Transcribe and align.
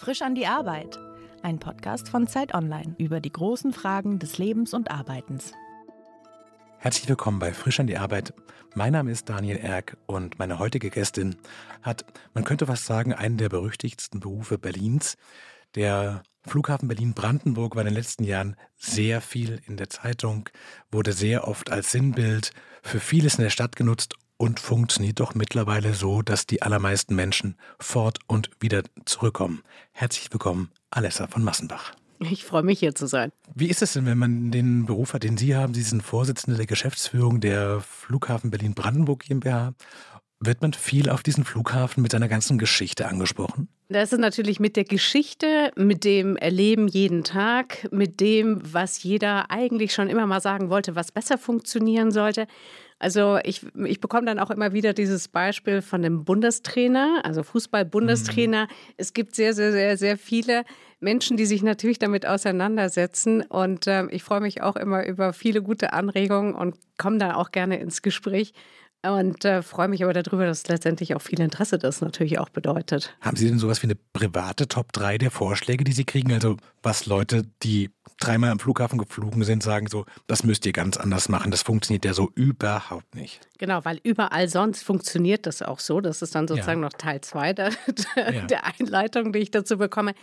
Frisch 0.00 0.22
an 0.22 0.34
die 0.34 0.46
Arbeit. 0.46 0.98
Ein 1.42 1.58
Podcast 1.58 2.08
von 2.08 2.26
Zeit 2.26 2.54
Online 2.54 2.94
über 2.96 3.20
die 3.20 3.30
großen 3.30 3.74
Fragen 3.74 4.18
des 4.18 4.38
Lebens 4.38 4.72
und 4.72 4.90
Arbeitens. 4.90 5.52
Herzlich 6.78 7.06
willkommen 7.06 7.38
bei 7.38 7.52
Frisch 7.52 7.80
an 7.80 7.86
die 7.86 7.98
Arbeit. 7.98 8.32
Mein 8.74 8.94
Name 8.94 9.10
ist 9.10 9.28
Daniel 9.28 9.58
Erck 9.58 9.98
und 10.06 10.38
meine 10.38 10.58
heutige 10.58 10.88
Gästin 10.88 11.36
hat, 11.82 12.06
man 12.32 12.44
könnte 12.44 12.64
fast 12.64 12.86
sagen, 12.86 13.12
einen 13.12 13.36
der 13.36 13.50
berüchtigsten 13.50 14.20
Berufe 14.20 14.56
Berlins. 14.56 15.18
Der 15.74 16.22
Flughafen 16.46 16.88
Berlin-Brandenburg 16.88 17.76
war 17.76 17.82
in 17.82 17.88
den 17.88 17.94
letzten 17.94 18.24
Jahren 18.24 18.56
sehr 18.76 19.20
viel 19.20 19.60
in 19.66 19.76
der 19.76 19.90
Zeitung, 19.90 20.48
wurde 20.90 21.12
sehr 21.12 21.46
oft 21.46 21.70
als 21.70 21.92
Sinnbild 21.92 22.52
für 22.82 23.00
vieles 23.00 23.34
in 23.34 23.44
der 23.44 23.50
Stadt 23.50 23.76
genutzt 23.76 24.14
und 24.40 24.58
funktioniert 24.58 25.20
doch 25.20 25.34
mittlerweile 25.34 25.92
so, 25.92 26.22
dass 26.22 26.46
die 26.46 26.62
allermeisten 26.62 27.14
Menschen 27.14 27.56
fort 27.78 28.20
und 28.26 28.48
wieder 28.58 28.82
zurückkommen. 29.04 29.62
Herzlich 29.92 30.32
willkommen, 30.32 30.70
Alessa 30.90 31.26
von 31.26 31.44
Massenbach. 31.44 31.92
Ich 32.20 32.46
freue 32.46 32.62
mich 32.62 32.78
hier 32.78 32.94
zu 32.94 33.06
sein. 33.06 33.32
Wie 33.54 33.68
ist 33.68 33.82
es 33.82 33.92
denn, 33.92 34.06
wenn 34.06 34.16
man 34.16 34.50
den 34.50 34.86
Beruf 34.86 35.12
hat, 35.12 35.24
den 35.24 35.36
Sie 35.36 35.54
haben? 35.54 35.74
Sie 35.74 35.82
sind 35.82 36.02
Vorsitzende 36.02 36.56
der 36.56 36.66
Geschäftsführung 36.66 37.40
der 37.40 37.82
Flughafen 37.82 38.50
Berlin-Brandenburg 38.50 39.20
GmbH 39.20 39.74
wird 40.40 40.62
man 40.62 40.72
viel 40.72 41.10
auf 41.10 41.22
diesen 41.22 41.44
Flughafen 41.44 42.02
mit 42.02 42.12
seiner 42.12 42.28
ganzen 42.28 42.56
Geschichte 42.56 43.06
angesprochen? 43.06 43.68
Das 43.88 44.12
ist 44.12 44.18
natürlich 44.18 44.58
mit 44.58 44.76
der 44.76 44.84
Geschichte, 44.84 45.70
mit 45.76 46.04
dem 46.04 46.36
Erleben 46.36 46.88
jeden 46.88 47.24
Tag, 47.24 47.88
mit 47.92 48.20
dem, 48.20 48.60
was 48.62 49.02
jeder 49.02 49.50
eigentlich 49.50 49.92
schon 49.92 50.08
immer 50.08 50.26
mal 50.26 50.40
sagen 50.40 50.70
wollte, 50.70 50.96
was 50.96 51.12
besser 51.12 51.36
funktionieren 51.36 52.10
sollte. 52.10 52.46
Also 53.00 53.38
ich, 53.44 53.66
ich 53.86 54.00
bekomme 54.00 54.26
dann 54.26 54.38
auch 54.38 54.50
immer 54.50 54.72
wieder 54.74 54.92
dieses 54.92 55.26
Beispiel 55.26 55.80
von 55.80 56.02
dem 56.02 56.24
Bundestrainer, 56.24 57.22
also 57.24 57.42
Fußball-Bundestrainer. 57.42 58.64
Mhm. 58.64 58.94
Es 58.98 59.14
gibt 59.14 59.34
sehr, 59.34 59.54
sehr, 59.54 59.72
sehr, 59.72 59.96
sehr 59.96 60.18
viele 60.18 60.64
Menschen, 61.00 61.38
die 61.38 61.46
sich 61.46 61.62
natürlich 61.62 61.98
damit 61.98 62.26
auseinandersetzen. 62.26 63.40
Und 63.40 63.86
äh, 63.86 64.06
ich 64.10 64.22
freue 64.22 64.42
mich 64.42 64.62
auch 64.62 64.76
immer 64.76 65.06
über 65.06 65.32
viele 65.32 65.62
gute 65.62 65.94
Anregungen 65.94 66.54
und 66.54 66.76
komme 66.98 67.16
da 67.16 67.36
auch 67.36 67.52
gerne 67.52 67.80
ins 67.80 68.02
Gespräch. 68.02 68.52
Und 69.02 69.46
äh, 69.46 69.62
freue 69.62 69.88
mich 69.88 70.04
aber 70.04 70.12
darüber, 70.12 70.44
dass 70.44 70.68
letztendlich 70.68 71.14
auch 71.14 71.22
viel 71.22 71.40
Interesse 71.40 71.78
das 71.78 72.02
natürlich 72.02 72.38
auch 72.38 72.50
bedeutet. 72.50 73.16
Haben 73.22 73.38
Sie 73.38 73.48
denn 73.48 73.58
sowas 73.58 73.82
wie 73.82 73.86
eine 73.86 73.96
private 74.12 74.68
Top 74.68 74.92
3 74.92 75.16
der 75.16 75.30
Vorschläge, 75.30 75.84
die 75.84 75.92
Sie 75.92 76.04
kriegen? 76.04 76.34
Also 76.34 76.58
was 76.82 77.06
Leute, 77.06 77.44
die 77.62 77.88
dreimal 78.20 78.50
am 78.50 78.58
Flughafen 78.58 78.98
geflogen 78.98 79.42
sind, 79.42 79.62
sagen 79.62 79.88
so, 79.88 80.04
das 80.26 80.44
müsst 80.44 80.66
ihr 80.66 80.72
ganz 80.72 80.96
anders 80.96 81.28
machen. 81.28 81.50
Das 81.50 81.62
funktioniert 81.62 82.04
ja 82.04 82.12
so 82.12 82.30
überhaupt 82.34 83.14
nicht. 83.14 83.40
Genau, 83.58 83.84
weil 83.84 83.98
überall 84.02 84.48
sonst 84.48 84.84
funktioniert 84.84 85.46
das 85.46 85.62
auch 85.62 85.80
so. 85.80 86.00
Das 86.00 86.22
ist 86.22 86.34
dann 86.34 86.46
sozusagen 86.46 86.80
ja. 86.80 86.86
noch 86.86 86.92
Teil 86.92 87.20
2 87.20 87.52
der, 87.54 87.70
ja. 88.16 88.42
der 88.46 88.64
Einleitung, 88.66 89.32
die 89.32 89.40
ich 89.40 89.50
dazu 89.50 89.78
bekomme. 89.78 90.14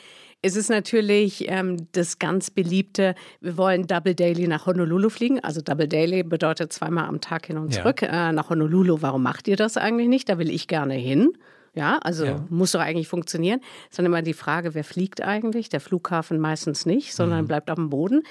Es 0.42 0.56
ist 0.56 0.70
natürlich 0.70 1.50
ähm, 1.50 1.88
das 1.94 2.20
ganz 2.20 2.52
beliebte, 2.52 3.16
wir 3.42 3.58
wollen 3.58 3.88
Double 3.88 4.14
Daily 4.14 4.48
nach 4.48 4.68
Honolulu 4.68 5.10
fliegen. 5.10 5.40
Also 5.44 5.62
Double 5.62 5.88
Daily 5.88 6.24
bedeutet 6.24 6.72
zweimal 6.72 7.06
am 7.06 7.22
Tag 7.22 7.48
hin 7.48 7.58
und 7.58 7.74
zurück 7.74 8.04
ja. 8.04 8.30
äh, 8.30 8.34
nach 8.34 8.50
Honolulu. 8.50 9.02
Warum 9.02 9.24
macht 9.24 9.48
ihr 9.48 9.56
das 9.56 9.78
eigentlich 9.78 10.08
nicht? 10.08 10.30
Da 10.30 10.38
will 10.38 10.52
ich 10.52 10.68
gerne 10.68 10.94
hin. 10.94 11.34
Ja, 11.78 12.00
also 12.00 12.26
ja. 12.26 12.44
muss 12.50 12.72
doch 12.72 12.80
eigentlich 12.80 13.08
funktionieren. 13.08 13.60
Es 13.84 13.92
ist 13.92 14.00
dann 14.00 14.08
immer 14.08 14.24
die 14.24 14.34
Frage, 14.34 14.74
wer 14.74 14.84
fliegt 14.84 15.22
eigentlich? 15.22 15.70
Der 15.70 15.80
Flughafen 15.80 16.40
meistens 16.40 16.88
nicht, 16.88 17.14
sondern 17.14 17.44
mhm. 17.44 17.48
bleibt 17.48 17.70
auf 17.70 17.76
dem 17.76 17.92
Boden. 17.92 18.24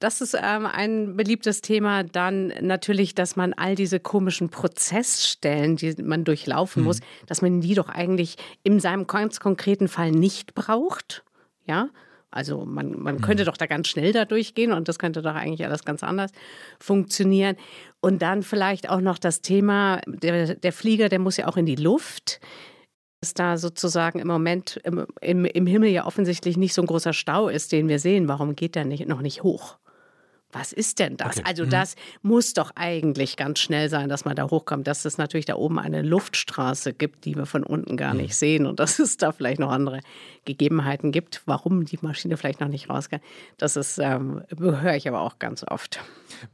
Das 0.00 0.20
ist 0.20 0.34
ähm, 0.34 0.66
ein 0.66 1.16
beliebtes 1.16 1.60
Thema. 1.60 2.02
Dann 2.02 2.52
natürlich, 2.60 3.14
dass 3.14 3.36
man 3.36 3.52
all 3.52 3.76
diese 3.76 4.00
komischen 4.00 4.48
Prozessstellen, 4.48 5.76
die 5.76 5.94
man 6.02 6.24
durchlaufen 6.24 6.82
mhm. 6.82 6.88
muss, 6.88 7.00
dass 7.26 7.42
man 7.42 7.60
die 7.60 7.74
doch 7.74 7.88
eigentlich 7.88 8.36
in 8.64 8.80
seinem 8.80 9.06
ganz 9.06 9.38
konkreten 9.38 9.86
Fall 9.86 10.10
nicht 10.10 10.54
braucht. 10.54 11.22
Ja, 11.66 11.90
also 12.32 12.64
man, 12.64 12.98
man 13.00 13.16
mhm. 13.16 13.20
könnte 13.20 13.44
doch 13.44 13.56
da 13.56 13.66
ganz 13.66 13.86
schnell 13.86 14.12
da 14.12 14.24
durchgehen 14.24 14.72
und 14.72 14.88
das 14.88 14.98
könnte 14.98 15.22
doch 15.22 15.34
eigentlich 15.34 15.64
alles 15.64 15.84
ganz 15.84 16.02
anders 16.02 16.32
funktionieren. 16.80 17.56
Und 18.00 18.22
dann 18.22 18.42
vielleicht 18.42 18.88
auch 18.88 19.00
noch 19.00 19.18
das 19.18 19.42
Thema, 19.42 20.00
der, 20.06 20.56
der 20.56 20.72
Flieger, 20.72 21.08
der 21.08 21.20
muss 21.20 21.36
ja 21.36 21.46
auch 21.46 21.56
in 21.56 21.66
die 21.66 21.76
Luft. 21.76 22.40
Dass 23.20 23.34
da 23.34 23.58
sozusagen 23.58 24.18
im 24.18 24.28
Moment 24.28 24.80
im, 24.84 25.06
im, 25.20 25.44
im 25.44 25.66
Himmel 25.66 25.90
ja 25.90 26.06
offensichtlich 26.06 26.56
nicht 26.56 26.72
so 26.72 26.82
ein 26.82 26.86
großer 26.86 27.12
Stau 27.12 27.48
ist, 27.48 27.70
den 27.72 27.88
wir 27.88 27.98
sehen. 27.98 28.28
Warum 28.28 28.56
geht 28.56 28.74
der 28.74 28.86
nicht, 28.86 29.06
noch 29.06 29.20
nicht 29.20 29.42
hoch? 29.42 29.76
Was 30.52 30.72
ist 30.72 30.98
denn 30.98 31.16
das? 31.16 31.38
Okay. 31.38 31.46
Also 31.46 31.64
mhm. 31.64 31.70
das 31.70 31.96
muss 32.22 32.54
doch 32.54 32.72
eigentlich 32.74 33.36
ganz 33.36 33.60
schnell 33.60 33.88
sein, 33.88 34.08
dass 34.08 34.24
man 34.24 34.36
da 34.36 34.50
hochkommt, 34.50 34.86
dass 34.86 35.04
es 35.04 35.18
natürlich 35.18 35.46
da 35.46 35.54
oben 35.54 35.78
eine 35.78 36.02
Luftstraße 36.02 36.92
gibt, 36.92 37.24
die 37.24 37.36
wir 37.36 37.46
von 37.46 37.62
unten 37.62 37.96
gar 37.96 38.14
mhm. 38.14 38.22
nicht 38.22 38.34
sehen 38.34 38.66
und 38.66 38.80
dass 38.80 38.98
es 38.98 39.16
da 39.16 39.32
vielleicht 39.32 39.60
noch 39.60 39.70
andere 39.70 40.00
Gegebenheiten 40.44 41.12
gibt, 41.12 41.42
warum 41.46 41.84
die 41.84 41.98
Maschine 42.00 42.36
vielleicht 42.36 42.60
noch 42.60 42.68
nicht 42.68 42.90
rausgeht. 42.90 43.20
Das 43.58 43.76
ist, 43.76 43.98
ähm, 43.98 44.42
höre 44.58 44.94
ich 44.94 45.06
aber 45.06 45.20
auch 45.20 45.38
ganz 45.38 45.64
oft. 45.64 46.00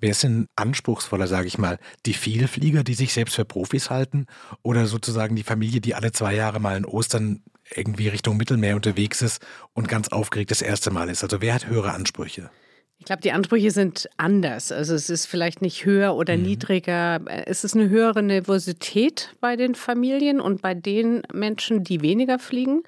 Wer 0.00 0.10
ist 0.10 0.22
denn 0.22 0.48
anspruchsvoller, 0.56 1.26
sage 1.26 1.46
ich 1.46 1.58
mal? 1.58 1.78
Die 2.04 2.14
Vielflieger, 2.14 2.84
die 2.84 2.94
sich 2.94 3.12
selbst 3.12 3.36
für 3.36 3.44
Profis 3.44 3.90
halten 3.90 4.26
oder 4.62 4.86
sozusagen 4.86 5.36
die 5.36 5.42
Familie, 5.42 5.80
die 5.80 5.94
alle 5.94 6.12
zwei 6.12 6.34
Jahre 6.34 6.60
mal 6.60 6.76
in 6.76 6.84
Ostern 6.84 7.42
irgendwie 7.74 8.08
Richtung 8.08 8.36
Mittelmeer 8.36 8.76
unterwegs 8.76 9.22
ist 9.22 9.44
und 9.72 9.88
ganz 9.88 10.08
aufgeregt 10.08 10.50
das 10.50 10.62
erste 10.62 10.90
Mal 10.90 11.08
ist? 11.08 11.22
Also 11.22 11.40
wer 11.40 11.54
hat 11.54 11.66
höhere 11.66 11.92
Ansprüche? 11.92 12.50
Ich 12.98 13.04
glaube, 13.04 13.22
die 13.22 13.32
Ansprüche 13.32 13.70
sind 13.70 14.08
anders. 14.16 14.72
Also 14.72 14.94
es 14.94 15.10
ist 15.10 15.26
vielleicht 15.26 15.62
nicht 15.62 15.84
höher 15.84 16.14
oder 16.16 16.36
mhm. 16.36 16.42
niedriger. 16.44 17.20
Es 17.46 17.62
ist 17.62 17.74
eine 17.74 17.88
höhere 17.88 18.22
Nervosität 18.22 19.34
bei 19.40 19.56
den 19.56 19.74
Familien 19.74 20.40
und 20.40 20.62
bei 20.62 20.74
den 20.74 21.22
Menschen, 21.32 21.84
die 21.84 22.00
weniger 22.00 22.38
fliegen 22.38 22.82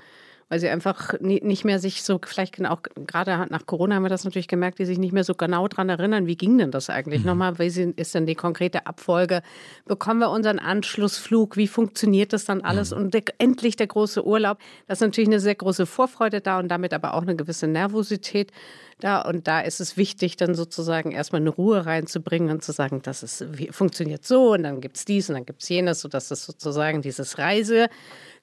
weil 0.49 0.61
sie 0.61 0.69
einfach 0.69 1.15
nicht 1.21 1.65
mehr 1.65 1.79
sich 1.79 2.03
so, 2.03 2.19
vielleicht 2.25 2.65
auch 2.67 2.83
gerade 3.07 3.47
nach 3.51 3.67
Corona 3.67 3.97
haben 3.97 4.03
wir 4.03 4.09
das 4.09 4.25
natürlich 4.25 4.49
gemerkt, 4.49 4.79
die 4.79 4.85
sich 4.85 4.99
nicht 4.99 5.13
mehr 5.13 5.25
so 5.25 5.35
genau 5.35 5.69
daran 5.69 5.89
erinnern, 5.89 6.27
wie 6.27 6.37
ging 6.37 6.57
denn 6.59 6.71
das 6.71 6.91
eigentlich 6.91 7.21
mhm. 7.21 7.27
nochmal, 7.27 7.59
wie 7.59 7.67
ist 7.67 8.15
denn 8.15 8.27
die 8.27 8.35
konkrete 8.35 8.87
Abfolge, 8.87 9.43
bekommen 9.87 10.21
wir 10.21 10.31
unseren 10.31 10.59
Anschlussflug, 10.59 11.57
wie 11.57 11.69
funktioniert 11.69 12.33
das 12.33 12.45
dann 12.45 12.63
alles? 12.63 12.93
Mhm. 12.93 12.99
und 12.99 13.15
der, 13.15 13.23
endlich 13.39 13.77
der 13.77 13.87
große 13.87 14.27
Urlaub, 14.27 14.59
da 14.87 14.95
ist 14.95 15.01
natürlich 15.01 15.29
eine 15.29 15.41
sehr 15.41 15.55
große 15.55 15.87
Vorfreude 15.87 16.41
da 16.41 16.59
und 16.59 16.69
damit 16.69 16.95
aber 16.95 17.15
auch 17.15 17.23
eine 17.23 17.37
gewisse 17.37 17.67
Nervosität 17.67 18.53
da. 19.01 19.21
Und 19.21 19.47
da 19.47 19.61
ist 19.61 19.81
es 19.81 19.97
wichtig, 19.97 20.37
dann 20.37 20.55
sozusagen 20.55 21.13
erstmal 21.13 21.41
eine 21.41 21.51
Ruhe 21.51 21.87
reinzubringen 21.87 22.51
und 22.51 22.63
zu 22.63 22.73
sagen, 22.73 23.01
das 23.03 23.23
ist, 23.23 23.45
funktioniert 23.71 24.25
so. 24.25 24.53
Und 24.53 24.65
dann 24.65 24.81
gibt 24.81 24.97
es 24.97 25.05
dies 25.05 25.29
und 25.29 25.37
dann 25.37 25.47
gibt 25.47 25.63
es 25.63 25.69
jenes, 25.69 26.01
sodass 26.01 26.31
es 26.31 26.45
sozusagen 26.45 27.03
dieses 27.03 27.39
Reise 27.39 27.89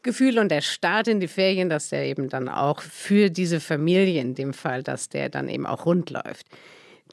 Gefühl 0.05 0.39
und 0.39 0.49
der 0.49 0.61
Start 0.61 1.09
in 1.09 1.19
die 1.19 1.27
Ferien, 1.27 1.67
dass 1.67 1.89
der 1.89 2.05
eben 2.05 2.29
dann 2.29 2.47
auch 2.47 2.81
für 2.81 3.29
diese 3.29 3.59
Familie 3.59 4.21
in 4.21 4.35
dem 4.35 4.53
Fall, 4.53 4.83
dass 4.83 5.09
der 5.09 5.27
dann 5.27 5.49
eben 5.49 5.65
auch 5.65 5.85
rund 5.85 6.09
läuft. 6.11 6.45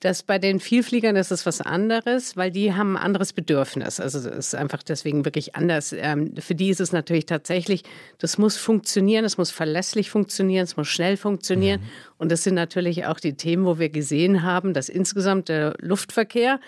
Das 0.01 0.25
bei 0.25 0.41
den 0.41 0.59
Vielfliegern 0.59 1.15
ist 1.15 1.31
es 1.31 1.47
was 1.47 1.61
anderes, 1.61 2.37
weil 2.37 2.51
die 2.51 2.75
haben 2.75 2.97
ein 2.97 3.03
anderes 3.05 3.33
Bedürfnis. 3.33 4.01
Also 4.01 4.19
es 4.19 4.27
ist 4.27 4.55
einfach 4.55 4.83
deswegen 4.83 5.25
wirklich 5.25 5.55
anders. 5.55 5.93
Ähm, 5.97 6.35
für 6.41 6.57
die 6.57 6.71
ist 6.71 6.81
es 6.81 6.91
natürlich 6.91 7.27
tatsächlich, 7.27 7.85
das 8.19 8.37
muss 8.37 8.57
funktionieren, 8.57 9.25
es 9.25 9.39
muss 9.39 9.53
verlässlich 9.53 10.11
funktionieren, 10.11 10.65
es 10.65 10.77
muss 10.77 10.89
schnell 10.89 11.17
funktionieren. 11.17 11.81
Mhm. 11.81 11.87
Und 12.19 12.33
das 12.33 12.43
sind 12.43 12.55
natürlich 12.55 13.07
auch 13.07 13.21
die 13.21 13.35
Themen, 13.35 13.65
wo 13.65 13.79
wir 13.79 13.91
gesehen 13.91 14.43
haben, 14.43 14.75
dass 14.75 14.89
insgesamt 14.89 15.49
der 15.49 15.75
Luftverkehr 15.79 16.59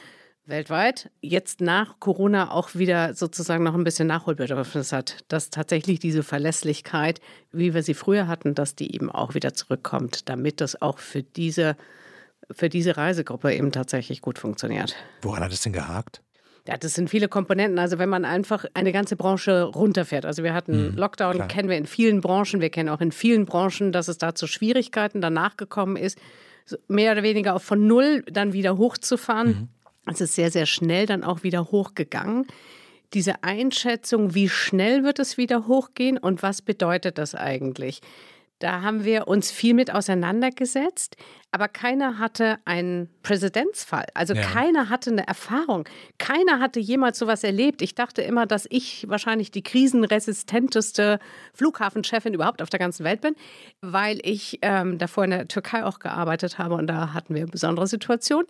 weltweit 0.47 1.10
jetzt 1.21 1.60
nach 1.60 2.00
Corona 2.00 2.50
auch 2.50 2.75
wieder 2.75 3.15
sozusagen 3.15 3.65
noch 3.65 3.75
ein 3.75 3.84
bisschen 3.84 4.09
Nachholbedürfnis 4.09 4.93
hat, 4.93 5.25
dass 5.28 5.50
tatsächlich 5.50 5.99
diese 5.99 6.22
Verlässlichkeit, 6.22 7.21
wie 7.53 7.75
wir 7.75 7.82
sie 7.82 7.94
früher 7.94 8.28
hatten, 8.28 8.55
dass 8.55 8.75
die 8.75 8.94
eben 8.94 9.10
auch 9.10 9.34
wieder 9.34 9.55
zurückkommt, 9.55 10.28
damit 10.28 10.60
das 10.60 10.81
auch 10.81 10.99
für 10.99 11.22
diese, 11.22 11.77
für 12.50 12.69
diese 12.69 12.97
Reisegruppe 12.97 13.55
eben 13.55 13.72
tatsächlich 13.72 14.21
gut 14.21 14.38
funktioniert. 14.38 14.97
Woran 15.22 15.43
hat 15.43 15.53
es 15.53 15.62
denn 15.62 15.72
gehakt? 15.72 16.21
Ja, 16.66 16.78
das 16.78 16.94
sind 16.94 17.11
viele 17.11 17.28
Komponenten. 17.28 17.78
Also 17.78 17.99
wenn 17.99 18.09
man 18.09 18.25
einfach 18.25 18.65
eine 18.72 18.93
ganze 18.93 19.16
Branche 19.16 19.64
runterfährt. 19.64 20.25
Also 20.25 20.43
wir 20.43 20.55
hatten 20.55 20.93
mhm, 20.93 20.97
Lockdown, 20.97 21.35
klar. 21.35 21.49
kennen 21.49 21.69
wir 21.69 21.76
in 21.76 21.87
vielen 21.87 22.23
Branchen. 22.23 22.61
Wir 22.61 22.70
kennen 22.70 22.88
auch 22.88 23.02
in 23.02 23.12
vielen 23.12 23.44
Branchen, 23.44 23.93
dass 23.93 24.08
es 24.08 24.17
da 24.17 24.35
zu 24.35 24.47
Schwierigkeiten 24.47 25.20
danach 25.20 25.58
gekommen 25.58 25.97
ist, 25.97 26.19
mehr 26.88 27.12
oder 27.12 27.23
weniger 27.23 27.55
auch 27.55 27.61
von 27.61 27.87
Null 27.87 28.25
dann 28.31 28.55
wieder 28.55 28.79
hochzufahren. 28.79 29.49
Mhm. 29.49 29.69
Es 30.06 30.21
ist 30.21 30.35
sehr, 30.35 30.51
sehr 30.51 30.67
schnell 30.67 31.06
dann 31.06 31.25
auch 31.25 31.43
wieder 31.43 31.71
hochgegangen. 31.71 32.47
Diese 33.15 33.43
Einschätzung, 33.43 34.35
wie 34.35 34.49
schnell 34.49 35.05
wird 35.05 35.19
es 35.19 35.37
wieder 35.37 35.67
hochgehen 35.67 36.19
und 36.19 36.43
was 36.43 36.62
bedeutet 36.62 37.19
das 37.19 37.35
eigentlich? 37.35 38.01
Da 38.61 38.83
haben 38.83 39.05
wir 39.05 39.27
uns 39.29 39.51
viel 39.51 39.75
mit 39.75 39.93
auseinandergesetzt, 39.93 41.17
aber 41.51 41.69
keiner 41.69 42.19
hatte 42.19 42.59
einen 42.65 43.11
Präzedenzfall. 43.23 44.06
Also 44.15 44.33
ja. 44.35 44.43
keiner 44.43 44.89
hatte 44.89 45.11
eine 45.11 45.27
Erfahrung. 45.27 45.89
Keiner 46.19 46.61
hatte 46.61 46.79
jemals 46.81 47.19
sowas 47.19 47.45
erlebt. 47.45 47.83
Ich 47.83 47.95
dachte 47.95 48.23
immer, 48.23 48.47
dass 48.47 48.67
ich 48.71 49.07
wahrscheinlich 49.09 49.50
die 49.50 49.62
krisenresistenteste 49.62 51.19
Flughafenchefin 51.53 52.33
überhaupt 52.33 52.62
auf 52.62 52.71
der 52.71 52.81
ganzen 52.81 53.05
Welt 53.05 53.21
bin, 53.21 53.35
weil 53.81 54.19
ich 54.23 54.61
ähm, 54.62 54.99
davor 54.99 55.25
in 55.25 55.31
der 55.31 55.49
Türkei 55.49 55.85
auch 55.85 55.99
gearbeitet 55.99 56.57
habe 56.59 56.77
und 56.77 56.87
da 56.87 57.12
hatten 57.12 57.35
wir 57.35 57.43
eine 57.43 57.50
besondere 57.50 57.87
Situation. 57.87 58.45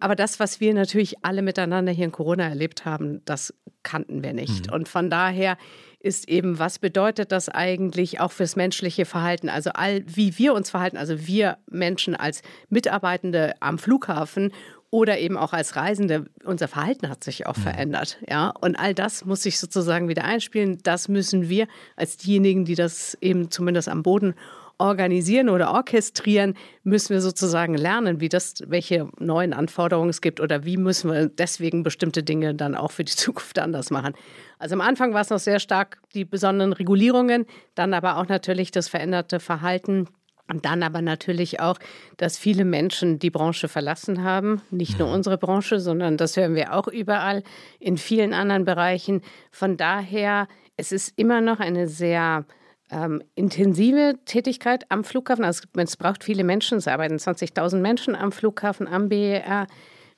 Aber 0.00 0.16
das, 0.16 0.40
was 0.40 0.60
wir 0.60 0.74
natürlich 0.74 1.24
alle 1.24 1.42
miteinander 1.42 1.92
hier 1.92 2.06
in 2.06 2.12
Corona 2.12 2.48
erlebt 2.48 2.84
haben, 2.84 3.24
das 3.24 3.54
kannten 3.82 4.22
wir 4.22 4.32
nicht. 4.32 4.66
Mhm. 4.66 4.72
Und 4.72 4.88
von 4.88 5.10
daher 5.10 5.56
ist 6.00 6.28
eben, 6.28 6.58
was 6.58 6.78
bedeutet 6.78 7.32
das 7.32 7.48
eigentlich 7.48 8.20
auch 8.20 8.32
fürs 8.32 8.56
menschliche 8.56 9.06
Verhalten? 9.06 9.48
Also 9.48 9.70
all, 9.70 10.02
wie 10.06 10.36
wir 10.38 10.52
uns 10.52 10.70
verhalten, 10.70 10.96
also 10.96 11.26
wir 11.26 11.56
Menschen 11.70 12.14
als 12.14 12.42
Mitarbeitende 12.68 13.54
am 13.60 13.78
Flughafen 13.78 14.52
oder 14.90 15.18
eben 15.18 15.36
auch 15.36 15.52
als 15.52 15.76
Reisende, 15.76 16.26
unser 16.44 16.68
Verhalten 16.68 17.08
hat 17.08 17.24
sich 17.24 17.46
auch 17.46 17.56
mhm. 17.56 17.62
verändert. 17.62 18.18
Ja? 18.28 18.52
Und 18.60 18.76
all 18.76 18.94
das 18.94 19.24
muss 19.24 19.42
sich 19.42 19.58
sozusagen 19.58 20.08
wieder 20.08 20.24
einspielen. 20.24 20.78
Das 20.82 21.08
müssen 21.08 21.48
wir 21.48 21.66
als 21.96 22.16
diejenigen, 22.16 22.64
die 22.64 22.74
das 22.74 23.16
eben 23.20 23.50
zumindest 23.50 23.88
am 23.88 24.02
Boden 24.02 24.34
organisieren 24.78 25.48
oder 25.48 25.72
orchestrieren, 25.72 26.54
müssen 26.82 27.10
wir 27.10 27.20
sozusagen 27.20 27.74
lernen, 27.74 28.20
wie 28.20 28.28
das, 28.28 28.54
welche 28.66 29.08
neuen 29.18 29.52
Anforderungen 29.52 30.10
es 30.10 30.20
gibt 30.20 30.40
oder 30.40 30.64
wie 30.64 30.76
müssen 30.76 31.10
wir 31.10 31.28
deswegen 31.28 31.82
bestimmte 31.82 32.22
Dinge 32.22 32.54
dann 32.54 32.74
auch 32.74 32.90
für 32.90 33.04
die 33.04 33.12
Zukunft 33.16 33.58
anders 33.58 33.90
machen. 33.90 34.14
Also 34.58 34.74
am 34.74 34.80
Anfang 34.80 35.14
war 35.14 35.20
es 35.20 35.30
noch 35.30 35.38
sehr 35.38 35.60
stark 35.60 35.98
die 36.14 36.24
besonderen 36.24 36.72
Regulierungen, 36.72 37.46
dann 37.74 37.94
aber 37.94 38.16
auch 38.16 38.28
natürlich 38.28 38.70
das 38.70 38.88
veränderte 38.88 39.40
Verhalten. 39.40 40.08
Und 40.46 40.66
dann 40.66 40.82
aber 40.82 41.00
natürlich 41.00 41.60
auch, 41.60 41.78
dass 42.18 42.36
viele 42.36 42.66
Menschen 42.66 43.18
die 43.18 43.30
Branche 43.30 43.66
verlassen 43.66 44.24
haben. 44.24 44.60
Nicht 44.70 44.98
nur 44.98 45.10
unsere 45.10 45.38
Branche, 45.38 45.80
sondern 45.80 46.18
das 46.18 46.36
hören 46.36 46.54
wir 46.54 46.74
auch 46.74 46.86
überall 46.86 47.42
in 47.80 47.96
vielen 47.96 48.34
anderen 48.34 48.66
Bereichen. 48.66 49.22
Von 49.50 49.78
daher, 49.78 50.46
es 50.76 50.92
ist 50.92 51.14
immer 51.16 51.40
noch 51.40 51.60
eine 51.60 51.88
sehr 51.88 52.44
ähm, 52.90 53.22
intensive 53.34 54.18
Tätigkeit 54.24 54.90
am 54.90 55.04
Flughafen. 55.04 55.44
Also 55.44 55.66
es 55.76 55.96
braucht 55.96 56.24
viele 56.24 56.44
Menschen, 56.44 56.78
es 56.78 56.88
arbeiten 56.88 57.16
20.000 57.16 57.78
Menschen 57.78 58.14
am 58.14 58.32
Flughafen, 58.32 58.86
am 58.86 59.08
BER. 59.08 59.66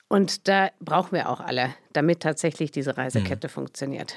Und 0.09 0.47
da 0.49 0.71
brauchen 0.81 1.13
wir 1.13 1.29
auch 1.29 1.41
alle, 1.41 1.75
damit 1.93 2.21
tatsächlich 2.21 2.71
diese 2.71 2.97
Reisekette 2.97 3.49
hm. 3.49 3.53
funktioniert. 3.53 4.15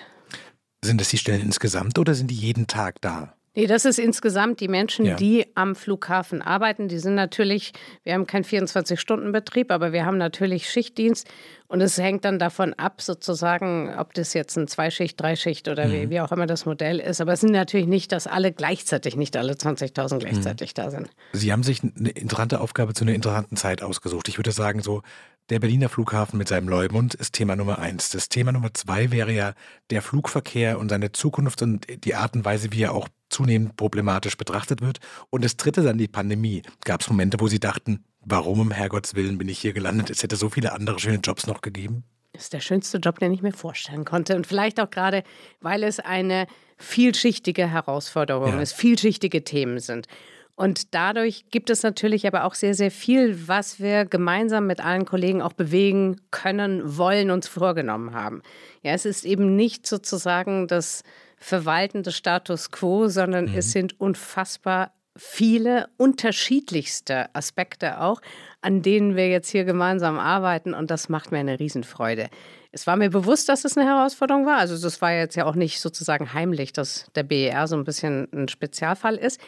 Sind 0.84 1.02
das 1.02 1.10
die 1.10 1.18
Stellen 1.18 1.42
insgesamt 1.42 1.98
oder 2.00 2.14
sind 2.14 2.32
die 2.32 2.36
jeden 2.36 2.68
Tag 2.68 3.02
da? 3.02 3.34
Nee, 3.56 3.68
das 3.68 3.86
ist 3.86 4.00
insgesamt 4.00 4.60
die 4.60 4.68
Menschen, 4.68 5.06
ja. 5.06 5.16
die 5.16 5.46
am 5.56 5.76
Flughafen 5.76 6.42
arbeiten. 6.42 6.88
Die 6.88 7.00
sind 7.00 7.16
natürlich, 7.16 7.74
wir 8.04 8.14
haben 8.14 8.28
keinen 8.28 8.44
24-Stunden-Betrieb, 8.44 9.72
aber 9.72 9.92
wir 9.92 10.06
haben 10.06 10.18
natürlich 10.18 10.70
Schichtdienst. 10.70 11.28
Und 11.68 11.82
es 11.82 11.98
hängt 11.98 12.26
dann 12.26 12.40
davon 12.40 12.74
ab, 12.76 13.02
sozusagen, 13.02 13.94
ob 13.96 14.14
das 14.14 14.34
jetzt 14.34 14.58
ein 14.58 14.68
Zweischicht, 14.68 15.20
Dreischicht 15.20 15.68
oder 15.68 15.88
mhm. 15.88 15.94
wie, 15.94 16.10
wie, 16.10 16.22
auch 16.22 16.32
immer 16.32 16.48
das 16.48 16.66
Modell 16.66 17.00
ist. 17.00 17.22
Aber 17.22 17.34
es 17.34 17.42
sind 17.42 17.52
natürlich 17.52 17.88
nicht, 17.88 18.12
dass 18.12 18.28
alle 18.28 18.52
gleichzeitig, 18.52 19.16
nicht 19.16 19.38
alle 19.38 19.54
20.000 19.54 20.20
gleichzeitig 20.20 20.72
mhm. 20.72 20.76
da 20.76 20.92
sind. 20.92 21.10
Sie 21.34 21.52
haben 21.52 21.64
sich 21.64 21.82
eine 21.84 22.10
interessante 22.10 22.62
Aufgabe 22.62 22.94
zu 22.94 23.04
einer 23.04 23.14
interessanten 23.14 23.56
Zeit 23.56 23.84
ausgesucht. 23.84 24.28
Ich 24.30 24.38
würde 24.38 24.52
sagen, 24.52 24.82
so 24.82 25.02
der 25.50 25.60
Berliner 25.60 25.90
Flughafen 25.90 26.38
mit 26.38 26.48
seinem 26.48 26.70
Leumund 26.70 27.16
ist 27.16 27.34
Thema 27.34 27.56
Nummer 27.56 27.80
eins. 27.80 28.10
Das 28.10 28.30
Thema 28.30 28.52
Nummer 28.52 28.74
zwei 28.74 29.12
wäre 29.12 29.32
ja 29.32 29.54
der 29.90 30.02
Flugverkehr 30.02 30.80
und 30.80 30.90
seine 30.90 31.12
Zukunft 31.12 31.62
und 31.62 31.88
die 32.04 32.16
Art 32.16 32.36
und 32.36 32.46
Weise, 32.46 32.72
wie 32.72 32.84
er 32.84 32.94
auch 32.94 33.08
zunehmend 33.30 33.76
problematisch 33.76 34.38
betrachtet 34.38 34.82
wird. 34.82 35.00
Und 35.30 35.44
das 35.44 35.58
dritte 35.58 35.82
dann 35.82 35.98
die 35.98 36.08
Pandemie. 36.08 36.62
Gab 36.86 37.02
es 37.02 37.10
Momente, 37.10 37.40
wo 37.40 37.48
Sie 37.48 37.60
dachten, 37.60 38.04
warum 38.22 38.60
um 38.60 38.72
Herrgotts 38.72 39.16
Willen 39.16 39.38
bin 39.38 39.50
ich 39.50 39.60
hier 39.60 39.74
gelandet? 39.74 40.10
Es 40.10 40.24
hätte 40.24 40.36
so 40.36 40.50
viele 40.50 40.74
andere 40.74 41.00
schöne 41.00 41.20
Jobs 41.24 41.48
noch 41.48 41.62
gegeben. 41.62 42.04
Das 42.34 42.44
ist 42.44 42.54
der 42.54 42.60
schönste 42.60 43.00
Job, 43.00 43.20
den 43.20 43.34
ich 43.34 43.42
mir 43.42 43.54
vorstellen 43.54 44.06
konnte. 44.06 44.36
Und 44.36 44.46
vielleicht 44.46 44.80
auch 44.80 44.90
gerade, 44.90 45.24
weil 45.62 45.84
es 45.84 46.00
eine 46.00 46.48
vielschichtige 46.78 47.68
Herausforderung 47.68 48.54
ja. 48.54 48.62
ist, 48.62 48.74
vielschichtige 48.74 49.44
Themen 49.44 49.80
sind. 49.80 50.08
Und 50.56 50.94
dadurch 50.94 51.46
gibt 51.52 51.70
es 51.70 51.84
natürlich 51.84 52.28
aber 52.28 52.44
auch 52.44 52.54
sehr, 52.54 52.74
sehr 52.74 52.92
viel, 52.92 53.48
was 53.48 53.80
wir 53.80 54.04
gemeinsam 54.04 54.68
mit 54.68 54.84
allen 54.84 55.06
Kollegen 55.06 55.42
auch 55.42 55.54
bewegen 55.54 56.20
können, 56.32 56.98
wollen, 56.98 57.32
uns 57.32 57.48
vorgenommen 57.48 58.14
haben. 58.14 58.42
Ja, 58.84 58.92
es 58.92 59.06
ist 59.06 59.24
eben 59.24 59.56
nicht 59.56 59.88
sozusagen 59.88 60.68
das 60.68 61.04
Verwalten 61.40 62.04
des 62.04 62.16
Status 62.16 62.72
quo, 62.72 63.08
sondern 63.08 63.46
mhm. 63.46 63.58
es 63.58 63.72
sind 63.72 64.00
unfassbar 64.00 64.92
viele 65.20 65.90
unterschiedlichste 65.98 67.34
Aspekte 67.36 68.02
auch, 68.02 68.22
an 68.62 68.82
denen 68.82 69.16
wir 69.16 69.30
jetzt 69.30 69.50
hier 69.50 69.66
gemeinsam 69.66 70.18
arbeiten 70.18 70.74
und 70.74 70.92
das 70.92 71.10
macht 71.10 71.32
mir 71.32 71.40
eine 71.40 71.60
Riesenfreude. 71.60 72.30
Es 72.72 72.88
war 72.88 72.96
mir 72.96 73.10
bewusst, 73.10 73.50
dass 73.50 73.66
es 73.66 73.78
eine 73.78 73.88
Herausforderung 73.88 74.46
war. 74.46 74.58
Also 74.58 74.80
das 74.80 75.02
war 75.02 75.12
jetzt 75.12 75.36
ja 75.36 75.46
auch 75.46 75.56
nicht 75.56 75.82
sozusagen 75.82 76.34
heimlich, 76.34 76.72
dass 76.72 77.10
der 77.16 77.24
BER 77.24 77.68
so 77.68 77.76
ein 77.76 77.84
bisschen 77.84 78.28
ein 78.32 78.48
Spezialfall 78.48 79.16
ist. 79.16 79.42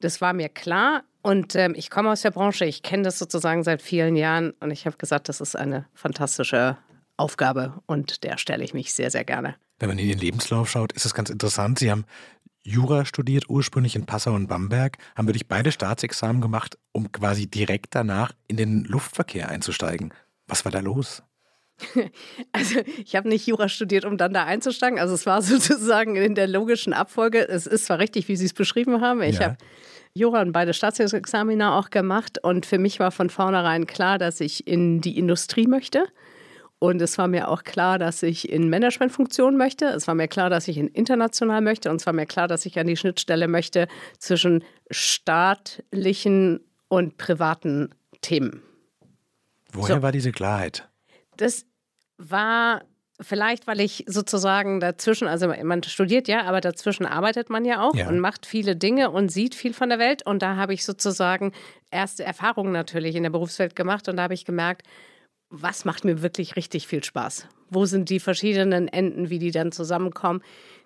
Das 0.00 0.20
war 0.20 0.32
mir 0.32 0.48
klar 0.48 1.02
und 1.22 1.54
ähm, 1.54 1.74
ich 1.76 1.90
komme 1.90 2.10
aus 2.10 2.22
der 2.22 2.30
Branche, 2.30 2.64
ich 2.64 2.82
kenne 2.82 3.04
das 3.04 3.18
sozusagen 3.18 3.62
seit 3.62 3.82
vielen 3.82 4.16
Jahren 4.16 4.52
und 4.60 4.70
ich 4.70 4.86
habe 4.86 4.96
gesagt, 4.96 5.28
das 5.28 5.40
ist 5.40 5.56
eine 5.56 5.86
fantastische 5.94 6.76
Aufgabe 7.16 7.80
und 7.86 8.24
der 8.24 8.38
stelle 8.38 8.64
ich 8.64 8.74
mich 8.74 8.92
sehr, 8.92 9.10
sehr 9.10 9.24
gerne. 9.24 9.56
Wenn 9.78 9.88
man 9.88 9.98
in 9.98 10.08
Ihren 10.08 10.20
Lebenslauf 10.20 10.70
schaut, 10.70 10.92
ist 10.92 11.04
es 11.04 11.14
ganz 11.14 11.30
interessant. 11.30 11.78
Sie 11.78 11.90
haben 11.90 12.04
Jura 12.62 13.04
studiert, 13.04 13.50
ursprünglich 13.50 13.94
in 13.94 14.06
Passau 14.06 14.34
und 14.34 14.46
Bamberg, 14.46 14.96
haben 15.16 15.28
wirklich 15.28 15.48
beide 15.48 15.70
Staatsexamen 15.70 16.40
gemacht, 16.40 16.78
um 16.92 17.12
quasi 17.12 17.46
direkt 17.46 17.94
danach 17.94 18.32
in 18.48 18.56
den 18.56 18.84
Luftverkehr 18.84 19.50
einzusteigen. 19.50 20.14
Was 20.46 20.64
war 20.64 20.72
da 20.72 20.80
los? 20.80 21.22
Also 22.52 22.80
ich 23.04 23.16
habe 23.16 23.28
nicht 23.28 23.46
Jura 23.48 23.68
studiert, 23.68 24.04
um 24.04 24.16
dann 24.16 24.32
da 24.32 24.44
einzusteigen. 24.44 24.98
Also 24.98 25.14
es 25.14 25.26
war 25.26 25.42
sozusagen 25.42 26.16
in 26.16 26.34
der 26.34 26.46
logischen 26.46 26.92
Abfolge. 26.92 27.46
Es 27.48 27.66
ist 27.66 27.86
zwar 27.86 27.98
richtig, 27.98 28.28
wie 28.28 28.36
Sie 28.36 28.46
es 28.46 28.54
beschrieben 28.54 29.00
haben. 29.00 29.22
Ich 29.22 29.38
ja. 29.38 29.44
habe 29.44 29.56
Jura 30.14 30.40
und 30.40 30.52
beide 30.52 30.72
Staatsexamina 30.72 31.76
auch 31.76 31.90
gemacht 31.90 32.38
und 32.42 32.66
für 32.66 32.78
mich 32.78 33.00
war 33.00 33.10
von 33.10 33.28
vornherein 33.28 33.86
klar, 33.86 34.18
dass 34.18 34.40
ich 34.40 34.66
in 34.66 35.00
die 35.00 35.18
Industrie 35.18 35.66
möchte. 35.66 36.06
Und 36.78 37.00
es 37.00 37.16
war 37.16 37.28
mir 37.28 37.48
auch 37.48 37.64
klar, 37.64 37.98
dass 37.98 38.22
ich 38.22 38.48
in 38.48 38.68
Managementfunktionen 38.68 39.56
möchte. 39.56 39.86
Es 39.86 40.06
war 40.06 40.14
mir 40.14 40.28
klar, 40.28 40.50
dass 40.50 40.68
ich 40.68 40.76
in 40.76 40.88
international 40.88 41.60
möchte. 41.60 41.90
Und 41.90 41.96
es 41.96 42.06
war 42.06 42.12
mir 42.12 42.26
klar, 42.26 42.48
dass 42.48 42.66
ich 42.66 42.78
an 42.78 42.86
die 42.86 42.96
Schnittstelle 42.96 43.48
möchte 43.48 43.88
zwischen 44.18 44.64
staatlichen 44.90 46.60
und 46.88 47.16
privaten 47.16 47.94
Themen. 48.20 48.62
Woher 49.72 49.96
so. 49.96 50.02
war 50.02 50.12
diese 50.12 50.32
Klarheit? 50.32 50.88
Das 51.36 51.66
war 52.18 52.82
vielleicht, 53.20 53.66
weil 53.66 53.80
ich 53.80 54.04
sozusagen 54.06 54.80
dazwischen, 54.80 55.28
also 55.28 55.48
man 55.62 55.82
studiert 55.82 56.28
ja, 56.28 56.42
aber 56.42 56.60
dazwischen 56.60 57.06
arbeitet 57.06 57.48
man 57.48 57.64
ja 57.64 57.80
auch 57.82 57.94
ja. 57.94 58.08
und 58.08 58.18
macht 58.18 58.46
viele 58.46 58.76
Dinge 58.76 59.10
und 59.10 59.30
sieht 59.30 59.54
viel 59.54 59.72
von 59.72 59.88
der 59.88 59.98
Welt. 59.98 60.26
Und 60.26 60.42
da 60.42 60.56
habe 60.56 60.74
ich 60.74 60.84
sozusagen 60.84 61.52
erste 61.90 62.24
Erfahrungen 62.24 62.72
natürlich 62.72 63.14
in 63.14 63.22
der 63.22 63.30
Berufswelt 63.30 63.76
gemacht 63.76 64.08
und 64.08 64.16
da 64.16 64.24
habe 64.24 64.34
ich 64.34 64.44
gemerkt, 64.44 64.82
was 65.62 65.84
macht 65.84 66.04
mir 66.04 66.22
wirklich 66.22 66.56
richtig 66.56 66.86
viel 66.86 67.04
Spaß? 67.04 67.46
Wo 67.70 67.86
sind 67.86 68.10
die 68.10 68.20
verschiedenen 68.20 68.88
Enden, 68.88 69.30
wie 69.30 69.38
die 69.38 69.50
dann 69.50 69.72
zusammenkommen? 69.72 70.42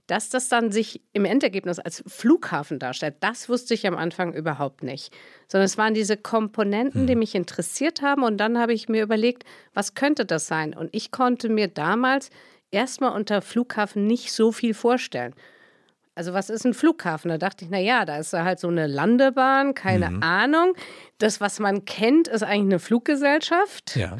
Dass 0.07 0.31
das 0.31 0.49
dann 0.49 0.73
sich 0.73 1.03
im 1.13 1.25
Endergebnis 1.25 1.79
als 1.79 2.03
Flughafen 2.07 2.79
darstellt, 2.79 3.17
das 3.21 3.49
wusste 3.49 3.75
ich 3.75 3.87
am 3.87 3.97
Anfang 3.97 4.33
überhaupt 4.33 4.83
nicht. 4.83 5.15
Sondern 5.49 5.67
es 5.67 5.77
waren 5.77 5.93
diese 5.93 6.17
Komponenten, 6.17 7.07
die 7.07 7.13
hm. 7.13 7.19
mich 7.19 7.35
interessiert 7.35 8.01
haben. 8.01 8.23
Und 8.23 8.39
dann 8.39 8.59
habe 8.59 8.73
ich 8.73 8.89
mir 8.89 9.03
überlegt, 9.03 9.45
was 9.75 9.95
könnte 9.95 10.25
das 10.25 10.47
sein? 10.47 10.75
Und 10.75 10.89
ich 10.93 11.11
konnte 11.11 11.49
mir 11.49 11.69
damals 11.69 12.31
erstmal 12.71 13.15
unter 13.15 13.43
Flughafen 13.43 14.07
nicht 14.07 14.33
so 14.33 14.53
viel 14.53 14.75
vorstellen. 14.75 15.35
Also 16.15 16.33
was 16.33 16.51
ist 16.51 16.65
ein 16.65 16.75
Flughafen? 16.75 17.29
Da 17.29 17.39
dachte 17.39 17.65
ich, 17.65 17.71
na 17.71 17.79
ja, 17.79 18.05
da 18.05 18.19
ist 18.19 18.33
halt 18.33 18.59
so 18.59 18.67
eine 18.67 18.89
Landebahn, 18.89 19.75
keine 19.75 20.11
mhm. 20.11 20.23
Ahnung. 20.23 20.75
Das, 21.19 21.41
was 21.41 21.61
man 21.61 21.85
kennt, 21.85 22.27
ist 22.27 22.43
eigentlich 22.43 22.73
eine 22.73 22.79
Fluggesellschaft. 22.81 23.95
Ja. 23.95 24.19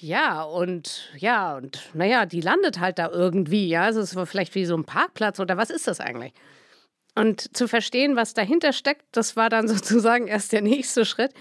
Ja, 0.00 0.42
und 0.42 1.10
ja, 1.16 1.56
und 1.56 1.90
naja, 1.92 2.24
die 2.24 2.40
landet 2.40 2.78
halt 2.78 2.98
da 2.98 3.10
irgendwie, 3.10 3.68
ja. 3.68 3.82
Also 3.82 4.00
es 4.00 4.14
war 4.14 4.26
vielleicht 4.26 4.54
wie 4.54 4.64
so 4.64 4.76
ein 4.76 4.84
Parkplatz 4.84 5.40
oder 5.40 5.56
was 5.56 5.70
ist 5.70 5.88
das 5.88 6.00
eigentlich? 6.00 6.32
Und 7.16 7.56
zu 7.56 7.66
verstehen, 7.66 8.14
was 8.14 8.32
dahinter 8.32 8.72
steckt, 8.72 9.04
das 9.12 9.34
war 9.34 9.50
dann 9.50 9.66
sozusagen 9.68 10.28
erst 10.28 10.52
der 10.52 10.62
nächste 10.62 11.04
Schritt. 11.04 11.32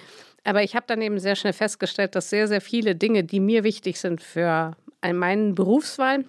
Aber 0.44 0.64
ich 0.64 0.76
habe 0.76 0.86
dann 0.88 1.02
eben 1.02 1.20
sehr 1.20 1.36
schnell 1.36 1.54
festgestellt, 1.54 2.16
dass 2.16 2.30
sehr, 2.30 2.48
sehr 2.48 2.62
viele 2.62 2.96
Dinge, 2.96 3.24
die 3.24 3.40
mir 3.40 3.64
wichtig 3.64 4.00
sind 4.00 4.24
für 4.24 4.76
meinen 5.04 5.56
Berufswahl, 5.56 6.26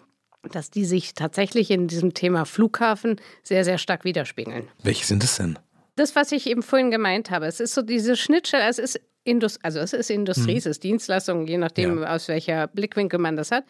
dass 0.53 0.71
die 0.71 0.85
sich 0.85 1.15
tatsächlich 1.15 1.71
in 1.71 1.89
diesem 1.89 2.15
Thema 2.15 2.45
Flughafen 2.45 3.21
sehr, 3.43 3.65
sehr 3.65 3.79
stark 3.79 4.05
widerspiegeln. 4.05 4.69
Welche 4.83 5.07
sind 5.07 5.25
es 5.25 5.37
denn? 5.37 5.59
Das, 5.97 6.15
was 6.15 6.31
ich 6.31 6.49
eben 6.49 6.63
vorhin 6.63 6.91
gemeint 6.91 7.31
habe, 7.31 7.47
es 7.47 7.59
ist 7.59 7.75
so 7.75 7.83
diese 7.83 8.17
Schnittstelle, 8.17 8.69
es 8.69 8.79
ist, 8.79 9.01
Indust 9.25 9.65
also 9.65 9.79
es 9.79 9.93
ist 9.93 10.11
Industrie, 10.11 10.53
hm. 10.53 10.59
es 10.59 10.67
ist 10.67 10.85
Dienstleistung, 10.85 11.47
je 11.47 11.59
nachdem, 11.59 12.03
ja. 12.03 12.15
aus 12.15 12.29
welcher 12.29 12.67
Blickwinkel 12.67 13.19
man 13.19 13.37
das 13.37 13.51
hat. 13.51 13.65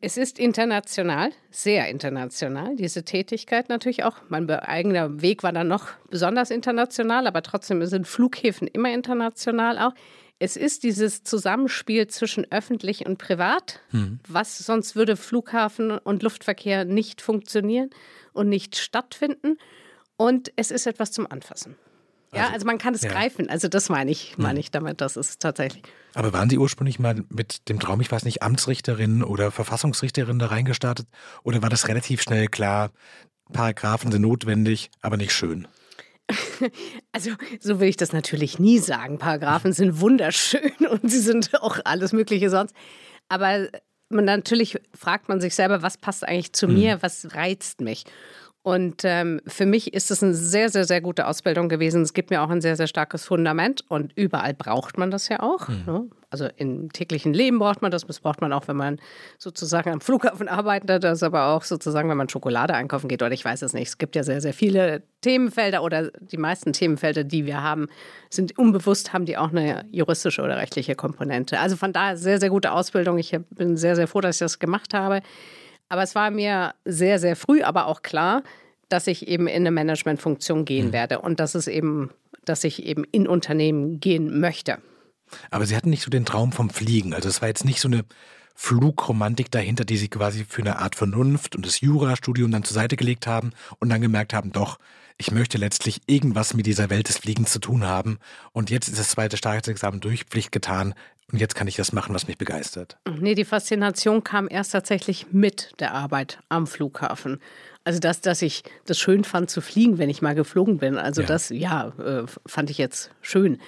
Es 0.00 0.18
ist 0.18 0.38
international, 0.38 1.30
sehr 1.50 1.88
international, 1.88 2.76
diese 2.76 3.04
Tätigkeit 3.04 3.70
natürlich 3.70 4.04
auch. 4.04 4.16
Mein 4.28 4.50
eigener 4.50 5.22
Weg 5.22 5.42
war 5.42 5.52
dann 5.52 5.68
noch 5.68 5.88
besonders 6.10 6.50
international, 6.50 7.26
aber 7.26 7.40
trotzdem 7.42 7.84
sind 7.86 8.06
Flughäfen 8.06 8.68
immer 8.68 8.92
international 8.92 9.78
auch. 9.78 9.94
Es 10.38 10.56
ist 10.56 10.82
dieses 10.82 11.22
Zusammenspiel 11.22 12.06
zwischen 12.08 12.44
öffentlich 12.50 13.06
und 13.06 13.16
privat, 13.16 13.80
hm. 13.90 14.18
was 14.28 14.58
sonst 14.58 14.94
würde 14.94 15.16
Flughafen 15.16 15.92
und 15.92 16.22
Luftverkehr 16.22 16.84
nicht 16.84 17.22
funktionieren 17.22 17.88
und 18.34 18.48
nicht 18.48 18.76
stattfinden. 18.76 19.56
Und 20.16 20.52
es 20.56 20.70
ist 20.70 20.86
etwas 20.86 21.12
zum 21.12 21.30
Anfassen. 21.30 21.76
Ja, 22.34 22.42
also, 22.42 22.54
also 22.54 22.66
man 22.66 22.78
kann 22.78 22.94
es 22.94 23.02
ja. 23.02 23.10
greifen. 23.10 23.48
Also 23.48 23.68
das 23.68 23.88
meine 23.88 24.10
ich, 24.10 24.36
meine 24.38 24.60
ich 24.60 24.70
damit. 24.70 25.00
Das 25.00 25.16
ist 25.16 25.40
tatsächlich. 25.40 25.82
Aber 26.14 26.32
waren 26.32 26.48
Sie 26.48 26.58
ursprünglich 26.58 26.98
mal 26.98 27.24
mit 27.28 27.68
dem 27.68 27.80
Traum, 27.80 28.00
ich 28.00 28.10
weiß 28.10 28.24
nicht, 28.24 28.42
Amtsrichterin 28.42 29.22
oder 29.22 29.50
Verfassungsrichterin 29.50 30.38
da 30.38 30.46
reingestartet? 30.46 31.06
Oder 31.42 31.62
war 31.62 31.70
das 31.70 31.88
relativ 31.88 32.22
schnell 32.22 32.46
klar, 32.46 32.90
Paragraphen 33.52 34.12
sind 34.12 34.22
notwendig, 34.22 34.90
aber 35.00 35.16
nicht 35.16 35.32
schön? 35.32 35.68
Also, 37.12 37.30
so 37.60 37.78
will 37.78 37.88
ich 37.88 37.96
das 37.96 38.12
natürlich 38.12 38.58
nie 38.58 38.78
sagen. 38.78 39.18
Paragraphen 39.18 39.72
sind 39.72 40.00
wunderschön 40.00 40.72
und 40.90 41.08
sie 41.08 41.20
sind 41.20 41.50
auch 41.62 41.78
alles 41.84 42.12
Mögliche 42.12 42.50
sonst. 42.50 42.74
Aber 43.28 43.68
man, 44.08 44.24
natürlich 44.24 44.80
fragt 44.94 45.28
man 45.28 45.40
sich 45.40 45.54
selber, 45.54 45.82
was 45.82 45.98
passt 45.98 46.26
eigentlich 46.26 46.52
zu 46.52 46.66
mhm. 46.66 46.74
mir, 46.74 47.02
was 47.02 47.34
reizt 47.34 47.80
mich? 47.80 48.04
Und 48.64 49.02
ähm, 49.04 49.42
für 49.46 49.66
mich 49.66 49.92
ist 49.92 50.10
es 50.10 50.22
eine 50.22 50.32
sehr, 50.32 50.70
sehr, 50.70 50.86
sehr 50.86 51.02
gute 51.02 51.26
Ausbildung 51.26 51.68
gewesen. 51.68 52.00
Es 52.00 52.14
gibt 52.14 52.30
mir 52.30 52.40
auch 52.40 52.48
ein 52.48 52.62
sehr, 52.62 52.76
sehr 52.76 52.86
starkes 52.86 53.26
Fundament 53.26 53.84
und 53.88 54.14
überall 54.16 54.54
braucht 54.54 54.96
man 54.96 55.10
das 55.10 55.28
ja 55.28 55.40
auch. 55.40 55.68
Mhm. 55.68 55.82
Ne? 55.86 56.06
Also 56.30 56.48
im 56.56 56.90
täglichen 56.90 57.34
Leben 57.34 57.58
braucht 57.58 57.82
man 57.82 57.90
das. 57.90 58.06
Das 58.06 58.20
braucht 58.20 58.40
man 58.40 58.54
auch, 58.54 58.66
wenn 58.66 58.78
man 58.78 59.00
sozusagen 59.36 59.90
am 59.92 60.00
Flughafen 60.00 60.48
arbeitet. 60.48 61.04
Das 61.04 61.22
aber 61.22 61.48
auch 61.48 61.62
sozusagen, 61.62 62.08
wenn 62.08 62.16
man 62.16 62.30
Schokolade 62.30 62.72
einkaufen 62.72 63.06
geht 63.06 63.20
oder 63.20 63.32
ich 63.32 63.44
weiß 63.44 63.60
es 63.60 63.74
nicht. 63.74 63.88
Es 63.88 63.98
gibt 63.98 64.16
ja 64.16 64.22
sehr, 64.22 64.40
sehr 64.40 64.54
viele 64.54 65.02
Themenfelder 65.20 65.82
oder 65.82 66.10
die 66.18 66.38
meisten 66.38 66.72
Themenfelder, 66.72 67.22
die 67.22 67.44
wir 67.44 67.62
haben, 67.62 67.88
sind 68.30 68.56
unbewusst, 68.56 69.12
haben 69.12 69.26
die 69.26 69.36
auch 69.36 69.50
eine 69.50 69.84
juristische 69.92 70.40
oder 70.40 70.56
rechtliche 70.56 70.94
Komponente. 70.94 71.60
Also 71.60 71.76
von 71.76 71.92
daher 71.92 72.16
sehr, 72.16 72.40
sehr 72.40 72.48
gute 72.48 72.72
Ausbildung. 72.72 73.18
Ich 73.18 73.36
bin 73.50 73.76
sehr, 73.76 73.94
sehr 73.94 74.08
froh, 74.08 74.22
dass 74.22 74.36
ich 74.36 74.40
das 74.40 74.58
gemacht 74.58 74.94
habe. 74.94 75.20
Aber 75.94 76.02
es 76.02 76.16
war 76.16 76.32
mir 76.32 76.74
sehr, 76.84 77.20
sehr 77.20 77.36
früh, 77.36 77.62
aber 77.62 77.86
auch 77.86 78.02
klar, 78.02 78.42
dass 78.88 79.06
ich 79.06 79.28
eben 79.28 79.46
in 79.46 79.62
eine 79.62 79.70
Managementfunktion 79.70 80.64
gehen 80.64 80.88
mhm. 80.88 80.92
werde 80.92 81.20
und 81.20 81.38
dass 81.38 81.54
es 81.54 81.68
eben, 81.68 82.10
dass 82.44 82.64
ich 82.64 82.82
eben 82.82 83.04
in 83.12 83.28
Unternehmen 83.28 84.00
gehen 84.00 84.40
möchte. 84.40 84.78
Aber 85.52 85.66
Sie 85.66 85.76
hatten 85.76 85.90
nicht 85.90 86.02
so 86.02 86.10
den 86.10 86.24
Traum 86.24 86.50
vom 86.50 86.68
Fliegen. 86.68 87.14
Also 87.14 87.28
es 87.28 87.42
war 87.42 87.48
jetzt 87.48 87.64
nicht 87.64 87.78
so 87.78 87.86
eine 87.86 88.04
Flugromantik 88.56 89.52
dahinter, 89.52 89.84
die 89.84 89.96
Sie 89.96 90.08
quasi 90.08 90.44
für 90.44 90.62
eine 90.62 90.80
Art 90.80 90.96
Vernunft 90.96 91.54
und 91.54 91.64
das 91.64 91.80
Jurastudium 91.80 92.50
dann 92.50 92.64
zur 92.64 92.74
Seite 92.74 92.96
gelegt 92.96 93.28
haben 93.28 93.52
und 93.78 93.88
dann 93.88 94.00
gemerkt 94.00 94.34
haben, 94.34 94.50
doch, 94.50 94.80
ich 95.16 95.30
möchte 95.30 95.58
letztlich 95.58 96.00
irgendwas 96.06 96.54
mit 96.54 96.66
dieser 96.66 96.90
Welt 96.90 97.08
des 97.08 97.18
Fliegens 97.18 97.52
zu 97.52 97.60
tun 97.60 97.84
haben. 97.84 98.18
Und 98.50 98.70
jetzt 98.70 98.88
ist 98.88 98.98
das 98.98 99.10
zweite 99.10 99.36
Staatsexamen 99.36 100.00
durch, 100.00 100.24
Pflicht 100.24 100.50
getan. 100.50 100.94
Und 101.32 101.40
jetzt 101.40 101.54
kann 101.54 101.66
ich 101.66 101.76
das 101.76 101.92
machen, 101.92 102.14
was 102.14 102.28
mich 102.28 102.38
begeistert. 102.38 102.98
Nee, 103.18 103.34
die 103.34 103.44
Faszination 103.44 104.24
kam 104.24 104.46
erst 104.50 104.72
tatsächlich 104.72 105.32
mit 105.32 105.72
der 105.80 105.94
Arbeit 105.94 106.38
am 106.48 106.66
Flughafen. 106.66 107.40
Also 107.84 107.98
das, 107.98 108.20
dass 108.20 108.42
ich 108.42 108.62
das 108.86 108.98
schön 108.98 109.24
fand 109.24 109.50
zu 109.50 109.60
fliegen, 109.60 109.98
wenn 109.98 110.10
ich 110.10 110.22
mal 110.22 110.34
geflogen 110.34 110.78
bin. 110.78 110.96
Also 110.96 111.22
ja. 111.22 111.26
das, 111.26 111.50
ja, 111.50 111.88
äh, 111.98 112.24
fand 112.46 112.70
ich 112.70 112.78
jetzt 112.78 113.10
schön. 113.20 113.58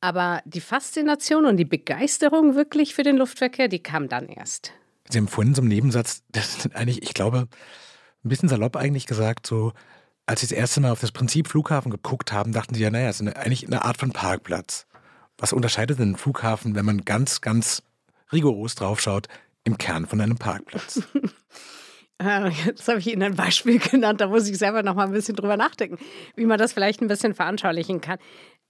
Aber 0.00 0.42
die 0.44 0.60
Faszination 0.60 1.46
und 1.46 1.56
die 1.56 1.64
Begeisterung 1.64 2.56
wirklich 2.56 2.94
für 2.94 3.04
den 3.04 3.16
Luftverkehr, 3.16 3.68
die 3.68 3.82
kam 3.82 4.08
dann 4.08 4.28
erst. 4.28 4.72
Sie 5.08 5.18
haben 5.18 5.28
vorhin 5.28 5.54
so 5.54 5.62
einen 5.62 5.68
Nebensatz, 5.68 6.22
das 6.32 6.56
ist 6.58 6.74
eigentlich, 6.74 7.02
ich 7.02 7.14
glaube, 7.14 7.48
ein 8.24 8.28
bisschen 8.28 8.48
salopp 8.48 8.76
eigentlich 8.76 9.06
gesagt, 9.06 9.46
so, 9.46 9.72
als 10.26 10.40
Sie 10.40 10.46
das 10.46 10.56
erste 10.56 10.80
Mal 10.80 10.90
auf 10.90 11.00
das 11.00 11.12
Prinzip 11.12 11.48
Flughafen 11.48 11.90
geguckt 11.90 12.32
haben, 12.32 12.52
dachten 12.52 12.74
Sie 12.74 12.82
ja, 12.82 12.90
naja, 12.90 13.08
es 13.08 13.16
ist 13.16 13.22
eine, 13.22 13.36
eigentlich 13.36 13.66
eine 13.66 13.84
Art 13.84 13.96
von 13.96 14.12
Parkplatz. 14.12 14.86
Was 15.42 15.52
unterscheidet 15.52 15.98
denn 15.98 16.10
einen 16.10 16.16
Flughafen, 16.16 16.76
wenn 16.76 16.84
man 16.84 17.04
ganz, 17.04 17.40
ganz 17.40 17.82
rigoros 18.32 18.76
draufschaut, 18.76 19.26
im 19.64 19.76
Kern 19.76 20.06
von 20.06 20.20
einem 20.20 20.38
Parkplatz? 20.38 21.02
Ah, 22.18 22.50
jetzt 22.66 22.86
habe 22.86 23.00
ich 23.00 23.12
Ihnen 23.12 23.24
ein 23.24 23.34
Beispiel 23.34 23.80
genannt, 23.80 24.20
da 24.20 24.28
muss 24.28 24.46
ich 24.46 24.56
selber 24.56 24.84
noch 24.84 24.94
mal 24.94 25.06
ein 25.06 25.12
bisschen 25.12 25.34
drüber 25.34 25.56
nachdenken, 25.56 25.98
wie 26.36 26.46
man 26.46 26.56
das 26.56 26.72
vielleicht 26.72 27.00
ein 27.02 27.08
bisschen 27.08 27.34
veranschaulichen 27.34 28.00
kann. 28.00 28.18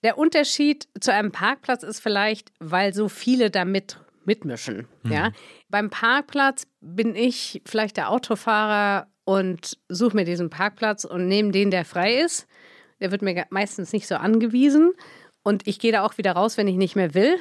Der 0.03 0.17
Unterschied 0.17 0.89
zu 0.99 1.13
einem 1.13 1.33
Parkplatz 1.33 1.83
ist 1.83 2.01
vielleicht, 2.01 2.51
weil 2.61 2.95
so 2.95 3.11
viele 3.11 3.51
damit 3.51 4.01
mitmischen. 4.25 4.89
Mhm. 5.03 5.13
Ja? 5.13 5.33
Beim 5.69 5.91
Parkplatz 5.91 6.67
bin 6.81 7.15
ich 7.15 7.61
vielleicht 7.67 7.99
der 7.99 8.09
Autofahrer 8.09 9.09
und 9.25 9.77
suche 9.91 10.17
mir 10.17 10.25
diesen 10.25 10.49
Parkplatz 10.49 11.05
und 11.05 11.29
nehme 11.29 11.53
den, 11.53 11.71
der 11.71 11.85
frei 11.85 12.21
ist. 12.21 12.47
Der 13.03 13.11
wird 13.11 13.21
mir 13.21 13.45
meistens 13.51 13.93
nicht 13.93 14.07
so 14.07 14.15
angewiesen. 14.15 14.93
Und 15.43 15.67
ich 15.67 15.79
gehe 15.79 15.93
da 15.93 16.05
auch 16.05 16.19
wieder 16.19 16.33
raus, 16.33 16.57
wenn 16.57 16.69
ich 16.69 16.77
nicht 16.77 16.97
mehr 16.97 17.15
will. 17.15 17.37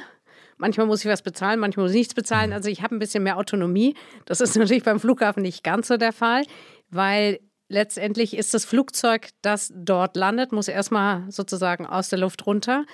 Manchmal 0.57 0.85
muss 0.85 1.03
ich 1.03 1.09
was 1.09 1.21
bezahlen, 1.21 1.59
manchmal 1.59 1.85
muss 1.85 1.91
ich 1.91 1.99
nichts 1.99 2.13
bezahlen. 2.13 2.51
Mhm. 2.51 2.55
Also 2.55 2.69
ich 2.69 2.83
habe 2.83 2.95
ein 2.95 2.99
bisschen 2.99 3.23
mehr 3.23 3.37
Autonomie. 3.37 3.95
Das 4.25 4.41
ist 4.41 4.55
natürlich 4.57 4.83
beim 4.83 4.99
Flughafen 4.99 5.41
nicht 5.41 5.63
ganz 5.63 5.87
so 5.87 5.97
der 5.97 6.13
Fall, 6.13 6.43
weil 6.89 7.39
letztendlich 7.67 8.37
ist 8.37 8.53
das 8.53 8.65
Flugzeug, 8.65 9.29
das 9.41 9.71
dort 9.75 10.15
landet, 10.15 10.51
muss 10.51 10.67
erstmal 10.67 11.23
sozusagen 11.31 11.85
aus 11.85 12.09
der 12.09 12.19
Luft 12.19 12.45
runter. 12.45 12.85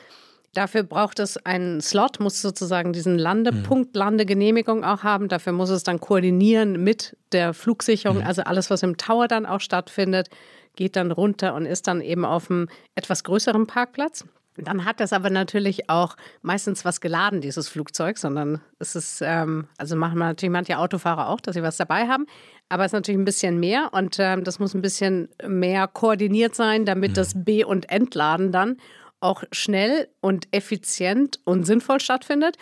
Dafür 0.53 0.83
braucht 0.83 1.19
es 1.19 1.37
einen 1.45 1.81
Slot, 1.81 2.19
muss 2.19 2.41
sozusagen 2.41 2.93
diesen 2.93 3.19
Landepunkt, 3.19 3.93
mhm. 3.93 3.99
Landegenehmigung 3.99 4.83
auch 4.83 5.03
haben. 5.03 5.27
Dafür 5.27 5.53
muss 5.53 5.69
es 5.69 5.83
dann 5.83 5.99
koordinieren 5.99 6.83
mit 6.83 7.17
der 7.31 7.53
Flugsicherung. 7.53 8.19
Mhm. 8.19 8.25
Also 8.25 8.43
alles, 8.43 8.69
was 8.69 8.81
im 8.81 8.97
Tower 8.97 9.27
dann 9.27 9.45
auch 9.45 9.61
stattfindet, 9.61 10.29
geht 10.75 10.95
dann 10.95 11.11
runter 11.11 11.53
und 11.53 11.65
ist 11.65 11.87
dann 11.87 12.01
eben 12.01 12.23
auf 12.23 12.49
einem 12.49 12.69
etwas 12.95 13.23
größeren 13.23 13.67
Parkplatz. 13.67 14.25
Dann 14.57 14.85
hat 14.85 14.99
das 14.99 15.13
aber 15.13 15.29
natürlich 15.29 15.89
auch 15.89 16.17
meistens 16.41 16.83
was 16.83 17.01
geladen, 17.01 17.41
dieses 17.41 17.69
Flugzeug, 17.69 18.17
sondern 18.17 18.61
es 18.79 18.95
ist, 18.95 19.21
ähm, 19.23 19.67
also 19.77 19.95
machen 19.95 20.19
natürlich 20.19 20.51
manche 20.51 20.77
Autofahrer 20.77 21.29
auch, 21.29 21.39
dass 21.39 21.55
sie 21.55 21.63
was 21.63 21.77
dabei 21.77 22.07
haben, 22.07 22.25
aber 22.69 22.83
es 22.83 22.89
ist 22.89 22.93
natürlich 22.93 23.19
ein 23.19 23.25
bisschen 23.25 23.59
mehr 23.59 23.89
und 23.91 24.17
ähm, 24.19 24.43
das 24.43 24.59
muss 24.59 24.73
ein 24.73 24.81
bisschen 24.81 25.29
mehr 25.45 25.87
koordiniert 25.87 26.55
sein, 26.55 26.85
damit 26.85 27.11
mhm. 27.11 27.15
das 27.15 27.33
B- 27.35 27.63
und 27.63 27.89
Entladen 27.89 28.51
dann 28.51 28.77
auch 29.19 29.43
schnell 29.51 30.07
und 30.21 30.47
effizient 30.51 31.39
und 31.43 31.65
sinnvoll 31.65 31.99
stattfindet. 31.99 32.57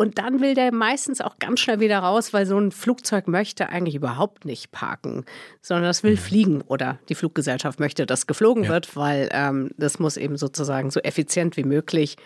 Und 0.00 0.18
dann 0.18 0.40
will 0.40 0.54
der 0.54 0.72
meistens 0.72 1.20
auch 1.20 1.40
ganz 1.40 1.58
schnell 1.58 1.80
wieder 1.80 1.98
raus, 1.98 2.32
weil 2.32 2.46
so 2.46 2.56
ein 2.56 2.70
Flugzeug 2.70 3.26
möchte 3.26 3.68
eigentlich 3.68 3.96
überhaupt 3.96 4.44
nicht 4.44 4.70
parken, 4.70 5.24
sondern 5.60 5.86
das 5.86 6.04
will 6.04 6.12
mhm. 6.12 6.18
fliegen 6.18 6.62
oder 6.62 7.00
die 7.08 7.16
Fluggesellschaft 7.16 7.80
möchte, 7.80 8.06
dass 8.06 8.28
geflogen 8.28 8.62
ja. 8.62 8.70
wird, 8.70 8.94
weil 8.94 9.28
ähm, 9.32 9.72
das 9.76 9.98
muss 9.98 10.16
eben 10.16 10.36
sozusagen 10.36 10.92
so 10.92 11.00
effizient 11.00 11.56
wie 11.56 11.64
möglich 11.64 12.16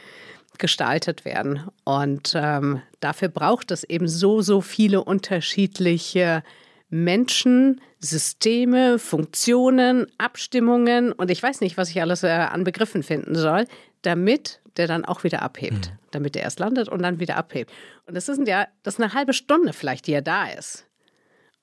gestaltet 0.58 1.24
werden. 1.24 1.62
Und 1.84 2.34
ähm, 2.36 2.82
dafür 3.00 3.28
braucht 3.28 3.70
es 3.70 3.84
eben 3.84 4.06
so, 4.06 4.42
so 4.42 4.60
viele 4.60 5.02
unterschiedliche 5.02 6.42
Menschen, 6.90 7.80
Systeme, 8.00 8.98
Funktionen, 8.98 10.08
Abstimmungen 10.18 11.10
und 11.10 11.30
ich 11.30 11.42
weiß 11.42 11.62
nicht, 11.62 11.78
was 11.78 11.88
ich 11.88 12.02
alles 12.02 12.22
äh, 12.22 12.28
an 12.28 12.64
Begriffen 12.64 13.02
finden 13.02 13.34
soll, 13.34 13.64
damit 14.02 14.60
der 14.76 14.86
dann 14.86 15.04
auch 15.04 15.24
wieder 15.24 15.42
abhebt, 15.42 15.90
mhm. 15.90 15.98
damit 16.12 16.36
er 16.36 16.42
erst 16.42 16.58
landet 16.58 16.88
und 16.88 17.02
dann 17.02 17.20
wieder 17.20 17.36
abhebt. 17.36 17.70
Und 18.06 18.14
das 18.14 18.28
ist 18.28 18.46
ja, 18.46 18.66
das 18.82 18.94
ist 18.94 19.00
eine 19.00 19.12
halbe 19.12 19.32
Stunde 19.32 19.72
vielleicht, 19.72 20.06
die 20.06 20.12
er 20.12 20.22
da 20.22 20.46
ist. 20.46 20.86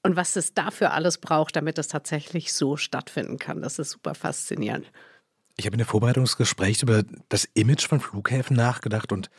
Und 0.04 0.16
was 0.16 0.36
es 0.36 0.54
dafür 0.54 0.94
alles 0.94 1.18
braucht, 1.18 1.56
damit 1.56 1.78
das 1.78 1.88
tatsächlich 1.88 2.54
so 2.54 2.78
stattfinden 2.78 3.38
kann, 3.38 3.62
das 3.62 3.80
ist 3.80 3.92
super 3.92 4.16
faszinierend. 4.16 4.92
Ich 5.58 5.66
habe 5.66 5.74
in 5.74 5.80
der 5.80 5.88
Vorbereitungsgespräch 5.88 6.82
über 6.84 7.04
das 7.28 7.46
Image 7.54 7.88
von 7.88 8.00
Flughäfen 8.00 8.56
nachgedacht 8.56 9.12
und 9.12 9.30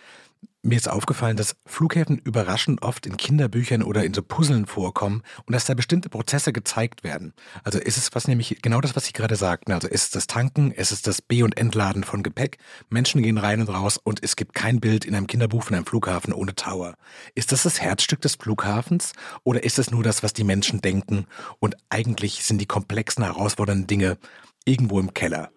mir 0.62 0.76
ist 0.76 0.88
aufgefallen, 0.88 1.36
dass 1.36 1.56
Flughäfen 1.64 2.18
überraschend 2.18 2.82
oft 2.82 3.06
in 3.06 3.16
Kinderbüchern 3.16 3.82
oder 3.82 4.04
in 4.04 4.12
so 4.12 4.22
Puzzeln 4.22 4.66
vorkommen 4.66 5.22
und 5.46 5.54
dass 5.54 5.64
da 5.64 5.74
bestimmte 5.74 6.10
Prozesse 6.10 6.52
gezeigt 6.52 7.02
werden. 7.02 7.32
Also 7.64 7.78
ist 7.78 7.96
es 7.96 8.14
was 8.14 8.28
nämlich 8.28 8.60
genau 8.60 8.80
das, 8.80 8.94
was 8.94 9.06
Sie 9.06 9.12
gerade 9.12 9.36
sagten. 9.36 9.72
Also 9.72 9.88
ist 9.88 10.04
es 10.04 10.10
das 10.10 10.26
Tanken, 10.26 10.70
ist 10.70 10.92
es 10.92 11.02
das 11.02 11.22
Be- 11.22 11.44
und 11.44 11.56
Entladen 11.56 12.04
von 12.04 12.22
Gepäck. 12.22 12.58
Menschen 12.90 13.22
gehen 13.22 13.38
rein 13.38 13.60
und 13.60 13.68
raus 13.68 13.96
und 13.96 14.22
es 14.22 14.36
gibt 14.36 14.54
kein 14.54 14.80
Bild 14.80 15.04
in 15.04 15.14
einem 15.14 15.26
Kinderbuch 15.26 15.62
von 15.62 15.76
einem 15.76 15.86
Flughafen 15.86 16.34
ohne 16.34 16.54
Tower. 16.54 16.94
Ist 17.34 17.52
das 17.52 17.62
das 17.62 17.80
Herzstück 17.80 18.20
des 18.20 18.34
Flughafens 18.34 19.12
oder 19.44 19.64
ist 19.64 19.78
es 19.78 19.90
nur 19.90 20.02
das, 20.02 20.22
was 20.22 20.34
die 20.34 20.44
Menschen 20.44 20.82
denken 20.82 21.26
und 21.58 21.76
eigentlich 21.88 22.44
sind 22.44 22.60
die 22.60 22.66
komplexen, 22.66 23.24
herausfordernden 23.24 23.86
Dinge 23.86 24.18
irgendwo 24.66 25.00
im 25.00 25.14
Keller? 25.14 25.50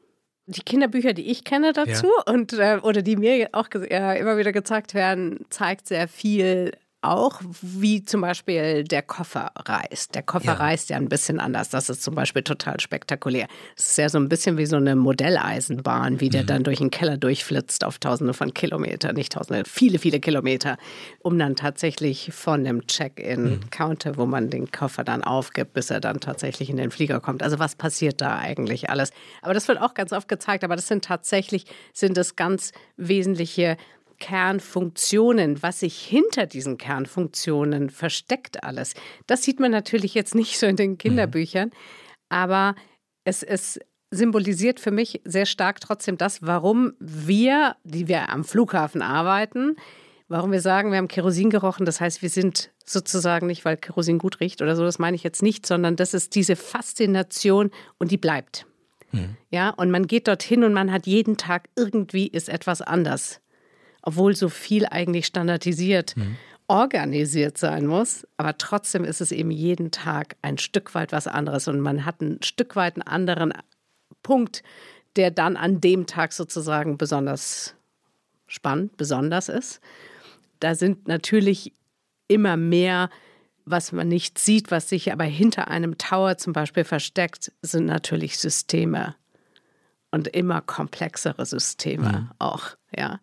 Die 0.45 0.61
Kinderbücher, 0.61 1.13
die 1.13 1.31
ich 1.31 1.43
kenne 1.43 1.73
dazu 1.73 2.07
ja. 2.07 2.33
und 2.33 2.53
äh, 2.53 2.79
oder 2.81 3.01
die 3.01 3.15
mir 3.15 3.49
auch 3.53 3.69
äh, 3.73 4.19
immer 4.19 4.37
wieder 4.37 4.51
gezeigt 4.51 4.93
werden, 4.93 5.45
zeigt 5.49 5.87
sehr 5.87 6.07
viel 6.07 6.71
auch, 7.03 7.41
wie 7.61 8.03
zum 8.03 8.21
Beispiel 8.21 8.83
der 8.83 9.01
Koffer 9.01 9.51
reist. 9.55 10.15
Der 10.15 10.23
Koffer 10.23 10.45
ja. 10.45 10.53
reist 10.53 10.89
ja 10.89 10.97
ein 10.97 11.09
bisschen 11.09 11.39
anders. 11.39 11.69
Das 11.69 11.89
ist 11.89 12.01
zum 12.01 12.15
Beispiel 12.15 12.43
total 12.43 12.79
spektakulär. 12.79 13.47
Es 13.77 13.89
ist 13.89 13.97
ja 13.97 14.09
so 14.09 14.17
ein 14.17 14.29
bisschen 14.29 14.57
wie 14.57 14.65
so 14.65 14.77
eine 14.77 14.95
Modelleisenbahn, 14.95 16.19
wie 16.19 16.29
der 16.29 16.43
mhm. 16.43 16.47
dann 16.47 16.63
durch 16.63 16.77
den 16.79 16.91
Keller 16.91 17.17
durchflitzt 17.17 17.83
auf 17.83 17.99
tausende 17.99 18.33
von 18.33 18.53
Kilometern, 18.53 19.15
nicht 19.15 19.33
tausende, 19.33 19.63
viele, 19.65 19.99
viele 19.99 20.19
Kilometer, 20.19 20.77
um 21.19 21.37
dann 21.37 21.55
tatsächlich 21.55 22.31
von 22.33 22.63
dem 22.63 22.87
Check-in-Counter, 22.87 24.11
mhm. 24.11 24.17
wo 24.17 24.25
man 24.25 24.49
den 24.49 24.71
Koffer 24.71 25.03
dann 25.03 25.23
aufgibt, 25.23 25.73
bis 25.73 25.89
er 25.89 25.99
dann 25.99 26.19
tatsächlich 26.19 26.69
in 26.69 26.77
den 26.77 26.91
Flieger 26.91 27.19
kommt. 27.19 27.43
Also 27.43 27.59
was 27.59 27.75
passiert 27.75 28.21
da 28.21 28.37
eigentlich 28.37 28.89
alles? 28.89 29.11
Aber 29.41 29.53
das 29.53 29.67
wird 29.67 29.81
auch 29.81 29.93
ganz 29.93 30.13
oft 30.13 30.27
gezeigt, 30.27 30.63
aber 30.63 30.75
das 30.75 30.87
sind 30.87 31.03
tatsächlich, 31.03 31.65
sind 31.93 32.17
das 32.17 32.35
ganz 32.35 32.71
wesentliche 32.97 33.77
Kernfunktionen, 34.23 35.61
was 35.61 35.81
sich 35.81 35.97
hinter 35.97 36.45
diesen 36.45 36.77
Kernfunktionen 36.77 37.89
versteckt 37.89 38.63
alles. 38.63 38.93
Das 39.27 39.43
sieht 39.43 39.59
man 39.59 39.69
natürlich 39.69 40.13
jetzt 40.13 40.33
nicht 40.33 40.57
so 40.57 40.65
in 40.65 40.77
den 40.77 40.97
Kinderbüchern, 40.97 41.71
aber 42.29 42.75
es 43.25 43.43
ist 43.43 43.81
symbolisiert 44.11 44.79
für 44.79 44.91
mich 44.91 45.19
sehr 45.25 45.45
stark 45.45 45.81
trotzdem 45.81 46.17
das, 46.17 46.41
warum 46.41 46.93
wir, 46.99 47.75
die 47.83 48.07
wir 48.07 48.29
am 48.29 48.45
Flughafen 48.45 49.01
arbeiten, 49.01 49.75
warum 50.29 50.53
wir 50.53 50.61
sagen, 50.61 50.91
wir 50.91 50.99
haben 50.99 51.09
Kerosin 51.09 51.49
gerochen. 51.49 51.85
Das 51.85 51.99
heißt, 51.99 52.21
wir 52.21 52.29
sind 52.29 52.71
sozusagen 52.85 53.47
nicht, 53.47 53.65
weil 53.65 53.75
Kerosin 53.75 54.19
gut 54.19 54.39
riecht 54.39 54.61
oder 54.61 54.77
so, 54.77 54.83
das 54.83 54.99
meine 54.99 55.15
ich 55.15 55.23
jetzt 55.23 55.43
nicht, 55.43 55.65
sondern 55.65 55.97
das 55.97 56.13
ist 56.13 56.35
diese 56.35 56.55
Faszination 56.55 57.71
und 57.97 58.09
die 58.09 58.17
bleibt. 58.17 58.65
Mhm. 59.11 59.35
Ja, 59.49 59.71
und 59.71 59.91
man 59.91 60.07
geht 60.07 60.29
dorthin 60.29 60.63
und 60.63 60.71
man 60.71 60.93
hat 60.93 61.07
jeden 61.07 61.35
Tag 61.35 61.67
irgendwie 61.75 62.27
ist 62.27 62.47
etwas 62.47 62.81
anders. 62.81 63.41
Obwohl 64.03 64.35
so 64.35 64.49
viel 64.49 64.85
eigentlich 64.85 65.25
standardisiert, 65.25 66.15
mhm. 66.15 66.35
organisiert 66.67 67.57
sein 67.57 67.87
muss. 67.87 68.27
Aber 68.37 68.57
trotzdem 68.57 69.03
ist 69.03 69.21
es 69.21 69.31
eben 69.31 69.49
jeden 69.49 69.91
Tag 69.91 70.35
ein 70.41 70.57
Stück 70.57 70.93
weit 70.93 71.11
was 71.11 71.27
anderes 71.27 71.67
und 71.67 71.79
man 71.79 72.05
hat 72.05 72.21
ein 72.21 72.43
Stück 72.43 72.75
weit 72.75 72.95
einen 72.95 73.07
anderen 73.07 73.53
Punkt, 74.21 74.61
der 75.15 75.31
dann 75.31 75.57
an 75.57 75.81
dem 75.81 76.05
Tag 76.05 76.33
sozusagen 76.33 76.97
besonders 76.97 77.75
spannend, 78.47 78.97
besonders 78.97 79.49
ist. 79.49 79.81
Da 80.59 80.75
sind 80.75 81.07
natürlich 81.07 81.73
immer 82.27 82.57
mehr, 82.57 83.09
was 83.65 83.91
man 83.91 84.07
nicht 84.07 84.37
sieht, 84.37 84.71
was 84.71 84.89
sich 84.89 85.11
aber 85.11 85.23
hinter 85.23 85.69
einem 85.69 85.97
Tower 85.97 86.37
zum 86.37 86.53
Beispiel 86.53 86.83
versteckt, 86.83 87.51
sind 87.61 87.85
natürlich 87.85 88.37
Systeme 88.37 89.15
und 90.11 90.27
immer 90.27 90.61
komplexere 90.61 91.45
Systeme 91.45 92.11
mhm. 92.11 92.29
auch, 92.39 92.77
ja. 92.95 93.19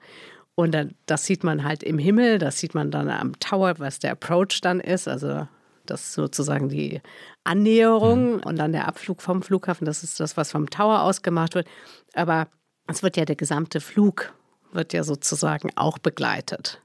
Und 0.54 0.72
dann, 0.72 0.94
das 1.06 1.24
sieht 1.24 1.44
man 1.44 1.64
halt 1.64 1.82
im 1.82 1.98
Himmel, 1.98 2.38
das 2.38 2.58
sieht 2.58 2.74
man 2.74 2.90
dann 2.90 3.08
am 3.08 3.38
Tower, 3.40 3.78
was 3.78 3.98
der 3.98 4.12
Approach 4.12 4.60
dann 4.60 4.80
ist, 4.80 5.08
also 5.08 5.46
das 5.86 6.02
ist 6.02 6.12
sozusagen 6.12 6.68
die 6.68 7.00
Annäherung 7.44 8.34
mhm. 8.34 8.40
und 8.40 8.56
dann 8.56 8.72
der 8.72 8.86
Abflug 8.86 9.22
vom 9.22 9.42
Flughafen, 9.42 9.84
das 9.84 10.02
ist 10.02 10.20
das, 10.20 10.36
was 10.36 10.50
vom 10.50 10.70
Tower 10.70 11.02
aus 11.02 11.22
gemacht 11.22 11.54
wird. 11.54 11.66
Aber 12.14 12.48
es 12.86 13.02
wird 13.02 13.16
ja 13.16 13.24
der 13.24 13.36
gesamte 13.36 13.80
Flug, 13.80 14.32
wird 14.72 14.92
ja 14.92 15.02
sozusagen 15.02 15.70
auch 15.76 15.98
begleitet. 15.98 16.80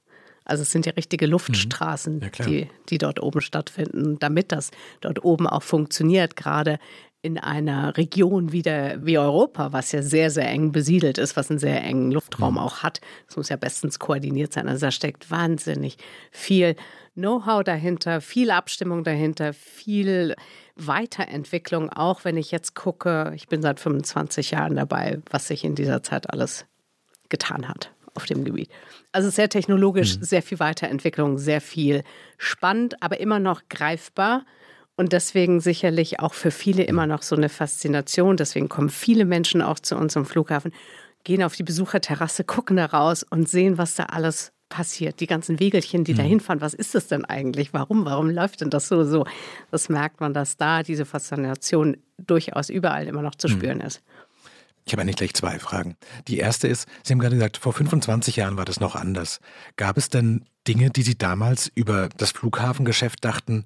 Also 0.45 0.61
es 0.61 0.71
sind 0.71 0.85
ja 0.85 0.93
richtige 0.93 1.25
Luftstraßen, 1.25 2.17
mhm. 2.17 2.21
ja, 2.21 2.45
die, 2.45 2.69
die 2.89 2.97
dort 2.99 3.21
oben 3.21 3.41
stattfinden, 3.41 4.19
damit 4.19 4.51
das 4.51 4.71
dort 5.01 5.23
oben 5.23 5.47
auch 5.47 5.63
funktioniert, 5.63 6.35
gerade 6.35 6.77
in 7.25 7.39
einer 7.39 7.97
Region 7.97 8.51
wie, 8.51 8.61
der, 8.61 9.03
wie 9.03 9.17
Europa, 9.17 9.73
was 9.73 9.91
ja 9.91 10.03
sehr, 10.03 10.29
sehr 10.29 10.47
eng 10.47 10.71
besiedelt 10.71 11.17
ist, 11.17 11.35
was 11.35 11.49
einen 11.49 11.57
sehr 11.57 11.83
engen 11.83 12.11
Luftraum 12.11 12.53
mhm. 12.53 12.59
auch 12.59 12.83
hat. 12.83 13.01
Das 13.25 13.35
muss 13.35 13.49
ja 13.49 13.55
bestens 13.55 13.97
koordiniert 13.97 14.53
sein. 14.53 14.69
Also 14.69 14.85
da 14.85 14.91
steckt 14.91 15.31
wahnsinnig 15.31 15.97
viel 16.31 16.75
Know-how 17.15 17.63
dahinter, 17.63 18.21
viel 18.21 18.51
Abstimmung 18.51 19.03
dahinter, 19.03 19.53
viel 19.53 20.35
Weiterentwicklung, 20.75 21.89
auch 21.89 22.25
wenn 22.25 22.37
ich 22.37 22.51
jetzt 22.51 22.75
gucke, 22.75 23.31
ich 23.35 23.47
bin 23.47 23.61
seit 23.61 23.79
25 23.79 24.51
Jahren 24.51 24.75
dabei, 24.75 25.19
was 25.31 25.47
sich 25.47 25.63
in 25.63 25.73
dieser 25.73 26.03
Zeit 26.03 26.29
alles 26.29 26.65
getan 27.29 27.67
hat 27.67 27.91
auf 28.13 28.25
dem 28.25 28.43
Gebiet. 28.43 28.69
Also 29.11 29.29
sehr 29.29 29.49
technologisch, 29.49 30.17
mhm. 30.17 30.23
sehr 30.23 30.43
viel 30.43 30.59
Weiterentwicklung, 30.59 31.39
sehr 31.39 31.61
viel 31.61 32.03
spannend, 32.37 33.01
aber 33.01 33.19
immer 33.19 33.39
noch 33.39 33.63
greifbar. 33.69 34.45
Und 34.97 35.11
deswegen 35.11 35.59
sicherlich 35.59 36.19
auch 36.19 36.33
für 36.33 36.51
viele 36.51 36.83
immer 36.83 37.05
noch 37.05 37.21
so 37.21 37.35
eine 37.35 37.49
Faszination. 37.49 38.37
Deswegen 38.37 38.69
kommen 38.69 38.89
viele 38.89 39.25
Menschen 39.25 39.61
auch 39.61 39.79
zu 39.79 39.97
uns 39.97 40.15
am 40.15 40.25
Flughafen, 40.25 40.71
gehen 41.23 41.43
auf 41.43 41.55
die 41.55 41.63
Besucherterrasse, 41.63 42.43
gucken 42.45 42.77
da 42.77 42.85
raus 42.85 43.23
und 43.23 43.49
sehen, 43.49 43.77
was 43.77 43.95
da 43.95 44.03
alles 44.05 44.53
passiert. 44.69 45.19
Die 45.19 45.27
ganzen 45.27 45.59
Wegelchen, 45.59 46.03
die 46.03 46.13
mhm. 46.13 46.17
da 46.17 46.23
hinfahren, 46.23 46.61
was 46.61 46.73
ist 46.73 46.95
das 46.95 47.07
denn 47.07 47.25
eigentlich? 47.25 47.73
Warum? 47.73 48.05
Warum 48.05 48.29
läuft 48.29 48.61
denn 48.61 48.69
das 48.69 48.87
so? 48.87 49.03
so? 49.03 49.25
Das 49.69 49.89
merkt 49.89 50.21
man, 50.21 50.33
dass 50.33 50.57
da 50.57 50.81
diese 50.81 51.05
Faszination 51.05 51.97
durchaus 52.17 52.69
überall 52.69 53.07
immer 53.07 53.21
noch 53.21 53.35
zu 53.35 53.47
mhm. 53.47 53.51
spüren 53.51 53.81
ist. 53.81 54.01
Ich 54.85 54.93
habe 54.93 55.01
eigentlich 55.01 55.15
gleich 55.15 55.33
zwei 55.33 55.57
Fragen. 55.57 55.97
Die 56.27 56.37
erste 56.37 56.67
ist, 56.67 56.87
Sie 57.03 57.11
haben 57.11 57.19
gerade 57.19 57.35
gesagt, 57.35 57.57
vor 57.57 57.73
25 57.73 58.35
Jahren 58.35 58.55
war 58.55 58.65
das 58.65 58.79
noch 58.79 58.95
anders. 58.95 59.39
Gab 59.77 59.97
es 59.97 60.09
denn 60.09 60.45
Dinge, 60.67 60.91
die 60.91 61.01
Sie 61.01 61.17
damals 61.17 61.71
über 61.73 62.07
das 62.17 62.31
Flughafengeschäft 62.31 63.25
dachten, 63.25 63.65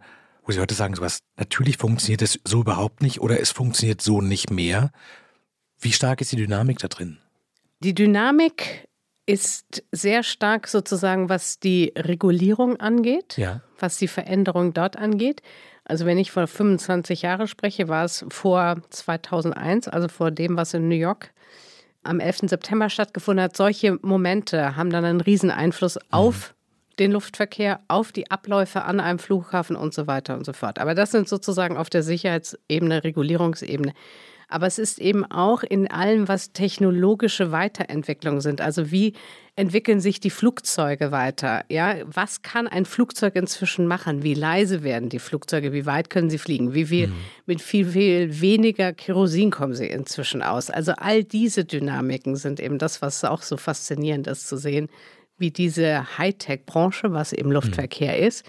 wo 0.50 0.52
Sie 0.52 0.60
heute 0.60 0.74
sagen, 0.74 0.96
sowas, 0.96 1.20
natürlich 1.38 1.78
funktioniert 1.78 2.24
es 2.24 2.40
so 2.44 2.62
überhaupt 2.62 3.04
nicht 3.04 3.22
oder 3.22 3.40
es 3.40 3.52
funktioniert 3.52 4.02
so 4.02 4.20
nicht 4.20 4.50
mehr? 4.50 4.92
Wie 5.80 5.92
stark 5.92 6.22
ist 6.22 6.32
die 6.32 6.38
Dynamik 6.38 6.80
da 6.80 6.88
drin? 6.88 7.20
Die 7.82 7.94
Dynamik 7.94 8.88
ist 9.28 9.84
sehr 9.92 10.24
stark 10.24 10.68
sozusagen, 10.68 11.30
was 11.30 11.60
die 11.60 11.94
Regulierung 11.96 12.78
angeht, 12.78 13.38
ja. 13.38 13.62
was 13.78 13.98
die 13.98 14.08
Veränderung 14.08 14.74
dort 14.74 14.98
angeht. 14.98 15.44
Also 15.86 16.08
wenn 16.08 16.18
ich 16.18 16.32
vor 16.32 16.48
25 16.48 17.22
Jahren 17.22 17.48
spreche, 17.48 17.88
war 17.88 18.04
es 18.04 18.26
vor 18.30 18.82
2001, 18.90 19.88
also 19.88 20.08
vor 20.08 20.32
dem, 20.32 20.58
was 20.58 20.74
in 20.74 20.88
New 20.88 20.96
York 20.96 21.32
am 22.02 22.20
11. 22.20 22.50
September 22.50 22.90
stattgefunden 22.90 23.44
hat. 23.44 23.56
Solche 23.56 24.00
Momente 24.02 24.76
haben 24.76 24.90
dann 24.90 25.06
einen 25.06 25.22
riesen 25.22 25.52
Einfluss 25.52 25.94
mhm. 25.96 26.02
auf 26.10 26.56
den 27.00 27.12
Luftverkehr, 27.12 27.80
auf 27.88 28.12
die 28.12 28.30
Abläufe 28.30 28.84
an 28.84 29.00
einem 29.00 29.20
Flughafen 29.20 29.76
und 29.76 29.94
so 29.94 30.08
weiter 30.08 30.36
und 30.36 30.46
so 30.46 30.54
fort. 30.54 30.80
Aber 30.80 30.96
das 30.96 31.12
sind 31.12 31.28
sozusagen 31.28 31.78
auf 31.78 31.90
der 31.90 32.04
Sicherheitsebene, 32.04 33.04
Regulierungsebene 33.04 33.94
aber 34.50 34.66
es 34.66 34.80
ist 34.80 35.00
eben 35.00 35.26
auch 35.26 35.62
in 35.62 35.90
allem, 35.90 36.28
was 36.28 36.52
technologische 36.52 37.52
Weiterentwicklungen 37.52 38.42
sind. 38.42 38.62
Also 38.62 38.92
wie 38.92 39.14
entwickeln 39.56 40.00
sich 40.00 40.20
die 40.20 40.32
Flugzeuge 40.32 41.12
weiter? 41.12 41.64
Ja, 41.70 41.98
was 42.06 42.42
kann 42.42 42.68
ein 42.68 42.86
Flugzeug 42.86 43.36
inzwischen 43.36 43.86
machen? 43.86 44.24
Wie 44.24 44.34
leise 44.34 44.82
werden 44.82 45.10
die 45.10 45.20
Flugzeuge? 45.20 45.72
Wie 45.72 45.86
weit 45.86 46.10
können 46.10 46.32
sie 46.32 46.40
fliegen? 46.40 46.74
Wie 46.74 46.86
viel, 46.86 47.08
mhm. 47.08 47.16
mit 47.46 47.62
viel, 47.62 47.86
viel 47.86 48.42
weniger 48.42 48.92
Kerosin 48.92 49.52
kommen 49.52 49.76
sie 49.76 49.88
inzwischen 49.88 50.42
aus? 50.42 50.72
Also 50.72 50.94
all 50.94 51.24
diese 51.24 51.64
Dynamiken 51.64 52.36
sind 52.36 52.60
eben 52.60 52.80
das, 52.80 53.04
was 53.04 53.24
auch 53.24 53.44
so 53.44 53.56
faszinierend 53.56 54.26
ist 54.26 54.48
zu 54.48 54.58
sehen, 54.58 54.90
wie 55.40 55.52
diese 55.52 56.18
Hightech-Branche, 56.18 57.12
was 57.12 57.34
eben 57.34 57.52
Luftverkehr 57.52 58.18
mhm. 58.18 58.28
ist, 58.28 58.46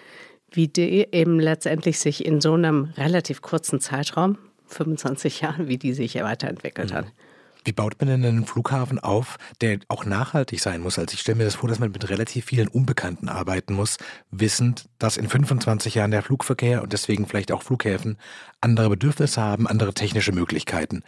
wie 0.52 0.68
die 0.68 1.06
eben 1.12 1.38
letztendlich 1.38 1.98
sich 1.98 2.24
in 2.24 2.40
so 2.40 2.54
einem 2.54 2.92
relativ 2.96 3.42
kurzen 3.42 3.80
Zeitraum, 3.80 4.38
25 4.66 5.40
Jahren, 5.40 5.68
wie 5.68 5.78
die 5.78 5.92
sich 5.92 6.14
weiterentwickelt 6.16 6.90
mhm. 6.90 6.94
hat. 6.94 7.06
Wie 7.64 7.72
baut 7.72 7.96
man 7.98 8.08
denn 8.08 8.24
einen 8.24 8.46
Flughafen 8.46 8.98
auf, 8.98 9.36
der 9.60 9.80
auch 9.88 10.06
nachhaltig 10.06 10.60
sein 10.60 10.80
muss? 10.80 10.98
Also 10.98 11.12
ich 11.12 11.20
stelle 11.20 11.36
mir 11.36 11.44
das 11.44 11.56
vor, 11.56 11.68
dass 11.68 11.78
man 11.78 11.90
mit 11.90 12.08
relativ 12.08 12.46
vielen 12.46 12.68
Unbekannten 12.68 13.28
arbeiten 13.28 13.74
muss, 13.74 13.98
wissend, 14.30 14.86
dass 14.98 15.18
in 15.18 15.28
25 15.28 15.94
Jahren 15.94 16.10
der 16.10 16.22
Flugverkehr 16.22 16.82
und 16.82 16.92
deswegen 16.94 17.26
vielleicht 17.26 17.52
auch 17.52 17.62
Flughäfen 17.62 18.16
andere 18.62 18.88
Bedürfnisse 18.88 19.42
haben, 19.42 19.66
andere 19.66 19.92
technische 19.92 20.32
Möglichkeiten. 20.32 21.02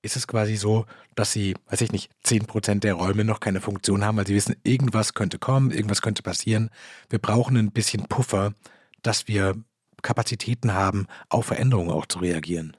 Ist 0.00 0.16
es 0.16 0.26
quasi 0.28 0.56
so, 0.56 0.86
dass 1.16 1.32
sie, 1.32 1.54
weiß 1.68 1.80
ich 1.80 1.92
nicht, 1.92 2.10
10 2.22 2.46
Prozent 2.46 2.84
der 2.84 2.94
Räume 2.94 3.24
noch 3.24 3.40
keine 3.40 3.60
Funktion 3.60 4.04
haben, 4.04 4.16
weil 4.16 4.26
sie 4.26 4.34
wissen, 4.34 4.56
irgendwas 4.62 5.14
könnte 5.14 5.38
kommen, 5.38 5.70
irgendwas 5.70 6.02
könnte 6.02 6.22
passieren. 6.22 6.70
Wir 7.10 7.18
brauchen 7.18 7.56
ein 7.56 7.72
bisschen 7.72 8.06
Puffer, 8.06 8.54
dass 9.02 9.26
wir 9.26 9.56
Kapazitäten 10.02 10.72
haben, 10.72 11.06
auf 11.28 11.46
Veränderungen 11.46 11.90
auch 11.90 12.06
zu 12.06 12.20
reagieren. 12.20 12.76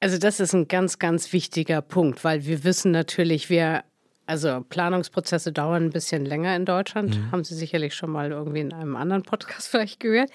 Also 0.00 0.18
das 0.18 0.40
ist 0.40 0.52
ein 0.52 0.68
ganz, 0.68 0.98
ganz 0.98 1.32
wichtiger 1.32 1.80
Punkt, 1.80 2.24
weil 2.24 2.44
wir 2.44 2.64
wissen 2.64 2.90
natürlich, 2.90 3.48
wir, 3.48 3.84
also 4.26 4.62
Planungsprozesse 4.68 5.52
dauern 5.52 5.84
ein 5.84 5.90
bisschen 5.90 6.26
länger 6.26 6.54
in 6.56 6.66
Deutschland, 6.66 7.16
mhm. 7.16 7.32
haben 7.32 7.44
Sie 7.44 7.54
sicherlich 7.54 7.94
schon 7.94 8.10
mal 8.10 8.30
irgendwie 8.30 8.60
in 8.60 8.72
einem 8.72 8.96
anderen 8.96 9.22
Podcast 9.22 9.68
vielleicht 9.70 10.00
gehört. 10.00 10.30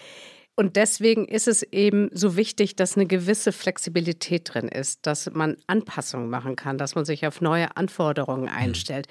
Und 0.59 0.75
deswegen 0.75 1.23
ist 1.23 1.47
es 1.47 1.63
eben 1.63 2.09
so 2.11 2.35
wichtig, 2.35 2.75
dass 2.75 2.97
eine 2.97 3.05
gewisse 3.05 3.53
Flexibilität 3.53 4.53
drin 4.53 4.67
ist, 4.67 5.07
dass 5.07 5.31
man 5.31 5.55
Anpassungen 5.67 6.29
machen 6.29 6.57
kann, 6.57 6.77
dass 6.77 6.95
man 6.95 7.05
sich 7.05 7.25
auf 7.25 7.39
neue 7.39 7.77
Anforderungen 7.77 8.41
mhm. 8.51 8.57
einstellt. 8.57 9.07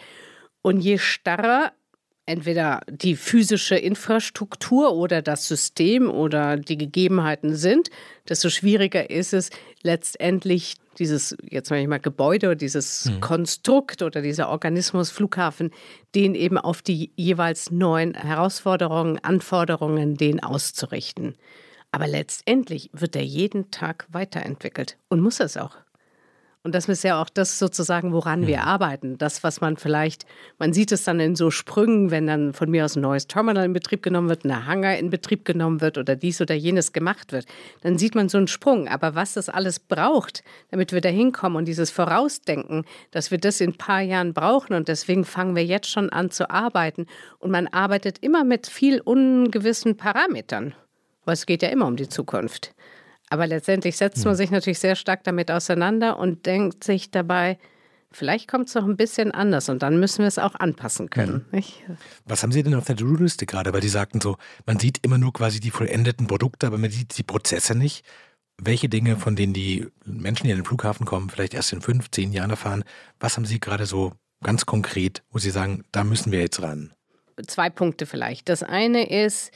Und 0.60 0.80
je 0.80 0.98
starrer 0.98 1.72
entweder 2.28 2.80
die 2.90 3.16
physische 3.16 3.76
Infrastruktur 3.76 4.92
oder 4.92 5.22
das 5.22 5.48
System 5.48 6.10
oder 6.10 6.56
die 6.56 6.76
Gegebenheiten 6.76 7.56
sind, 7.56 7.90
desto 8.28 8.50
schwieriger 8.50 9.10
ist 9.10 9.32
es 9.32 9.50
letztendlich 9.82 10.76
dieses, 10.98 11.36
jetzt 11.48 11.68
sage 11.68 11.80
ich 11.80 11.88
mal, 11.88 12.00
Gebäude, 12.00 12.56
dieses 12.56 13.06
mhm. 13.06 13.20
Konstrukt 13.20 14.02
oder 14.02 14.20
dieser 14.20 14.48
Organismus 14.50 15.10
Flughafen, 15.10 15.70
den 16.14 16.34
eben 16.34 16.58
auf 16.58 16.82
die 16.82 17.12
jeweils 17.16 17.70
neuen 17.70 18.14
Herausforderungen, 18.14 19.18
Anforderungen, 19.22 20.16
den 20.16 20.42
auszurichten. 20.42 21.34
Aber 21.92 22.06
letztendlich 22.06 22.90
wird 22.92 23.16
er 23.16 23.24
jeden 23.24 23.70
Tag 23.70 24.06
weiterentwickelt 24.10 24.98
und 25.08 25.20
muss 25.20 25.40
es 25.40 25.56
auch. 25.56 25.76
Und 26.64 26.74
das 26.74 26.88
ist 26.88 27.04
ja 27.04 27.22
auch 27.22 27.28
das 27.28 27.58
sozusagen, 27.58 28.12
woran 28.12 28.46
wir 28.46 28.64
arbeiten. 28.64 29.16
Das, 29.16 29.44
was 29.44 29.60
man 29.60 29.76
vielleicht, 29.76 30.26
man 30.58 30.72
sieht 30.72 30.90
es 30.90 31.04
dann 31.04 31.20
in 31.20 31.36
so 31.36 31.50
Sprüngen, 31.50 32.10
wenn 32.10 32.26
dann 32.26 32.52
von 32.52 32.68
mir 32.68 32.84
aus 32.84 32.96
ein 32.96 33.02
neues 33.02 33.28
Terminal 33.28 33.64
in 33.64 33.72
Betrieb 33.72 34.02
genommen 34.02 34.28
wird, 34.28 34.44
ein 34.44 34.66
Hangar 34.66 34.96
in 34.96 35.08
Betrieb 35.08 35.44
genommen 35.44 35.80
wird 35.80 35.98
oder 35.98 36.16
dies 36.16 36.40
oder 36.40 36.54
jenes 36.54 36.92
gemacht 36.92 37.30
wird. 37.32 37.46
Dann 37.82 37.96
sieht 37.96 38.16
man 38.16 38.28
so 38.28 38.38
einen 38.38 38.48
Sprung. 38.48 38.88
Aber 38.88 39.14
was 39.14 39.34
das 39.34 39.48
alles 39.48 39.78
braucht, 39.78 40.42
damit 40.70 40.92
wir 40.92 41.00
da 41.00 41.08
hinkommen 41.08 41.56
und 41.56 41.68
dieses 41.68 41.92
Vorausdenken, 41.92 42.84
dass 43.12 43.30
wir 43.30 43.38
das 43.38 43.60
in 43.60 43.70
ein 43.70 43.78
paar 43.78 44.00
Jahren 44.00 44.34
brauchen 44.34 44.74
und 44.74 44.88
deswegen 44.88 45.24
fangen 45.24 45.54
wir 45.54 45.64
jetzt 45.64 45.88
schon 45.88 46.10
an 46.10 46.30
zu 46.30 46.50
arbeiten. 46.50 47.06
Und 47.38 47.52
man 47.52 47.68
arbeitet 47.68 48.18
immer 48.18 48.42
mit 48.42 48.66
viel 48.66 49.00
ungewissen 49.00 49.96
Parametern, 49.96 50.74
weil 51.24 51.34
es 51.34 51.46
geht 51.46 51.62
ja 51.62 51.68
immer 51.68 51.86
um 51.86 51.96
die 51.96 52.08
Zukunft. 52.08 52.74
Aber 53.30 53.46
letztendlich 53.46 53.96
setzt 53.96 54.24
man 54.24 54.32
hm. 54.32 54.38
sich 54.38 54.50
natürlich 54.50 54.78
sehr 54.78 54.96
stark 54.96 55.24
damit 55.24 55.50
auseinander 55.50 56.18
und 56.18 56.46
denkt 56.46 56.84
sich 56.84 57.10
dabei, 57.10 57.58
vielleicht 58.10 58.48
kommt 58.48 58.68
es 58.68 58.74
noch 58.74 58.84
ein 58.84 58.96
bisschen 58.96 59.32
anders 59.32 59.68
und 59.68 59.82
dann 59.82 60.00
müssen 60.00 60.20
wir 60.20 60.26
es 60.28 60.38
auch 60.38 60.54
anpassen 60.54 61.10
können. 61.10 61.44
Mhm. 61.50 61.62
Was 62.24 62.42
haben 62.42 62.52
Sie 62.52 62.62
denn 62.62 62.74
auf 62.74 62.86
der 62.86 62.96
To-Do-Liste 62.96 63.46
gerade? 63.46 63.72
Weil 63.72 63.80
die 63.80 63.88
sagten 63.88 64.20
so, 64.20 64.36
man 64.66 64.78
sieht 64.78 65.04
immer 65.04 65.18
nur 65.18 65.32
quasi 65.32 65.60
die 65.60 65.70
vollendeten 65.70 66.26
Produkte, 66.26 66.66
aber 66.66 66.78
man 66.78 66.90
sieht 66.90 67.16
die 67.18 67.22
Prozesse 67.22 67.74
nicht. 67.74 68.04
Welche 68.60 68.88
Dinge, 68.88 69.16
von 69.16 69.36
denen 69.36 69.52
die 69.52 69.86
Menschen, 70.04 70.46
die 70.46 70.52
an 70.52 70.58
den 70.58 70.64
Flughafen 70.64 71.06
kommen, 71.06 71.30
vielleicht 71.30 71.54
erst 71.54 71.72
in 71.72 71.80
fünf, 71.80 72.10
zehn 72.10 72.32
Jahren 72.32 72.50
erfahren, 72.50 72.84
was 73.20 73.36
haben 73.36 73.44
Sie 73.44 73.60
gerade 73.60 73.86
so 73.86 74.12
ganz 74.42 74.66
konkret, 74.66 75.22
wo 75.30 75.38
Sie 75.38 75.50
sagen, 75.50 75.84
da 75.92 76.02
müssen 76.02 76.32
wir 76.32 76.40
jetzt 76.40 76.60
ran? 76.62 76.92
Zwei 77.46 77.70
Punkte 77.70 78.06
vielleicht. 78.06 78.48
Das 78.48 78.64
eine 78.64 79.08
ist 79.08 79.52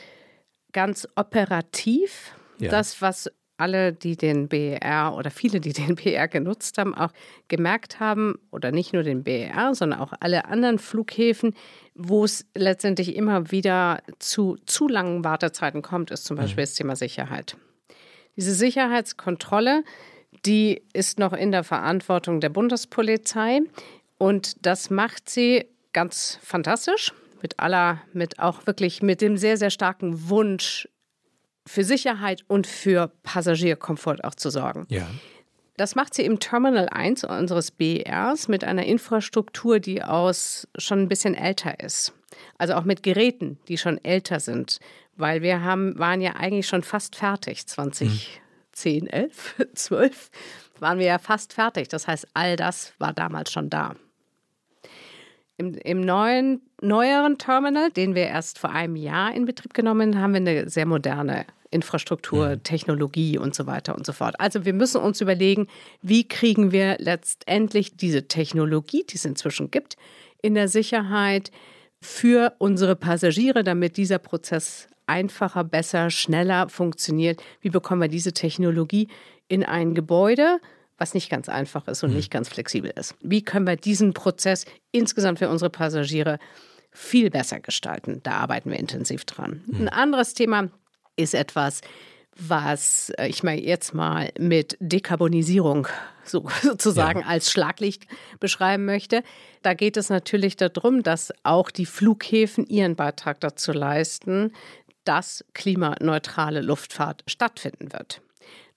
ganz 0.72 1.08
operativ, 1.16 2.32
ja. 2.58 2.70
das, 2.70 3.02
was 3.02 3.28
alle, 3.62 3.92
die 3.92 4.16
den 4.16 4.48
BER 4.48 5.14
oder 5.16 5.30
viele, 5.30 5.60
die 5.60 5.72
den 5.72 5.94
BER 5.94 6.26
genutzt 6.26 6.78
haben, 6.78 6.94
auch 6.94 7.12
gemerkt 7.46 8.00
haben, 8.00 8.34
oder 8.50 8.72
nicht 8.72 8.92
nur 8.92 9.04
den 9.04 9.22
BER, 9.22 9.74
sondern 9.76 10.00
auch 10.00 10.12
alle 10.18 10.46
anderen 10.46 10.80
Flughäfen, 10.80 11.54
wo 11.94 12.24
es 12.24 12.44
letztendlich 12.56 13.14
immer 13.14 13.52
wieder 13.52 14.02
zu 14.18 14.56
zu 14.66 14.88
langen 14.88 15.22
Wartezeiten 15.22 15.80
kommt, 15.80 16.10
ist 16.10 16.24
zum 16.24 16.36
Beispiel 16.36 16.62
mhm. 16.62 16.66
das 16.66 16.74
Thema 16.74 16.96
Sicherheit. 16.96 17.56
Diese 18.36 18.52
Sicherheitskontrolle, 18.52 19.84
die 20.44 20.82
ist 20.92 21.20
noch 21.20 21.32
in 21.32 21.52
der 21.52 21.62
Verantwortung 21.62 22.40
der 22.40 22.48
Bundespolizei 22.48 23.60
und 24.18 24.66
das 24.66 24.90
macht 24.90 25.30
sie 25.30 25.66
ganz 25.92 26.38
fantastisch 26.42 27.12
mit 27.42 27.60
aller, 27.60 28.00
mit 28.12 28.38
auch 28.38 28.66
wirklich 28.66 29.02
mit 29.02 29.20
dem 29.20 29.36
sehr, 29.36 29.56
sehr 29.56 29.70
starken 29.70 30.28
Wunsch, 30.28 30.88
für 31.66 31.84
Sicherheit 31.84 32.44
und 32.48 32.66
für 32.66 33.12
Passagierkomfort 33.22 34.24
auch 34.24 34.34
zu 34.34 34.50
sorgen. 34.50 34.86
Ja. 34.88 35.06
Das 35.76 35.94
macht 35.94 36.14
sie 36.14 36.24
im 36.24 36.38
Terminal 36.38 36.88
1 36.88 37.24
unseres 37.24 37.70
BRs 37.70 38.48
mit 38.48 38.62
einer 38.62 38.84
Infrastruktur, 38.84 39.80
die 39.80 40.02
aus 40.02 40.68
schon 40.76 41.00
ein 41.00 41.08
bisschen 41.08 41.34
älter 41.34 41.80
ist. 41.80 42.12
Also 42.58 42.74
auch 42.74 42.84
mit 42.84 43.02
Geräten, 43.02 43.58
die 43.68 43.78
schon 43.78 44.02
älter 44.04 44.40
sind. 44.40 44.78
Weil 45.16 45.42
wir 45.42 45.62
haben, 45.62 45.98
waren 45.98 46.20
ja 46.20 46.36
eigentlich 46.36 46.66
schon 46.66 46.82
fast 46.82 47.16
fertig. 47.16 47.66
2010, 47.66 49.06
11, 49.06 49.54
12 49.74 50.30
waren 50.78 50.98
wir 50.98 51.06
ja 51.06 51.18
fast 51.18 51.52
fertig. 51.52 51.88
Das 51.88 52.06
heißt, 52.06 52.28
all 52.34 52.56
das 52.56 52.92
war 52.98 53.12
damals 53.12 53.52
schon 53.52 53.70
da. 53.70 53.96
Im, 55.62 55.74
Im, 55.74 56.00
neuen, 56.00 56.60
neueren 56.80 57.38
Terminal, 57.38 57.90
den 57.90 58.16
wir 58.16 58.26
erst 58.26 58.58
vor 58.58 58.70
einem 58.70 58.96
Jahr 58.96 59.32
in 59.32 59.44
Betrieb 59.44 59.74
genommen 59.74 60.16
haben, 60.16 60.22
haben 60.22 60.32
wir 60.46 60.52
eine 60.52 60.68
sehr 60.68 60.86
moderne 60.86 61.46
Infrastruktur, 61.70 62.50
mhm. 62.50 62.62
Technologie 62.64 63.38
und 63.38 63.54
so 63.54 63.66
weiter 63.66 63.94
und 63.94 64.04
so 64.04 64.12
fort. 64.12 64.34
Also 64.38 64.64
wir 64.64 64.72
müssen 64.72 65.00
uns 65.00 65.20
überlegen, 65.20 65.68
wie 66.02 66.26
kriegen 66.26 66.72
wir 66.72 66.96
letztendlich 66.98 67.96
diese 67.96 68.26
Technologie, 68.26 69.04
die 69.08 69.16
es 69.16 69.24
inzwischen 69.24 69.70
gibt, 69.70 69.96
in 70.42 70.54
der 70.54 70.68
Sicherheit 70.68 71.52
für 72.00 72.54
unsere 72.58 72.96
Passagiere, 72.96 73.62
damit 73.62 73.96
dieser 73.96 74.18
Prozess 74.18 74.88
einfacher, 75.06 75.62
besser, 75.62 76.10
schneller 76.10 76.68
funktioniert. 76.68 77.40
Wie 77.60 77.70
bekommen 77.70 78.00
wir 78.00 78.08
diese 78.08 78.32
Technologie 78.32 79.08
in 79.46 79.64
ein 79.64 79.94
Gebäude, 79.94 80.58
was 81.02 81.14
nicht 81.14 81.28
ganz 81.28 81.48
einfach 81.48 81.88
ist 81.88 82.04
und 82.04 82.10
mhm. 82.10 82.16
nicht 82.16 82.30
ganz 82.30 82.48
flexibel 82.48 82.92
ist. 82.94 83.16
Wie 83.20 83.42
können 83.42 83.66
wir 83.66 83.74
diesen 83.74 84.14
Prozess 84.14 84.66
insgesamt 84.92 85.40
für 85.40 85.48
unsere 85.48 85.68
Passagiere 85.68 86.38
viel 86.92 87.28
besser 87.28 87.58
gestalten? 87.58 88.20
Da 88.22 88.34
arbeiten 88.34 88.70
wir 88.70 88.78
intensiv 88.78 89.24
dran. 89.24 89.64
Mhm. 89.66 89.80
Ein 89.80 89.88
anderes 89.88 90.34
Thema 90.34 90.68
ist 91.16 91.34
etwas, 91.34 91.80
was 92.36 93.10
äh, 93.18 93.26
ich 93.26 93.42
mal 93.42 93.58
jetzt 93.58 93.94
mal 93.94 94.30
mit 94.38 94.76
Dekarbonisierung 94.78 95.88
so, 96.24 96.46
sozusagen 96.62 97.22
ja. 97.22 97.26
als 97.26 97.50
Schlaglicht 97.50 98.06
beschreiben 98.38 98.84
möchte. 98.84 99.24
Da 99.62 99.74
geht 99.74 99.96
es 99.96 100.08
natürlich 100.08 100.54
darum, 100.54 101.02
dass 101.02 101.32
auch 101.42 101.72
die 101.72 101.86
Flughäfen 101.86 102.64
ihren 102.68 102.94
Beitrag 102.94 103.40
dazu 103.40 103.72
leisten, 103.72 104.52
dass 105.02 105.44
klimaneutrale 105.52 106.60
Luftfahrt 106.60 107.24
stattfinden 107.26 107.92
wird. 107.92 108.22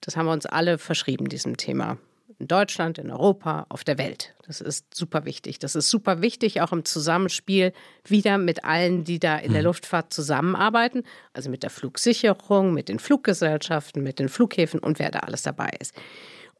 Das 0.00 0.16
haben 0.16 0.26
wir 0.26 0.32
uns 0.32 0.44
alle 0.44 0.78
verschrieben, 0.78 1.28
diesem 1.28 1.56
Thema 1.56 1.98
in 2.38 2.48
Deutschland, 2.48 2.98
in 2.98 3.10
Europa, 3.10 3.66
auf 3.68 3.82
der 3.82 3.98
Welt. 3.98 4.34
Das 4.46 4.60
ist 4.60 4.94
super 4.94 5.24
wichtig. 5.24 5.58
Das 5.58 5.74
ist 5.74 5.88
super 5.88 6.20
wichtig, 6.20 6.60
auch 6.60 6.72
im 6.72 6.84
Zusammenspiel 6.84 7.72
wieder 8.04 8.36
mit 8.38 8.64
allen, 8.64 9.04
die 9.04 9.18
da 9.18 9.36
in 9.36 9.52
der 9.52 9.62
mhm. 9.62 9.66
Luftfahrt 9.66 10.12
zusammenarbeiten, 10.12 11.02
also 11.32 11.50
mit 11.50 11.62
der 11.62 11.70
Flugsicherung, 11.70 12.74
mit 12.74 12.88
den 12.88 12.98
Fluggesellschaften, 12.98 14.02
mit 14.02 14.18
den 14.18 14.28
Flughäfen 14.28 14.80
und 14.80 14.98
wer 14.98 15.10
da 15.10 15.20
alles 15.20 15.42
dabei 15.42 15.70
ist. 15.80 15.94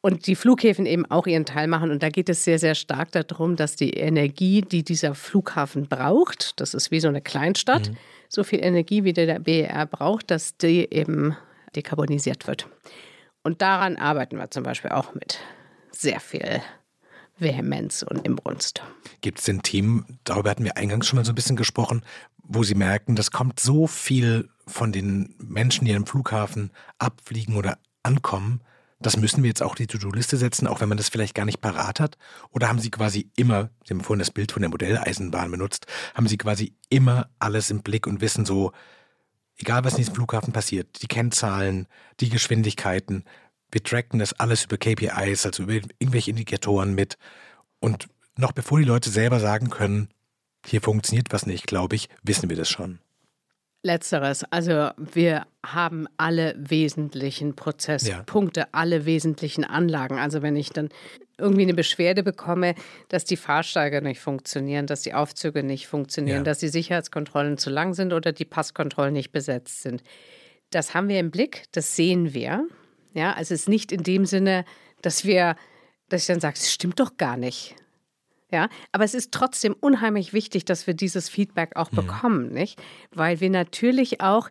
Und 0.00 0.26
die 0.26 0.36
Flughäfen 0.36 0.86
eben 0.86 1.04
auch 1.06 1.26
ihren 1.26 1.44
Teil 1.44 1.66
machen. 1.66 1.90
Und 1.90 2.02
da 2.02 2.10
geht 2.10 2.28
es 2.28 2.44
sehr, 2.44 2.58
sehr 2.58 2.74
stark 2.74 3.12
darum, 3.12 3.56
dass 3.56 3.76
die 3.76 3.90
Energie, 3.90 4.60
die 4.60 4.84
dieser 4.84 5.14
Flughafen 5.14 5.88
braucht, 5.88 6.60
das 6.60 6.74
ist 6.74 6.90
wie 6.90 7.00
so 7.00 7.08
eine 7.08 7.20
Kleinstadt, 7.20 7.90
mhm. 7.90 7.96
so 8.28 8.44
viel 8.44 8.64
Energie, 8.64 9.04
wie 9.04 9.12
der 9.12 9.40
BER 9.40 9.86
braucht, 9.86 10.30
dass 10.30 10.56
die 10.56 10.92
eben 10.92 11.36
dekarbonisiert 11.74 12.46
wird. 12.46 12.68
Und 13.42 13.62
daran 13.62 13.96
arbeiten 13.96 14.38
wir 14.38 14.50
zum 14.50 14.64
Beispiel 14.64 14.90
auch 14.90 15.14
mit 15.14 15.38
sehr 16.00 16.20
viel 16.20 16.62
Vehemenz 17.38 18.02
und 18.02 18.24
Imbrunst. 18.26 18.82
Gibt 19.20 19.38
es 19.38 19.44
denn 19.44 19.62
Themen, 19.62 20.18
darüber 20.24 20.50
hatten 20.50 20.64
wir 20.64 20.76
eingangs 20.76 21.06
schon 21.06 21.18
mal 21.18 21.24
so 21.24 21.32
ein 21.32 21.34
bisschen 21.36 21.56
gesprochen, 21.56 22.02
wo 22.42 22.62
Sie 22.62 22.74
merken, 22.74 23.16
das 23.16 23.30
kommt 23.30 23.60
so 23.60 23.86
viel 23.86 24.48
von 24.66 24.92
den 24.92 25.34
Menschen, 25.38 25.84
die 25.84 25.94
am 25.94 26.06
Flughafen 26.06 26.70
abfliegen 26.98 27.56
oder 27.56 27.78
ankommen, 28.02 28.62
das 28.98 29.16
müssen 29.16 29.42
wir 29.42 29.48
jetzt 29.48 29.62
auch 29.62 29.74
die 29.74 29.86
To-Do-Liste 29.86 30.38
setzen, 30.38 30.66
auch 30.66 30.80
wenn 30.80 30.88
man 30.88 30.96
das 30.96 31.10
vielleicht 31.10 31.34
gar 31.34 31.44
nicht 31.44 31.60
parat 31.60 32.00
hat? 32.00 32.16
Oder 32.50 32.68
haben 32.68 32.78
Sie 32.78 32.90
quasi 32.90 33.30
immer, 33.36 33.68
Sie 33.84 33.92
haben 33.92 34.00
vorhin 34.00 34.20
das 34.20 34.30
Bild 34.30 34.52
von 34.52 34.62
der 34.62 34.70
Modelleisenbahn 34.70 35.50
benutzt, 35.50 35.86
haben 36.14 36.26
Sie 36.26 36.38
quasi 36.38 36.74
immer 36.88 37.28
alles 37.38 37.70
im 37.70 37.82
Blick 37.82 38.06
und 38.06 38.22
wissen 38.22 38.46
so, 38.46 38.72
egal 39.58 39.84
was 39.84 39.94
in 39.94 39.98
diesem 39.98 40.14
Flughafen 40.14 40.52
passiert, 40.52 41.02
die 41.02 41.08
Kennzahlen, 41.08 41.88
die 42.20 42.30
Geschwindigkeiten, 42.30 43.24
wir 43.70 43.82
tracken 43.82 44.18
das 44.18 44.32
alles 44.34 44.64
über 44.64 44.76
KPIs, 44.76 45.46
also 45.46 45.64
über 45.64 45.74
irgendwelche 45.98 46.30
Indikatoren 46.30 46.94
mit. 46.94 47.16
Und 47.80 48.08
noch 48.36 48.52
bevor 48.52 48.78
die 48.78 48.84
Leute 48.84 49.10
selber 49.10 49.40
sagen 49.40 49.70
können, 49.70 50.08
hier 50.64 50.80
funktioniert 50.80 51.28
was 51.32 51.46
nicht, 51.46 51.66
glaube 51.66 51.96
ich, 51.96 52.08
wissen 52.22 52.48
wir 52.50 52.56
das 52.56 52.68
schon. 52.68 52.98
Letzteres. 53.82 54.44
Also 54.50 54.90
wir 54.96 55.46
haben 55.64 56.08
alle 56.16 56.54
wesentlichen 56.58 57.54
Prozesspunkte, 57.54 58.60
ja. 58.60 58.68
alle 58.72 59.06
wesentlichen 59.06 59.64
Anlagen. 59.64 60.18
Also 60.18 60.42
wenn 60.42 60.56
ich 60.56 60.70
dann 60.70 60.88
irgendwie 61.38 61.62
eine 61.62 61.74
Beschwerde 61.74 62.22
bekomme, 62.22 62.74
dass 63.08 63.24
die 63.24 63.36
Fahrsteige 63.36 64.02
nicht 64.02 64.20
funktionieren, 64.20 64.86
dass 64.86 65.02
die 65.02 65.14
Aufzüge 65.14 65.62
nicht 65.62 65.86
funktionieren, 65.86 66.38
ja. 66.38 66.42
dass 66.42 66.58
die 66.58 66.68
Sicherheitskontrollen 66.68 67.58
zu 67.58 67.70
lang 67.70 67.94
sind 67.94 68.12
oder 68.12 68.32
die 68.32 68.44
Passkontrollen 68.44 69.12
nicht 69.12 69.30
besetzt 69.30 69.82
sind. 69.82 70.02
Das 70.70 70.94
haben 70.94 71.08
wir 71.08 71.20
im 71.20 71.30
Blick, 71.30 71.64
das 71.72 71.94
sehen 71.94 72.34
wir. 72.34 72.66
Ja, 73.16 73.32
also 73.32 73.54
es 73.54 73.62
ist 73.62 73.68
nicht 73.70 73.92
in 73.92 74.02
dem 74.02 74.26
Sinne, 74.26 74.66
dass 75.00 75.24
wir, 75.24 75.56
dass 76.10 76.20
ich 76.20 76.26
dann 76.26 76.40
sage, 76.40 76.56
es 76.58 76.70
stimmt 76.70 77.00
doch 77.00 77.16
gar 77.16 77.38
nicht. 77.38 77.74
Ja, 78.52 78.68
aber 78.92 79.04
es 79.04 79.14
ist 79.14 79.32
trotzdem 79.32 79.74
unheimlich 79.80 80.34
wichtig, 80.34 80.66
dass 80.66 80.86
wir 80.86 80.92
dieses 80.92 81.30
Feedback 81.30 81.76
auch 81.76 81.90
mhm. 81.92 81.96
bekommen, 81.96 82.52
nicht? 82.52 82.78
Weil 83.12 83.40
wir 83.40 83.48
natürlich 83.48 84.20
auch 84.20 84.50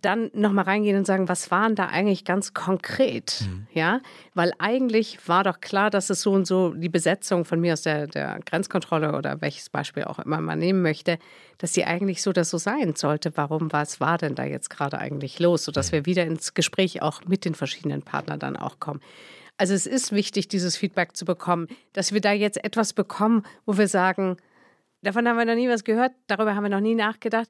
dann 0.00 0.30
nochmal 0.32 0.64
reingehen 0.64 0.96
und 0.96 1.06
sagen, 1.06 1.28
was 1.28 1.50
waren 1.50 1.74
da 1.74 1.86
eigentlich 1.86 2.24
ganz 2.24 2.54
konkret? 2.54 3.42
Mhm. 3.42 3.66
Ja, 3.72 4.00
weil 4.34 4.52
eigentlich 4.58 5.18
war 5.26 5.42
doch 5.42 5.60
klar, 5.60 5.90
dass 5.90 6.08
es 6.08 6.22
so 6.22 6.32
und 6.32 6.46
so 6.46 6.72
die 6.72 6.88
Besetzung 6.88 7.44
von 7.44 7.60
mir 7.60 7.72
aus 7.72 7.82
der, 7.82 8.06
der 8.06 8.38
Grenzkontrolle 8.46 9.16
oder 9.16 9.40
welches 9.40 9.70
Beispiel 9.70 10.04
auch 10.04 10.20
immer 10.20 10.40
man 10.40 10.60
nehmen 10.60 10.82
möchte, 10.82 11.18
dass 11.58 11.74
sie 11.74 11.84
eigentlich 11.84 12.22
so 12.22 12.32
das 12.32 12.50
so 12.50 12.58
sein 12.58 12.94
sollte. 12.94 13.36
Warum, 13.36 13.72
was 13.72 13.98
war 13.98 14.18
denn 14.18 14.36
da 14.36 14.44
jetzt 14.44 14.70
gerade 14.70 14.98
eigentlich 14.98 15.40
los? 15.40 15.64
Sodass 15.64 15.90
mhm. 15.90 15.96
wir 15.96 16.06
wieder 16.06 16.24
ins 16.24 16.54
Gespräch 16.54 17.02
auch 17.02 17.24
mit 17.26 17.44
den 17.44 17.54
verschiedenen 17.54 18.02
Partnern 18.02 18.38
dann 18.38 18.56
auch 18.56 18.78
kommen. 18.78 19.00
Also 19.56 19.74
es 19.74 19.86
ist 19.86 20.12
wichtig, 20.12 20.46
dieses 20.46 20.76
Feedback 20.76 21.16
zu 21.16 21.24
bekommen, 21.24 21.66
dass 21.92 22.12
wir 22.12 22.20
da 22.20 22.30
jetzt 22.30 22.62
etwas 22.62 22.92
bekommen, 22.92 23.42
wo 23.66 23.76
wir 23.76 23.88
sagen, 23.88 24.36
davon 25.02 25.26
haben 25.26 25.36
wir 25.36 25.44
noch 25.44 25.56
nie 25.56 25.68
was 25.68 25.82
gehört, 25.82 26.12
darüber 26.28 26.54
haben 26.54 26.62
wir 26.62 26.70
noch 26.70 26.78
nie 26.78 26.94
nachgedacht 26.94 27.48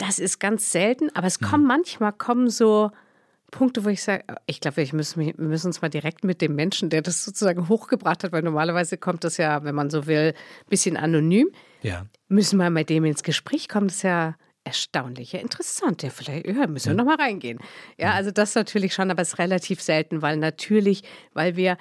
das 0.00 0.18
ist 0.18 0.40
ganz 0.40 0.72
selten, 0.72 1.10
aber 1.14 1.26
es 1.26 1.40
kommen 1.40 1.64
mhm. 1.64 1.68
manchmal 1.68 2.12
kommen 2.12 2.48
so 2.48 2.90
Punkte, 3.50 3.84
wo 3.84 3.88
ich 3.88 4.02
sage, 4.02 4.24
ich 4.46 4.60
glaube, 4.60 4.78
wir 4.78 4.88
müssen, 4.92 5.20
wir 5.20 5.34
müssen 5.36 5.66
uns 5.66 5.82
mal 5.82 5.88
direkt 5.88 6.24
mit 6.24 6.40
dem 6.40 6.54
Menschen, 6.54 6.88
der 6.88 7.02
das 7.02 7.24
sozusagen 7.24 7.68
hochgebracht 7.68 8.24
hat, 8.24 8.32
weil 8.32 8.42
normalerweise 8.42 8.96
kommt 8.96 9.24
das 9.24 9.36
ja, 9.36 9.62
wenn 9.64 9.74
man 9.74 9.90
so 9.90 10.06
will, 10.06 10.32
ein 10.34 10.70
bisschen 10.70 10.96
anonym. 10.96 11.50
Ja. 11.82 12.06
Müssen 12.28 12.56
wir 12.58 12.70
mit 12.70 12.88
dem 12.88 13.04
ins 13.04 13.22
Gespräch 13.22 13.68
kommen. 13.68 13.88
Das 13.88 13.96
ist 13.96 14.02
ja 14.02 14.36
erstaunlich, 14.64 15.32
ja 15.32 15.40
interessant. 15.40 16.02
Ja, 16.02 16.10
vielleicht 16.10 16.46
ja, 16.46 16.66
müssen 16.66 16.86
wir 16.86 16.92
ja. 16.92 16.96
nochmal 16.96 17.16
reingehen. 17.16 17.58
Ja, 17.98 18.12
also 18.12 18.30
das 18.30 18.54
natürlich 18.54 18.94
schon, 18.94 19.10
aber 19.10 19.22
es 19.22 19.34
ist 19.34 19.38
relativ 19.38 19.82
selten, 19.82 20.22
weil 20.22 20.36
natürlich, 20.36 21.02
weil 21.34 21.56
wir, 21.56 21.76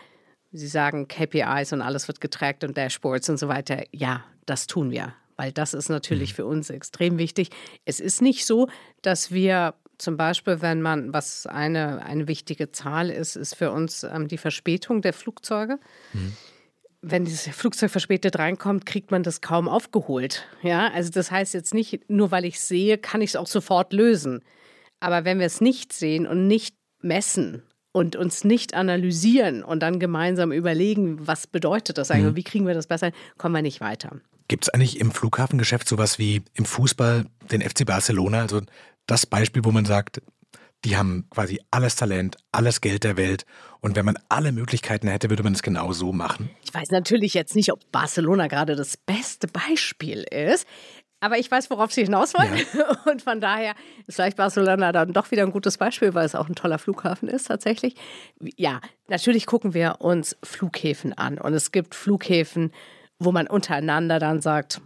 Sie 0.52 0.68
sagen 0.68 1.08
KPIs 1.08 1.74
und 1.74 1.84
alles 1.84 2.08
wird 2.08 2.20
getrackt 2.20 2.64
und 2.64 2.76
Dashboards 2.76 3.30
und 3.30 3.38
so 3.38 3.48
weiter. 3.48 3.84
Ja, 3.92 4.26
das 4.46 4.66
tun 4.66 4.90
wir 4.90 5.14
weil 5.40 5.54
das 5.54 5.74
ist 5.74 5.88
natürlich 5.88 6.34
mhm. 6.34 6.36
für 6.36 6.46
uns 6.46 6.70
extrem 6.70 7.18
wichtig. 7.18 7.50
Es 7.86 8.02
ist 8.02 8.22
nicht 8.22 8.46
so, 8.46 8.68
dass 9.02 9.32
wir 9.32 9.74
Zum 10.00 10.16
Beispiel, 10.16 10.62
wenn 10.62 10.82
man, 10.82 11.14
was 11.14 11.46
eine, 11.46 12.04
eine 12.06 12.28
wichtige 12.28 12.72
Zahl 12.72 13.10
ist, 13.10 13.36
ist 13.36 13.56
für 13.56 13.72
uns 13.72 14.04
ähm, 14.04 14.30
die 14.30 14.38
Verspätung 14.38 15.02
der 15.02 15.14
Flugzeuge. 15.14 15.78
Mhm. 16.14 16.34
Wenn 17.02 17.26
dieses 17.26 17.54
Flugzeug 17.54 17.92
verspätet 17.92 18.40
reinkommt, 18.40 18.86
kriegt 18.86 19.12
man 19.12 19.24
das 19.24 19.42
kaum 19.42 19.68
aufgeholt. 19.68 20.46
Ja, 20.64 20.90
also 20.92 21.12
das 21.12 21.32
heißt 21.32 21.54
jetzt 21.54 21.74
nicht, 21.74 22.10
nur 22.10 22.32
weil 22.32 22.46
ich 22.46 22.60
sehe, 22.62 22.98
kann 22.98 23.22
ich 23.22 23.32
es 23.32 23.36
auch 23.36 23.48
sofort 23.48 23.94
lösen. 23.94 24.42
Aber 25.02 25.26
wenn 25.26 25.40
wir 25.40 25.46
es 25.46 25.62
nicht 25.62 25.92
sehen 25.94 26.26
und 26.28 26.48
nicht 26.48 26.76
messen 27.02 27.64
und 27.92 28.16
uns 28.16 28.46
nicht 28.46 28.74
analysieren 28.74 29.64
und 29.64 29.82
dann 29.82 30.00
gemeinsam 30.00 30.54
überlegen, 30.54 31.28
was 31.28 31.46
bedeutet 31.46 31.98
das 31.98 32.10
eigentlich 32.10 32.24
mhm. 32.24 32.30
und 32.30 32.36
wie 32.38 32.44
kriegen 32.44 32.68
wir 32.68 32.74
das 32.74 32.88
besser, 32.88 33.12
kommen 33.38 33.56
wir 33.56 33.62
nicht 33.62 33.82
weiter. 33.82 34.22
Gibt 34.50 34.66
es 34.66 34.70
eigentlich 34.70 35.00
im 35.00 35.12
Flughafengeschäft 35.12 35.88
sowas 35.88 36.20
wie 36.20 36.42
im 36.56 36.66
Fußball 36.66 37.26
den 37.52 37.62
FC 37.62 37.86
Barcelona, 37.86 38.42
also 38.42 38.62
das 39.06 39.26
Beispiel, 39.26 39.64
wo 39.64 39.72
man 39.72 39.86
sagt, 39.86 40.22
die 40.86 40.98
haben 40.98 41.28
quasi 41.30 41.60
alles 41.72 41.96
Talent, 41.96 42.38
alles 42.52 42.82
Geld 42.82 43.04
der 43.04 43.16
Welt. 43.16 43.46
Und 43.82 43.96
wenn 43.96 44.06
man 44.06 44.18
alle 44.28 44.52
Möglichkeiten 44.52 45.08
hätte, 45.08 45.30
würde 45.30 45.44
man 45.44 45.54
es 45.54 45.62
genau 45.62 45.92
so 45.94 46.14
machen. 46.14 46.50
Ich 46.64 46.74
weiß 46.74 46.90
natürlich 46.92 47.34
jetzt 47.34 47.56
nicht, 47.56 47.72
ob 47.72 47.92
Barcelona 47.92 48.48
gerade 48.48 48.76
das 48.76 48.98
beste 48.98 49.48
Beispiel 49.48 50.24
ist. 50.32 50.66
Aber 51.22 51.38
ich 51.38 51.52
weiß, 51.52 51.70
worauf 51.70 51.92
Sie 51.92 52.04
hinaus 52.04 52.34
wollen. 52.34 52.66
Ja. 52.74 52.98
Und 53.12 53.22
von 53.22 53.42
daher 53.42 53.76
ist 54.08 54.16
vielleicht 54.16 54.38
Barcelona 54.38 54.92
dann 54.94 55.12
doch 55.12 55.32
wieder 55.32 55.44
ein 55.44 55.52
gutes 55.52 55.78
Beispiel, 55.78 56.14
weil 56.14 56.26
es 56.26 56.34
auch 56.34 56.48
ein 56.48 56.56
toller 56.56 56.80
Flughafen 56.80 57.28
ist 57.28 57.48
tatsächlich. 57.48 57.96
Ja, 58.56 58.80
natürlich 59.10 59.46
gucken 59.46 59.74
wir 59.74 59.98
uns 60.00 60.38
Flughäfen 60.44 61.14
an. 61.14 61.38
Und 61.38 61.54
es 61.54 61.72
gibt 61.72 61.94
Flughäfen, 61.94 62.72
wo 63.20 63.32
man 63.32 63.48
untereinander 63.48 64.20
dann 64.20 64.42
sagt, 64.42 64.82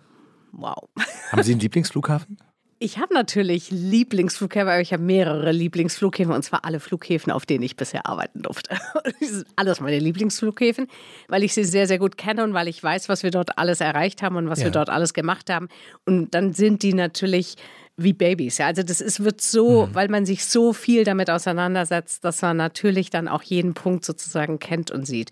wow. 0.52 0.89
Haben 1.32 1.43
Sie 1.43 1.52
einen 1.52 1.62
Lieblingsflughafen? 1.62 2.38
Ich 2.80 2.98
habe 2.98 3.13
natürlich 3.13 3.72
Lieblingsflughäfen, 3.72 4.67
aber 4.67 4.82
ich 4.82 4.91
habe 4.91 5.02
mehrere 5.02 5.54
Lieblingsflughäfen 5.54 6.34
und 6.34 6.43
zwar 6.43 6.65
alle 6.65 6.82
Flughäfen, 6.82 7.32
auf 7.32 7.46
denen 7.46 7.63
ich 7.63 7.78
bisher 7.78 8.06
arbeiten 8.08 8.41
durfte. 8.41 8.78
Das 9.22 9.30
sind 9.30 9.48
alles 9.56 9.80
meine 9.80 10.00
Lieblingsflughäfen, 10.00 10.88
weil 11.30 11.43
ich 11.43 11.54
sie 11.54 11.63
sehr, 11.63 11.88
sehr 11.88 11.98
gut 11.98 12.17
kenne 12.17 12.43
und 12.43 12.54
weil 12.54 12.67
ich 12.67 12.84
weiß, 12.84 13.08
was 13.08 13.24
wir 13.24 13.32
dort 13.32 13.58
alles 13.58 13.80
erreicht 13.80 14.22
haben 14.22 14.36
und 14.36 14.50
was 14.50 14.60
ja. 14.60 14.65
wir 14.65 14.72
dort 14.72 14.89
alles 14.89 15.13
gemacht 15.13 15.50
haben. 15.50 15.69
Und 16.06 16.36
dann 16.36 16.52
sind 16.52 16.84
die 16.84 16.93
natürlich 16.93 17.56
wie 17.96 18.12
Babys. 18.12 18.58
Ja, 18.58 18.67
also 18.67 18.84
das 18.84 19.00
ist, 19.00 19.24
wird 19.24 19.39
so, 19.39 19.86
mhm. 19.86 19.96
weil 19.96 20.10
man 20.10 20.26
sich 20.26 20.46
so 20.46 20.74
viel 20.74 21.06
damit 21.06 21.30
auseinandersetzt, 21.30 22.26
dass 22.26 22.41
man 22.41 22.58
natürlich 22.58 23.10
dann 23.10 23.30
auch 23.30 23.43
jeden 23.43 23.76
Punkt 23.76 24.04
sozusagen 24.04 24.60
kennt 24.60 24.91
und 24.91 25.06
sieht 25.06 25.32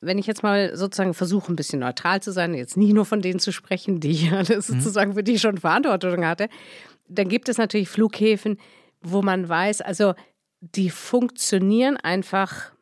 wenn 0.00 0.18
ich 0.18 0.26
jetzt 0.26 0.42
mal 0.42 0.76
sozusagen 0.76 1.14
versuche, 1.14 1.52
ein 1.52 1.56
bisschen 1.56 1.80
neutral 1.80 2.22
zu 2.22 2.32
sein, 2.32 2.54
jetzt 2.54 2.76
nicht 2.76 2.92
nur 2.92 3.04
von 3.04 3.20
denen 3.20 3.40
zu 3.40 3.52
sprechen, 3.52 4.00
die 4.00 4.10
ich 4.10 4.30
mhm. 4.30 4.60
sozusagen 4.60 5.14
für 5.14 5.22
die 5.22 5.34
ich 5.34 5.40
schon 5.40 5.58
Verantwortung 5.58 6.26
hatte, 6.26 6.48
dann 7.08 7.28
gibt 7.28 7.48
es 7.48 7.58
natürlich 7.58 7.88
Flughäfen, 7.88 8.58
wo 9.00 9.22
man 9.22 9.48
weiß, 9.48 9.80
also 9.80 10.14
die 10.60 10.90
funktionieren 10.90 11.96
einfach 11.96 12.72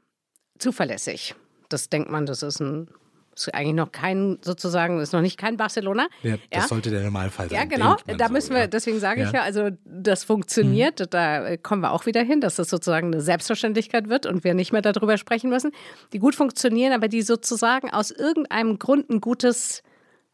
zuverlässig. 0.58 1.34
Das 1.68 1.88
denkt 1.88 2.10
man, 2.10 2.26
das 2.26 2.42
ist 2.42 2.60
ein 2.60 2.88
ist 3.36 3.54
eigentlich 3.54 3.74
noch 3.74 3.92
kein, 3.92 4.38
sozusagen, 4.42 5.00
ist 5.00 5.12
noch 5.12 5.20
nicht 5.20 5.38
kein 5.38 5.56
Barcelona. 5.56 6.08
Ja, 6.22 6.36
das 6.50 6.62
ja. 6.64 6.68
sollte 6.68 6.90
der 6.90 7.02
Normalfall 7.02 7.48
sein. 7.48 7.58
Ja, 7.58 7.64
genau. 7.64 7.96
Da 8.16 8.28
müssen 8.28 8.48
so, 8.48 8.54
wir, 8.54 8.60
ja. 8.60 8.66
deswegen 8.66 9.00
sage 9.00 9.22
ich 9.22 9.32
ja, 9.32 9.42
also 9.42 9.70
das 9.84 10.24
funktioniert. 10.24 11.00
Mhm. 11.00 11.06
Da 11.10 11.56
kommen 11.56 11.82
wir 11.82 11.92
auch 11.92 12.06
wieder 12.06 12.22
hin, 12.22 12.40
dass 12.40 12.56
das 12.56 12.68
sozusagen 12.68 13.08
eine 13.08 13.20
Selbstverständlichkeit 13.20 14.08
wird 14.08 14.26
und 14.26 14.44
wir 14.44 14.54
nicht 14.54 14.72
mehr 14.72 14.82
darüber 14.82 15.18
sprechen 15.18 15.50
müssen. 15.50 15.72
Die 16.12 16.18
gut 16.18 16.34
funktionieren, 16.34 16.92
aber 16.92 17.08
die 17.08 17.22
sozusagen 17.22 17.90
aus 17.90 18.10
irgendeinem 18.10 18.78
Grund 18.78 19.10
ein 19.10 19.20
gutes 19.20 19.82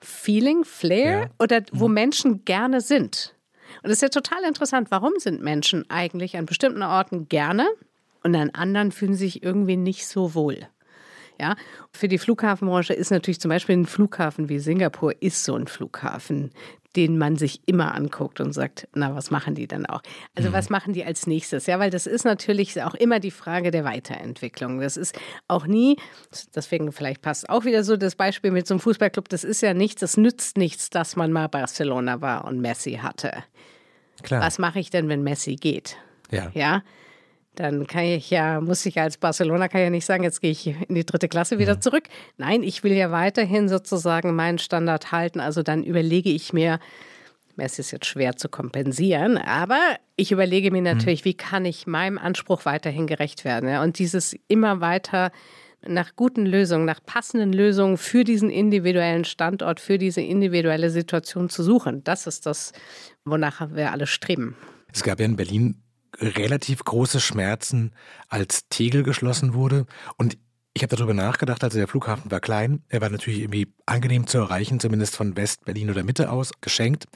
Feeling, 0.01 0.65
Flair 0.65 1.31
oder 1.39 1.63
wo 1.73 1.89
mhm. 1.89 1.95
Menschen 1.95 2.45
gerne 2.45 2.81
sind. 2.81 3.35
Und 3.83 3.89
das 3.89 3.95
ist 3.95 4.03
ja 4.03 4.09
total 4.09 4.43
interessant. 4.45 4.91
Warum 4.91 5.15
sind 5.19 5.43
Menschen 5.43 5.89
eigentlich 5.91 6.37
an 6.37 6.47
bestimmten 6.47 6.83
Orten 6.83 7.29
gerne 7.29 7.67
und 8.23 8.35
an 8.35 8.51
anderen 8.51 8.93
fühlen 8.93 9.15
sich 9.15 9.43
irgendwie 9.43 9.77
nicht 9.77 10.07
so 10.07 10.35
wohl? 10.35 10.67
Ja, 11.41 11.57
für 11.91 12.07
die 12.07 12.19
Flughafenbranche 12.19 12.93
ist 12.93 13.11
natürlich 13.11 13.41
zum 13.41 13.49
Beispiel 13.49 13.75
ein 13.75 13.87
Flughafen 13.87 14.51
wie 14.51 14.59
Singapur 14.59 15.15
ist 15.23 15.43
so 15.43 15.55
ein 15.55 15.69
Flughafen, 15.69 16.51
den 16.97 17.17
man 17.17 17.37
sich 17.37 17.63
immer 17.65 17.95
anguckt 17.95 18.41
und 18.41 18.53
sagt, 18.53 18.89
na, 18.95 19.15
was 19.15 19.31
machen 19.31 19.55
die 19.55 19.67
dann 19.67 19.87
auch? 19.87 20.03
Also 20.35 20.51
mhm. 20.51 20.53
was 20.53 20.69
machen 20.69 20.93
die 20.93 21.03
als 21.03 21.27
nächstes? 21.27 21.65
Ja, 21.65 21.79
weil 21.79 21.89
das 21.89 22.07
ist 22.07 22.27
natürlich 22.27 22.83
auch 22.83 22.95
immer 22.95 23.21
die 23.21 23.31
Frage 23.31 23.71
der 23.71 23.85
Weiterentwicklung. 23.85 24.81
Das 24.81 24.99
ist 24.99 25.19
auch 25.49 25.67
nie, 25.67 25.97
deswegen 26.55 26.93
vielleicht 26.93 27.23
passt 27.23 27.49
auch 27.49 27.65
wieder 27.65 27.85
so 27.85 27.97
das 27.97 28.17
Beispiel 28.17 28.51
mit 28.51 28.67
so 28.67 28.75
einem 28.75 28.81
Fußballclub, 28.81 29.31
das 29.31 29.43
ist 29.43 29.63
ja 29.63 29.73
nichts, 29.73 30.01
das 30.03 30.19
nützt 30.19 30.59
nichts, 30.59 30.91
dass 30.91 31.17
man 31.17 31.33
mal 31.33 31.49
Barcelona 31.49 32.21
war 32.21 32.45
und 32.45 32.61
Messi 32.61 32.99
hatte. 33.03 33.33
Klar. 34.23 34.43
Was 34.43 34.59
mache 34.59 34.79
ich 34.79 34.91
denn, 34.91 35.09
wenn 35.09 35.23
Messi 35.23 35.57
geht? 35.57 35.97
Ja. 36.31 36.51
Ja 36.53 36.83
dann 37.55 37.87
kann 37.87 38.05
ich 38.05 38.31
ja, 38.31 38.61
muss 38.61 38.87
ich 38.87 39.01
als 39.01 39.19
Barcelona 39.19 39.69
kann 39.69 39.81
ja 39.81 39.91
nicht 39.91 40.07
sagen, 40.07 40.23
jetzt 40.23 40.41
gehe 40.41 40.53
ich 40.53 40.67
in 40.67 40.95
die 40.95 41.05
dritte 41.05 41.29
Klasse 41.29 41.59
wieder 41.59 41.81
zurück. 41.81 42.05
Nein, 42.37 42.63
ich 42.63 42.85
will 42.85 42.93
ja 42.93 43.11
weiterhin 43.11 43.69
sozusagen 43.69 44.35
meinen 44.35 44.59
Standard 44.59 45.13
halten. 45.13 45.41
Also 45.41 45.63
dann 45.63 45.83
überlege 45.83 46.31
ich 46.31 46.53
mir, 46.53 46.79
es 47.57 47.79
ist 47.79 47.91
jetzt 47.91 48.07
schwer 48.07 48.37
zu 48.37 48.49
kompensieren, 48.49 49.37
aber 49.37 49.81
ich 50.17 50.33
überlege 50.33 50.71
mir 50.71 50.83
natürlich, 50.83 51.23
mhm. 51.23 51.27
wie 51.27 51.35
kann 51.35 51.65
ich 51.65 51.87
meinem 51.87 52.19
Anspruch 52.19 52.65
weiterhin 52.65 53.07
gerecht 53.07 53.45
werden. 53.45 53.77
Und 53.81 53.99
dieses 53.99 54.35
immer 54.49 54.81
weiter 54.81 55.31
nach 55.87 56.15
guten 56.17 56.47
Lösungen, 56.47 56.85
nach 56.85 57.01
passenden 57.05 57.53
Lösungen 57.53 57.97
für 57.97 58.25
diesen 58.25 58.51
individuellen 58.51 59.25
Standort, 59.25 59.81
für 59.81 59.99
diese 59.99 60.21
individuelle 60.21 60.91
Situation 60.91 61.49
zu 61.49 61.63
suchen, 61.63 62.05
das 62.05 62.27
ist 62.27 62.47
das, 62.47 62.73
wonach 63.25 63.75
wir 63.75 63.93
alle 63.93 64.07
streben. 64.07 64.57
Es 64.93 65.03
gab 65.03 65.21
ja 65.21 65.27
in 65.27 65.37
Berlin 65.37 65.83
relativ 66.19 66.85
große 66.85 67.21
Schmerzen, 67.21 67.93
als 68.29 68.69
Tegel 68.69 69.03
geschlossen 69.03 69.55
wurde. 69.55 69.87
Und 70.17 70.39
ich 70.73 70.83
habe 70.83 70.95
darüber 70.95 71.15
nachgedacht, 71.15 71.65
also 71.65 71.79
der 71.79 71.89
Flughafen 71.89 72.31
war 72.31 72.41
klein, 72.41 72.83
er 72.89 73.01
war 73.01 73.11
natürlich 73.11 73.41
irgendwie 73.41 73.73
angenehm 73.87 74.27
zu 74.27 74.39
erreichen, 74.39 74.81
zumindest 74.81 75.17
von 75.17 75.37
West, 75.37 75.65
Berlin 75.65 75.91
oder 75.91 76.05
Mitte 76.05 76.31
aus, 76.31 76.53
geschenkt. 76.61 77.07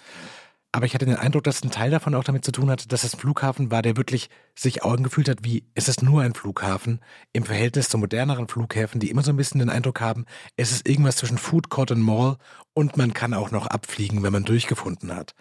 Aber 0.72 0.86
ich 0.86 0.94
hatte 0.94 1.06
den 1.06 1.14
Eindruck, 1.14 1.44
dass 1.44 1.62
ein 1.62 1.70
Teil 1.70 1.92
davon 1.92 2.16
auch 2.16 2.24
damit 2.24 2.44
zu 2.44 2.50
tun 2.50 2.68
hatte, 2.68 2.88
dass 2.88 3.04
es 3.04 3.14
ein 3.14 3.20
Flughafen 3.20 3.70
war, 3.70 3.80
der 3.80 3.96
wirklich 3.96 4.28
sich 4.56 4.82
Augen 4.82 5.04
gefühlt 5.04 5.28
hat, 5.28 5.44
wie 5.44 5.62
es 5.74 5.86
ist 5.86 6.02
nur 6.02 6.22
ein 6.22 6.34
Flughafen 6.34 6.98
im 7.32 7.44
Verhältnis 7.44 7.88
zu 7.88 7.96
moderneren 7.96 8.48
Flughäfen, 8.48 8.98
die 8.98 9.08
immer 9.08 9.22
so 9.22 9.30
ein 9.30 9.36
bisschen 9.36 9.60
den 9.60 9.70
Eindruck 9.70 10.00
haben, 10.00 10.24
es 10.56 10.72
ist 10.72 10.88
irgendwas 10.88 11.14
zwischen 11.14 11.38
Food 11.38 11.68
Court 11.68 11.92
und 11.92 12.02
Mall 12.02 12.38
und 12.72 12.96
man 12.96 13.14
kann 13.14 13.34
auch 13.34 13.52
noch 13.52 13.68
abfliegen, 13.68 14.24
wenn 14.24 14.32
man 14.32 14.44
durchgefunden 14.44 15.14
hat. 15.14 15.36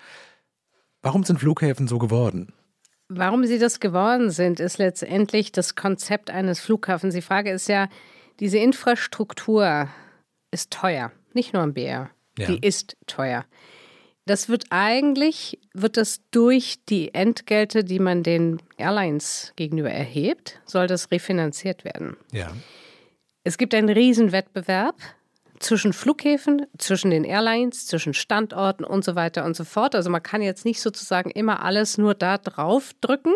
Warum 1.01 1.23
sind 1.23 1.39
Flughäfen 1.39 1.87
so 1.87 1.97
geworden? 1.97 2.53
Warum 3.09 3.45
sie 3.45 3.59
das 3.59 3.79
geworden 3.79 4.31
sind, 4.31 4.59
ist 4.59 4.77
letztendlich 4.77 5.51
das 5.51 5.75
Konzept 5.75 6.29
eines 6.29 6.59
Flughafens. 6.59 7.13
Die 7.13 7.21
Frage 7.21 7.51
ist 7.51 7.67
ja, 7.67 7.89
diese 8.39 8.57
Infrastruktur 8.57 9.89
ist 10.51 10.71
teuer, 10.71 11.11
nicht 11.33 11.53
nur 11.53 11.61
am 11.61 11.73
BR. 11.73 12.09
Ja. 12.37 12.47
Die 12.47 12.65
ist 12.65 12.97
teuer. 13.05 13.45
Das 14.25 14.47
wird 14.47 14.65
eigentlich, 14.69 15.59
wird 15.73 15.97
das 15.97 16.21
durch 16.31 16.77
die 16.87 17.13
Entgelte, 17.13 17.83
die 17.83 17.99
man 17.99 18.23
den 18.23 18.61
Airlines 18.77 19.51
gegenüber 19.57 19.91
erhebt, 19.91 20.61
soll 20.65 20.87
das 20.87 21.11
refinanziert 21.11 21.83
werden. 21.83 22.15
Ja. 22.31 22.51
Es 23.43 23.57
gibt 23.57 23.75
einen 23.75 23.89
Riesenwettbewerb 23.89 24.95
zwischen 25.63 25.93
Flughäfen, 25.93 26.65
zwischen 26.77 27.11
den 27.11 27.23
Airlines, 27.23 27.87
zwischen 27.87 28.13
Standorten 28.13 28.83
und 28.83 29.03
so 29.03 29.15
weiter 29.15 29.45
und 29.45 29.55
so 29.55 29.63
fort. 29.63 29.95
Also 29.95 30.09
man 30.09 30.21
kann 30.21 30.41
jetzt 30.41 30.65
nicht 30.65 30.81
sozusagen 30.81 31.29
immer 31.31 31.63
alles 31.63 31.97
nur 31.97 32.13
da 32.13 32.37
drauf 32.37 32.91
drücken 33.01 33.33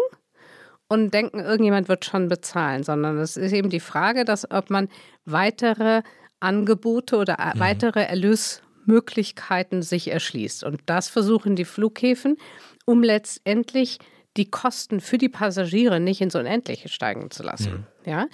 und 0.87 1.13
denken, 1.13 1.39
irgendjemand 1.39 1.89
wird 1.89 2.05
schon 2.05 2.27
bezahlen, 2.27 2.83
sondern 2.83 3.17
es 3.17 3.37
ist 3.37 3.53
eben 3.53 3.69
die 3.69 3.79
Frage, 3.79 4.25
dass 4.25 4.49
ob 4.49 4.69
man 4.69 4.89
weitere 5.25 6.01
Angebote 6.39 7.17
oder 7.17 7.37
mhm. 7.39 7.59
weitere 7.59 8.03
Erlösmöglichkeiten 8.03 9.81
sich 9.81 10.09
erschließt. 10.11 10.63
Und 10.63 10.81
das 10.85 11.09
versuchen 11.09 11.55
die 11.55 11.65
Flughäfen, 11.65 12.37
um 12.85 13.03
letztendlich 13.03 13.99
die 14.37 14.49
Kosten 14.49 15.01
für 15.01 15.17
die 15.17 15.29
Passagiere 15.29 15.99
nicht 15.99 16.21
ins 16.21 16.35
Unendliche 16.35 16.89
steigen 16.89 17.31
zu 17.31 17.43
lassen. 17.43 17.87
Mhm. 18.05 18.11
Ja. 18.11 18.27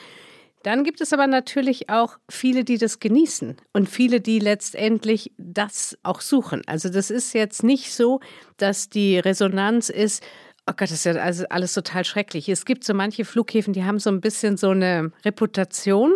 Dann 0.63 0.86
gibt 0.86 1.02
es 1.02 1.12
aber 1.12 1.28
natürlich 1.28 1.89
auch 1.89 2.17
viele, 2.30 2.63
die 2.63 2.78
das 2.78 2.99
genießen 2.99 3.58
und 3.73 3.89
viele, 3.89 4.21
die 4.21 4.39
letztendlich 4.39 5.32
das 5.38 5.97
auch 6.04 6.21
suchen. 6.21 6.62
Also 6.65 6.89
das 6.89 7.12
ist 7.12 7.34
jetzt 7.34 7.63
nicht 7.63 7.93
so, 7.93 8.21
dass 8.58 8.89
die 8.89 9.19
Resonanz 9.19 9.89
ist, 9.89 10.23
oh 10.65 10.71
Gott, 10.71 10.89
das 10.89 10.91
ist 10.91 11.06
ja 11.06 11.13
also 11.15 11.45
alles 11.49 11.73
total 11.73 12.06
schrecklich. 12.06 12.47
Es 12.47 12.63
gibt 12.63 12.86
so 12.86 12.93
manche 12.93 13.26
Flughäfen, 13.26 13.73
die 13.73 13.84
haben 13.84 13.99
so 13.99 14.10
ein 14.10 14.21
bisschen 14.21 14.56
so 14.56 14.69
eine 14.69 15.12
Reputation, 15.26 16.13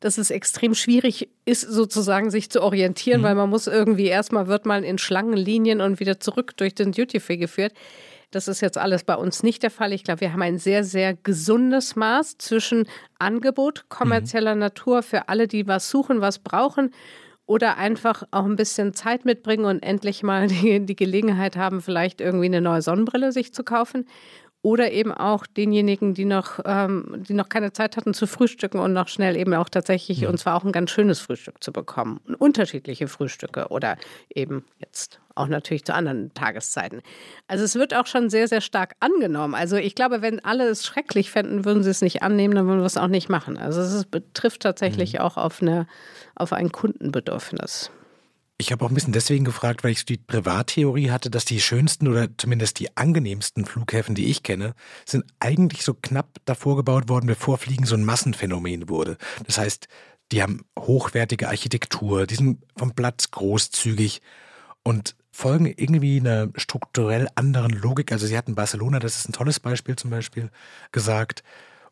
dass 0.00 0.18
es 0.18 0.30
extrem 0.30 0.74
schwierig 0.74 1.30
ist, 1.46 1.62
sozusagen 1.62 2.30
sich 2.30 2.50
zu 2.50 2.62
orientieren, 2.62 3.22
mhm. 3.22 3.24
weil 3.24 3.34
man 3.34 3.48
muss 3.48 3.66
irgendwie 3.66 4.06
erstmal 4.06 4.46
wird 4.46 4.66
man 4.66 4.84
in 4.84 4.98
Schlangenlinien 4.98 5.80
und 5.80 6.00
wieder 6.00 6.20
zurück 6.20 6.54
durch 6.58 6.74
den 6.74 6.92
Duty 6.92 7.18
Free 7.18 7.38
geführt. 7.38 7.72
Das 8.30 8.48
ist 8.48 8.60
jetzt 8.60 8.78
alles 8.78 9.04
bei 9.04 9.14
uns 9.14 9.42
nicht 9.42 9.62
der 9.62 9.70
Fall. 9.70 9.92
Ich 9.92 10.04
glaube, 10.04 10.20
wir 10.20 10.32
haben 10.32 10.42
ein 10.42 10.58
sehr, 10.58 10.84
sehr 10.84 11.14
gesundes 11.14 11.96
Maß 11.96 12.38
zwischen 12.38 12.88
Angebot 13.18 13.88
kommerzieller 13.88 14.54
mhm. 14.54 14.60
Natur 14.60 15.02
für 15.02 15.28
alle, 15.28 15.48
die 15.48 15.66
was 15.66 15.90
suchen, 15.90 16.20
was 16.20 16.40
brauchen 16.40 16.90
oder 17.46 17.76
einfach 17.78 18.24
auch 18.32 18.44
ein 18.44 18.56
bisschen 18.56 18.92
Zeit 18.92 19.24
mitbringen 19.24 19.64
und 19.64 19.82
endlich 19.82 20.22
mal 20.22 20.48
die, 20.48 20.84
die 20.84 20.96
Gelegenheit 20.96 21.56
haben, 21.56 21.80
vielleicht 21.80 22.20
irgendwie 22.20 22.46
eine 22.46 22.60
neue 22.60 22.82
Sonnenbrille 22.82 23.32
sich 23.32 23.54
zu 23.54 23.62
kaufen. 23.62 24.06
Oder 24.66 24.90
eben 24.90 25.12
auch 25.12 25.46
denjenigen, 25.46 26.12
die 26.12 26.24
noch, 26.24 26.58
ähm, 26.64 27.22
die 27.28 27.34
noch 27.34 27.48
keine 27.48 27.72
Zeit 27.72 27.96
hatten 27.96 28.14
zu 28.14 28.26
frühstücken 28.26 28.80
und 28.80 28.92
noch 28.92 29.06
schnell 29.06 29.36
eben 29.36 29.54
auch 29.54 29.68
tatsächlich, 29.68 30.22
ja. 30.22 30.28
und 30.28 30.38
zwar 30.38 30.56
auch 30.56 30.64
ein 30.64 30.72
ganz 30.72 30.90
schönes 30.90 31.20
Frühstück 31.20 31.62
zu 31.62 31.72
bekommen. 31.72 32.18
Unterschiedliche 32.38 33.06
Frühstücke 33.06 33.68
oder 33.68 33.96
eben 34.28 34.64
jetzt 34.80 35.20
auch 35.36 35.46
natürlich 35.46 35.84
zu 35.84 35.94
anderen 35.94 36.34
Tageszeiten. 36.34 37.02
Also 37.46 37.62
es 37.62 37.76
wird 37.76 37.94
auch 37.94 38.08
schon 38.08 38.28
sehr, 38.28 38.48
sehr 38.48 38.60
stark 38.60 38.96
angenommen. 38.98 39.54
Also 39.54 39.76
ich 39.76 39.94
glaube, 39.94 40.20
wenn 40.20 40.44
alle 40.44 40.64
es 40.64 40.84
schrecklich 40.84 41.30
fänden, 41.30 41.64
würden 41.64 41.84
sie 41.84 41.90
es 41.90 42.02
nicht 42.02 42.24
annehmen, 42.24 42.56
dann 42.56 42.66
würden 42.66 42.80
wir 42.80 42.86
es 42.86 42.96
auch 42.96 43.06
nicht 43.06 43.28
machen. 43.28 43.58
Also 43.58 43.80
es 43.82 44.04
betrifft 44.04 44.62
tatsächlich 44.62 45.12
mhm. 45.12 45.20
auch 45.20 45.36
auf, 45.36 45.62
eine, 45.62 45.86
auf 46.34 46.52
ein 46.52 46.72
Kundenbedürfnis. 46.72 47.92
Ich 48.58 48.72
habe 48.72 48.84
auch 48.84 48.88
ein 48.88 48.94
bisschen 48.94 49.12
deswegen 49.12 49.44
gefragt, 49.44 49.84
weil 49.84 49.90
ich 49.90 50.06
die 50.06 50.16
Privattheorie 50.16 51.10
hatte, 51.10 51.30
dass 51.30 51.44
die 51.44 51.60
schönsten 51.60 52.08
oder 52.08 52.28
zumindest 52.38 52.78
die 52.78 52.96
angenehmsten 52.96 53.66
Flughäfen, 53.66 54.14
die 54.14 54.26
ich 54.26 54.42
kenne, 54.42 54.74
sind 55.04 55.24
eigentlich 55.40 55.82
so 55.82 55.92
knapp 55.92 56.38
davor 56.46 56.76
gebaut 56.76 57.10
worden, 57.10 57.26
bevor 57.26 57.58
Fliegen 57.58 57.84
so 57.84 57.94
ein 57.96 58.04
Massenphänomen 58.04 58.88
wurde. 58.88 59.18
Das 59.44 59.58
heißt, 59.58 59.88
die 60.32 60.42
haben 60.42 60.64
hochwertige 60.78 61.48
Architektur, 61.48 62.26
die 62.26 62.36
sind 62.36 62.64
vom 62.76 62.92
Platz 62.92 63.30
großzügig 63.30 64.22
und 64.82 65.16
folgen 65.32 65.66
irgendwie 65.66 66.18
einer 66.18 66.48
strukturell 66.56 67.28
anderen 67.34 67.72
Logik. 67.72 68.10
Also 68.10 68.26
sie 68.26 68.38
hatten 68.38 68.54
Barcelona, 68.54 69.00
das 69.00 69.16
ist 69.16 69.28
ein 69.28 69.34
tolles 69.34 69.60
Beispiel 69.60 69.96
zum 69.96 70.10
Beispiel, 70.10 70.50
gesagt. 70.92 71.42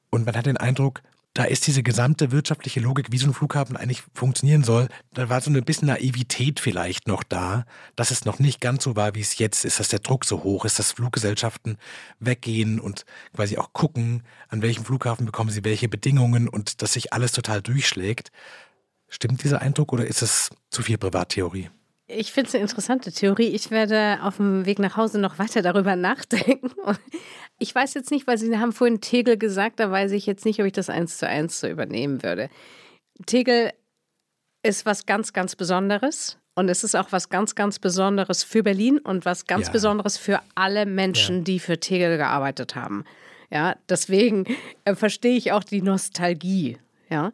Und 0.09 0.25
man 0.25 0.35
hat 0.35 0.47
den 0.47 0.57
Eindruck, 0.57 1.03
da 1.35 1.43
ist 1.45 1.67
diese 1.67 1.83
gesamte 1.83 2.31
wirtschaftliche 2.31 2.79
Logik, 2.79 3.11
wie 3.11 3.19
so 3.19 3.27
ein 3.27 3.35
Flughafen 3.35 3.77
eigentlich 3.77 4.05
funktionieren 4.15 4.63
soll, 4.63 4.89
da 5.13 5.29
war 5.29 5.41
so 5.41 5.51
ein 5.51 5.65
bisschen 5.65 5.89
Naivität 5.89 6.61
vielleicht 6.61 7.09
noch 7.09 7.25
da, 7.25 7.65
dass 7.97 8.13
es 8.13 8.25
noch 8.25 8.39
nicht 8.39 8.61
ganz 8.61 8.85
so 8.85 8.95
war, 8.95 9.17
wie 9.17 9.21
es 9.21 9.39
jetzt 9.39 9.65
ist, 9.65 9.81
dass 9.81 9.89
der 9.89 9.99
Druck 9.99 10.25
so 10.25 10.45
hoch 10.45 10.65
ist, 10.65 10.79
dass 10.79 10.93
Fluggesellschaften 10.93 11.77
weggehen 12.21 12.79
und 12.79 13.05
quasi 13.35 13.59
auch 13.59 13.73
gucken, 13.73 14.23
an 14.49 14.63
welchem 14.63 14.85
Flughafen 14.85 15.27
bekommen 15.27 15.51
sie 15.51 15.65
welche 15.65 15.89
Bedingungen 15.89 16.49
und 16.49 16.83
dass 16.83 16.93
sich 16.93 17.13
alles 17.13 17.33
total 17.33 17.61
durchschlägt. 17.61 18.31
Stimmt 19.09 19.43
dieser 19.43 19.61
Eindruck 19.61 19.93
oder 19.93 20.07
ist 20.07 20.23
es 20.23 20.51
zu 20.71 20.83
viel 20.83 20.99
Privattheorie? 20.99 21.69
Ich 22.07 22.33
finde 22.33 22.49
es 22.49 22.55
eine 22.55 22.63
interessante 22.63 23.13
Theorie. 23.13 23.49
Ich 23.49 23.71
werde 23.71 24.19
auf 24.23 24.37
dem 24.37 24.67
Weg 24.67 24.79
nach 24.79 24.97
Hause 24.97 25.19
noch 25.19 25.39
weiter 25.39 25.63
darüber 25.63 25.97
nachdenken. 25.97 26.71
Ich 27.59 27.75
weiß 27.75 27.95
jetzt 27.95 28.11
nicht, 28.11 28.27
weil 28.27 28.39
Sie 28.39 28.57
haben 28.59 28.73
vorhin 28.73 29.01
Tegel 29.01 29.37
gesagt, 29.37 29.81
da 29.81 29.91
weiß 29.91 30.13
ich 30.13 30.27
jetzt 30.27 30.45
nicht, 30.45 30.61
ob 30.61 30.67
ich 30.67 30.73
das 30.73 30.91
eins 30.91 31.19
zu 31.19 31.29
eins 31.29 31.61
so 31.61 31.69
übernehmen 31.69 32.23
würde. 32.23 32.51
Tegel 33.27 33.73
ist 34.63 34.87
was 34.87 35.07
ganz, 35.07 35.33
ganz 35.33 35.57
Besonderes. 35.57 36.39
Und 36.57 36.69
es 36.69 36.85
ist 36.85 36.95
auch 36.95 37.11
was 37.11 37.31
ganz, 37.31 37.57
ganz 37.57 37.81
Besonderes 37.81 38.45
für 38.45 38.63
Berlin 38.63 38.99
und 38.99 39.25
was 39.25 39.47
ganz 39.47 39.67
ja. 39.67 39.73
Besonderes 39.73 40.17
für 40.17 40.41
alle 40.55 40.87
Menschen, 40.87 41.39
ja. 41.39 41.45
die 41.45 41.59
für 41.59 41.81
Tegel 41.81 42.17
gearbeitet 42.17 42.77
haben. 42.77 43.05
Ja, 43.51 43.77
deswegen 43.89 44.47
äh, 44.85 44.95
verstehe 44.95 45.37
ich 45.37 45.53
auch 45.53 45.65
die 45.65 45.83
Nostalgie. 45.83 46.79
Ja, 47.11 47.33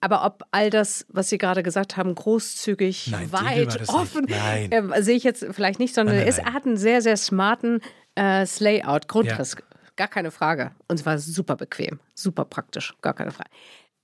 aber 0.00 0.24
ob 0.24 0.44
all 0.52 0.70
das, 0.70 1.06
was 1.08 1.28
Sie 1.28 1.38
gerade 1.38 1.62
gesagt 1.62 1.96
haben, 1.96 2.14
großzügig, 2.14 3.08
nein, 3.10 3.32
weit, 3.32 3.88
offen, 3.88 4.28
äh, 4.28 5.02
sehe 5.02 5.16
ich 5.16 5.24
jetzt 5.24 5.46
vielleicht 5.50 5.80
nicht, 5.80 5.94
sondern 5.94 6.16
nein, 6.16 6.28
nein, 6.28 6.38
er 6.46 6.52
hat 6.52 6.66
einen 6.66 6.76
sehr, 6.76 7.02
sehr 7.02 7.16
smarten 7.16 7.80
äh, 8.18 8.46
Layout, 8.58 9.08
Grundriss. 9.08 9.54
Ja. 9.58 9.64
Gar 9.96 10.08
keine 10.08 10.30
Frage. 10.30 10.72
Und 10.86 11.00
es 11.00 11.06
war 11.06 11.18
super 11.18 11.56
bequem, 11.56 11.98
super 12.14 12.44
praktisch, 12.44 12.94
gar 13.02 13.14
keine 13.14 13.30
Frage. 13.32 13.50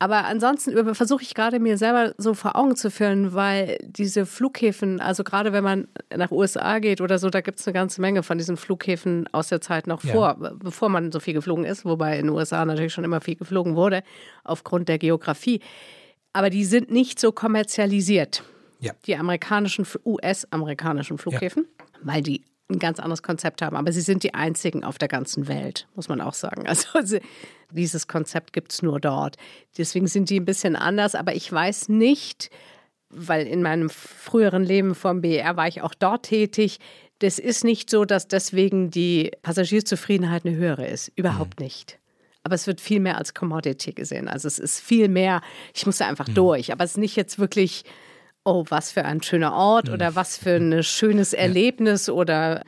Aber 0.00 0.24
ansonsten 0.24 0.94
versuche 0.94 1.22
ich 1.22 1.35
gerade 1.35 1.61
mir 1.61 1.79
selber 1.79 2.14
so 2.18 2.35
vor 2.35 2.57
Augen 2.57 2.74
zu 2.74 2.90
führen, 2.90 3.33
weil 3.33 3.79
diese 3.81 4.27
Flughäfen, 4.27 5.00
also 5.00 5.22
gerade 5.22 5.53
wenn 5.53 5.62
man 5.62 5.88
nach 6.14 6.31
USA 6.31 6.81
geht 6.81 7.00
oder 7.00 7.18
so, 7.18 7.31
da 7.31 7.40
gibt 7.40 7.61
es 7.61 7.66
eine 7.66 7.74
ganze 7.74 8.00
Menge 8.00 8.22
von 8.22 8.37
diesen 8.37 8.57
Flughäfen 8.57 9.29
aus 9.33 9.48
der 9.48 9.61
Zeit 9.61 9.87
noch 9.87 10.03
ja. 10.03 10.12
vor, 10.12 10.53
bevor 10.57 10.88
man 10.88 11.12
so 11.12 11.20
viel 11.20 11.33
geflogen 11.33 11.64
ist, 11.64 11.85
wobei 11.85 12.18
in 12.18 12.27
den 12.27 12.35
USA 12.35 12.64
natürlich 12.64 12.92
schon 12.92 13.05
immer 13.05 13.20
viel 13.20 13.37
geflogen 13.37 13.77
wurde, 13.77 14.03
aufgrund 14.42 14.88
der 14.88 14.98
Geografie. 14.98 15.61
Aber 16.33 16.50
die 16.50 16.64
sind 16.64 16.90
nicht 16.90 17.20
so 17.20 17.31
kommerzialisiert. 17.31 18.42
Ja. 18.81 18.92
Die 19.07 19.16
amerikanischen, 19.16 19.87
US-amerikanischen 20.05 21.18
Flughäfen, 21.18 21.66
ja. 21.79 21.98
weil 22.03 22.22
die 22.22 22.42
ein 22.68 22.79
ganz 22.79 22.98
anderes 22.98 23.22
Konzept 23.22 23.62
haben. 23.62 23.77
Aber 23.77 23.92
sie 23.92 24.00
sind 24.00 24.22
die 24.22 24.35
einzigen 24.35 24.85
auf 24.85 24.98
der 24.98 25.09
ganzen 25.09 25.48
Welt, 25.48 25.87
muss 25.94 26.09
man 26.09 26.20
auch 26.20 26.35
sagen. 26.35 26.64
Also 26.94 27.18
dieses 27.70 28.07
Konzept 28.07 28.53
gibt 28.53 28.72
es 28.72 28.83
nur 28.83 29.00
dort. 29.00 29.37
Deswegen 29.77 30.07
sind 30.07 30.31
die 30.31 30.40
ein 30.40 30.44
bisschen 30.44 30.77
anders. 30.77 31.14
Aber 31.14 31.35
ich 31.35 31.50
weiß 31.50 31.88
nicht, 31.88 32.50
weil 33.11 33.46
in 33.46 33.62
meinem 33.62 33.90
früheren 33.90 34.64
Leben 34.64 34.94
vom 34.94 35.20
BR 35.20 35.57
war 35.57 35.68
ich 35.68 35.83
auch 35.83 35.94
dort 35.94 36.27
tätig. 36.27 36.79
Das 37.18 37.38
ist 37.38 37.64
nicht 37.64 37.90
so, 37.90 38.05
dass 38.05 38.29
deswegen 38.29 38.90
die 38.90 39.33
Passagierzufriedenheit 39.42 40.44
eine 40.44 40.57
höhere 40.57 40.87
ist. 40.87 41.12
Überhaupt 41.16 41.61
mhm. 41.61 41.66
nicht. 41.66 41.98
Aber 42.42 42.55
es 42.55 42.66
wird 42.66 42.81
viel 42.81 43.00
mehr 43.00 43.16
als 43.16 43.35
Commodity 43.35 43.92
gesehen. 43.92 44.29
Also 44.29 44.48
es 44.48 44.59
ist 44.59 44.81
viel 44.81 45.09
mehr, 45.09 45.40
ich 45.74 45.87
muss 45.87 45.98
da 45.98 46.07
einfach 46.07 46.29
mhm. 46.29 46.35
durch. 46.35 46.72
Aber 46.72 46.85
es 46.85 46.92
ist 46.92 46.98
nicht 46.98 47.16
jetzt 47.16 47.38
wirklich 47.38 47.85
oh, 48.44 48.64
was 48.68 48.92
für 48.92 49.04
ein 49.04 49.22
schöner 49.22 49.54
Ort 49.54 49.88
oder 49.88 50.12
mhm. 50.12 50.16
was 50.16 50.37
für 50.37 50.57
ein 50.57 50.83
schönes 50.85 51.33
Erlebnis 51.33 52.09
oder 52.09 52.62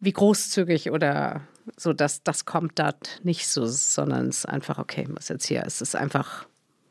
wie 0.00 0.12
großzügig 0.12 0.90
oder 0.90 1.42
so, 1.76 1.92
das, 1.92 2.22
das 2.22 2.44
kommt 2.44 2.78
dort 2.78 3.20
nicht 3.22 3.48
so, 3.48 3.66
sondern 3.66 4.28
es 4.28 4.38
ist 4.38 4.46
einfach, 4.46 4.78
okay, 4.78 5.06
was 5.08 5.28
jetzt 5.28 5.46
hier 5.46 5.64
ist, 5.64 5.76
es 5.76 5.88
ist 5.88 5.96
einfach 5.96 6.46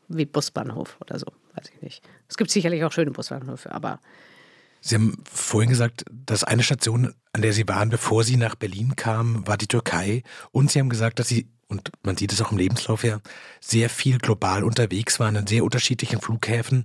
wie 0.08 0.26
Busbahnhof 0.26 0.96
oder 1.00 1.18
so, 1.18 1.26
weiß 1.54 1.70
ich 1.74 1.82
nicht. 1.82 2.04
Es 2.28 2.36
gibt 2.36 2.50
sicherlich 2.50 2.84
auch 2.84 2.92
schöne 2.92 3.10
Busbahnhöfe, 3.10 3.72
aber. 3.72 4.00
Sie 4.80 4.96
haben 4.96 5.22
vorhin 5.24 5.70
gesagt, 5.70 6.04
dass 6.10 6.44
eine 6.44 6.62
Station, 6.62 7.14
an 7.32 7.40
der 7.40 7.54
Sie 7.54 7.66
waren, 7.68 7.88
bevor 7.88 8.22
Sie 8.22 8.36
nach 8.36 8.54
Berlin 8.54 8.96
kamen, 8.96 9.46
war 9.46 9.56
die 9.56 9.66
Türkei. 9.66 10.22
Und 10.50 10.70
Sie 10.70 10.78
haben 10.78 10.90
gesagt, 10.90 11.18
dass 11.18 11.28
Sie, 11.28 11.48
und 11.68 11.90
man 12.02 12.18
sieht 12.18 12.32
es 12.32 12.42
auch 12.42 12.52
im 12.52 12.58
Lebenslauf 12.58 13.02
her, 13.02 13.22
sehr 13.60 13.88
viel 13.88 14.18
global 14.18 14.62
unterwegs 14.62 15.18
waren, 15.20 15.36
an 15.36 15.46
sehr 15.46 15.64
unterschiedlichen 15.64 16.20
Flughäfen. 16.20 16.84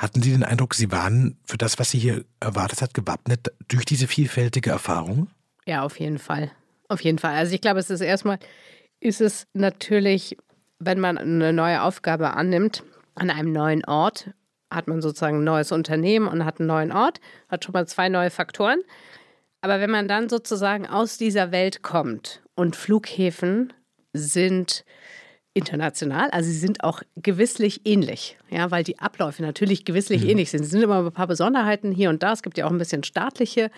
Hatten 0.00 0.22
Sie 0.22 0.30
den 0.30 0.44
Eindruck, 0.44 0.72
Sie 0.72 0.90
waren 0.90 1.36
für 1.44 1.58
das, 1.58 1.78
was 1.78 1.90
Sie 1.90 1.98
hier 1.98 2.24
erwartet 2.40 2.80
hat, 2.80 2.94
gewappnet 2.94 3.52
durch 3.68 3.84
diese 3.84 4.08
vielfältige 4.08 4.70
Erfahrung? 4.70 5.28
Ja, 5.66 5.82
auf 5.82 6.00
jeden 6.00 6.18
Fall. 6.18 6.50
Auf 6.88 7.02
jeden 7.02 7.18
Fall. 7.18 7.34
Also 7.34 7.54
ich 7.54 7.60
glaube, 7.60 7.80
es 7.80 7.90
ist 7.90 8.00
erstmal, 8.00 8.38
ist 9.00 9.20
es 9.20 9.46
natürlich, 9.52 10.38
wenn 10.78 11.00
man 11.00 11.18
eine 11.18 11.52
neue 11.52 11.82
Aufgabe 11.82 12.32
annimmt, 12.32 12.82
an 13.14 13.28
einem 13.28 13.52
neuen 13.52 13.84
Ort, 13.84 14.30
hat 14.70 14.88
man 14.88 15.02
sozusagen 15.02 15.40
ein 15.40 15.44
neues 15.44 15.70
Unternehmen 15.70 16.28
und 16.28 16.46
hat 16.46 16.60
einen 16.60 16.68
neuen 16.68 16.92
Ort, 16.92 17.20
hat 17.50 17.66
schon 17.66 17.74
mal 17.74 17.86
zwei 17.86 18.08
neue 18.08 18.30
Faktoren. 18.30 18.80
Aber 19.60 19.80
wenn 19.80 19.90
man 19.90 20.08
dann 20.08 20.30
sozusagen 20.30 20.86
aus 20.86 21.18
dieser 21.18 21.52
Welt 21.52 21.82
kommt 21.82 22.42
und 22.54 22.74
Flughäfen 22.74 23.74
sind 24.14 24.86
international. 25.54 26.30
Also 26.30 26.48
sie 26.48 26.58
sind 26.58 26.84
auch 26.84 27.02
gewisslich 27.16 27.80
ähnlich, 27.84 28.38
ja, 28.50 28.70
weil 28.70 28.84
die 28.84 28.98
Abläufe 28.98 29.42
natürlich 29.42 29.84
gewisslich 29.84 30.22
mhm. 30.22 30.30
ähnlich 30.30 30.50
sind. 30.50 30.62
Es 30.62 30.70
sind 30.70 30.82
immer 30.82 31.06
ein 31.06 31.12
paar 31.12 31.26
Besonderheiten 31.26 31.92
hier 31.92 32.10
und 32.10 32.22
da. 32.22 32.32
Es 32.32 32.42
gibt 32.42 32.56
ja 32.58 32.66
auch 32.66 32.70
ein 32.70 32.78
bisschen 32.78 33.02
staatliche 33.02 33.70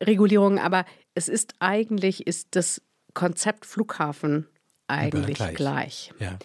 Regulierungen, 0.00 0.58
aber 0.58 0.84
es 1.14 1.28
ist 1.28 1.54
eigentlich 1.58 2.26
ist 2.26 2.48
das 2.52 2.80
Konzept 3.14 3.66
Flughafen 3.66 4.46
eigentlich 4.86 5.36
gleich. 5.36 5.54
gleich. 5.54 6.12
Ja. 6.18 6.38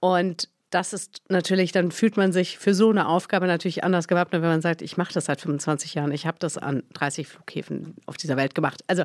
Und 0.00 0.48
das 0.70 0.92
ist 0.92 1.22
natürlich, 1.28 1.70
dann 1.70 1.92
fühlt 1.92 2.16
man 2.16 2.32
sich 2.32 2.58
für 2.58 2.74
so 2.74 2.90
eine 2.90 3.06
Aufgabe 3.06 3.46
natürlich 3.46 3.84
anders 3.84 4.08
gewappnet, 4.08 4.42
wenn 4.42 4.48
man 4.48 4.60
sagt, 4.60 4.82
ich 4.82 4.96
mache 4.96 5.12
das 5.12 5.26
seit 5.26 5.40
25 5.40 5.94
Jahren, 5.94 6.10
ich 6.10 6.26
habe 6.26 6.38
das 6.40 6.58
an 6.58 6.82
30 6.94 7.28
Flughäfen 7.28 7.94
auf 8.06 8.16
dieser 8.16 8.36
Welt 8.36 8.54
gemacht. 8.54 8.82
Also 8.88 9.04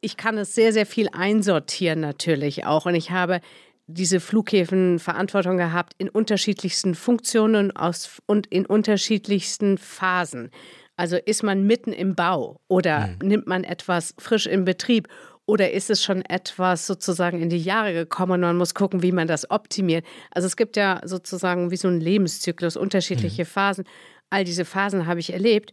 ich 0.00 0.16
kann 0.16 0.36
es 0.36 0.54
sehr, 0.54 0.72
sehr 0.72 0.84
viel 0.84 1.08
einsortieren 1.12 2.00
natürlich 2.00 2.66
auch. 2.66 2.84
Und 2.86 2.94
ich 2.94 3.10
habe 3.10 3.40
diese 3.88 4.20
Flughäfen 4.20 4.98
Verantwortung 4.98 5.56
gehabt 5.56 5.94
in 5.98 6.08
unterschiedlichsten 6.08 6.94
Funktionen 6.94 7.74
aus, 7.74 8.20
und 8.26 8.46
in 8.46 8.66
unterschiedlichsten 8.66 9.78
Phasen. 9.78 10.50
Also 10.96 11.16
ist 11.16 11.42
man 11.42 11.66
mitten 11.66 11.92
im 11.92 12.14
Bau 12.14 12.60
oder 12.68 13.08
mhm. 13.08 13.28
nimmt 13.28 13.46
man 13.46 13.64
etwas 13.64 14.14
frisch 14.18 14.46
in 14.46 14.64
Betrieb 14.64 15.08
oder 15.46 15.70
ist 15.70 15.88
es 15.88 16.04
schon 16.04 16.22
etwas 16.22 16.86
sozusagen 16.86 17.40
in 17.40 17.48
die 17.48 17.62
Jahre 17.62 17.94
gekommen 17.94 18.34
und 18.34 18.40
man 18.42 18.56
muss 18.58 18.74
gucken, 18.74 19.02
wie 19.02 19.12
man 19.12 19.26
das 19.26 19.50
optimiert? 19.50 20.04
Also 20.30 20.46
es 20.46 20.56
gibt 20.56 20.76
ja 20.76 21.00
sozusagen 21.04 21.70
wie 21.70 21.76
so 21.76 21.88
einen 21.88 22.02
Lebenszyklus, 22.02 22.76
unterschiedliche 22.76 23.44
mhm. 23.44 23.48
Phasen. 23.48 23.84
All 24.28 24.44
diese 24.44 24.66
Phasen 24.66 25.06
habe 25.06 25.20
ich 25.20 25.32
erlebt 25.32 25.72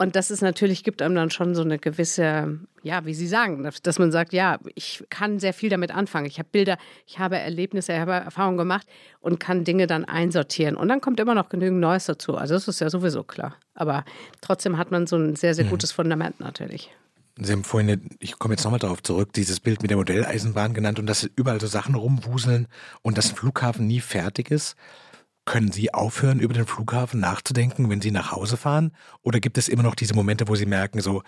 und 0.00 0.16
das 0.16 0.30
ist 0.30 0.40
natürlich, 0.40 0.82
gibt 0.82 1.02
einem 1.02 1.14
dann 1.14 1.30
schon 1.30 1.54
so 1.54 1.60
eine 1.60 1.78
gewisse, 1.78 2.58
ja, 2.82 3.04
wie 3.04 3.12
Sie 3.12 3.26
sagen, 3.26 3.68
dass 3.82 3.98
man 3.98 4.10
sagt, 4.10 4.32
ja, 4.32 4.58
ich 4.74 5.04
kann 5.10 5.38
sehr 5.38 5.52
viel 5.52 5.68
damit 5.68 5.90
anfangen. 5.90 6.24
Ich 6.24 6.38
habe 6.38 6.48
Bilder, 6.50 6.78
ich 7.06 7.18
habe 7.18 7.36
Erlebnisse, 7.36 7.92
ich 7.92 7.98
habe 7.98 8.12
Erfahrungen 8.12 8.56
gemacht 8.56 8.86
und 9.20 9.40
kann 9.40 9.62
Dinge 9.64 9.86
dann 9.86 10.06
einsortieren. 10.06 10.76
Und 10.76 10.88
dann 10.88 11.02
kommt 11.02 11.20
immer 11.20 11.34
noch 11.34 11.50
genügend 11.50 11.80
Neues 11.80 12.06
dazu. 12.06 12.34
Also 12.34 12.54
das 12.54 12.66
ist 12.66 12.80
ja 12.80 12.88
sowieso 12.88 13.24
klar. 13.24 13.56
Aber 13.74 14.06
trotzdem 14.40 14.78
hat 14.78 14.90
man 14.90 15.06
so 15.06 15.16
ein 15.16 15.36
sehr, 15.36 15.54
sehr 15.54 15.66
mhm. 15.66 15.70
gutes 15.70 15.92
Fundament 15.92 16.40
natürlich. 16.40 16.90
Sie 17.36 17.52
haben 17.52 17.64
vorhin, 17.64 18.08
ich 18.20 18.38
komme 18.38 18.54
jetzt 18.54 18.64
nochmal 18.64 18.80
darauf 18.80 19.02
zurück, 19.02 19.34
dieses 19.34 19.60
Bild 19.60 19.82
mit 19.82 19.90
der 19.90 19.98
Modelleisenbahn 19.98 20.72
genannt 20.72 20.98
und 20.98 21.04
dass 21.08 21.28
überall 21.36 21.60
so 21.60 21.66
Sachen 21.66 21.94
rumwuseln 21.94 22.68
und 23.02 23.18
dass 23.18 23.28
ein 23.28 23.36
Flughafen 23.36 23.86
nie 23.86 24.00
fertig 24.00 24.50
ist. 24.50 24.76
Können 25.50 25.72
Sie 25.72 25.92
aufhören, 25.92 26.38
über 26.38 26.54
den 26.54 26.64
Flughafen 26.64 27.18
nachzudenken, 27.18 27.90
wenn 27.90 28.00
Sie 28.00 28.12
nach 28.12 28.30
Hause 28.30 28.56
fahren? 28.56 28.92
Oder 29.22 29.40
gibt 29.40 29.58
es 29.58 29.68
immer 29.68 29.82
noch 29.82 29.96
diese 29.96 30.14
Momente, 30.14 30.46
wo 30.46 30.54
Sie 30.54 30.64
merken, 30.64 31.00
so, 31.00 31.24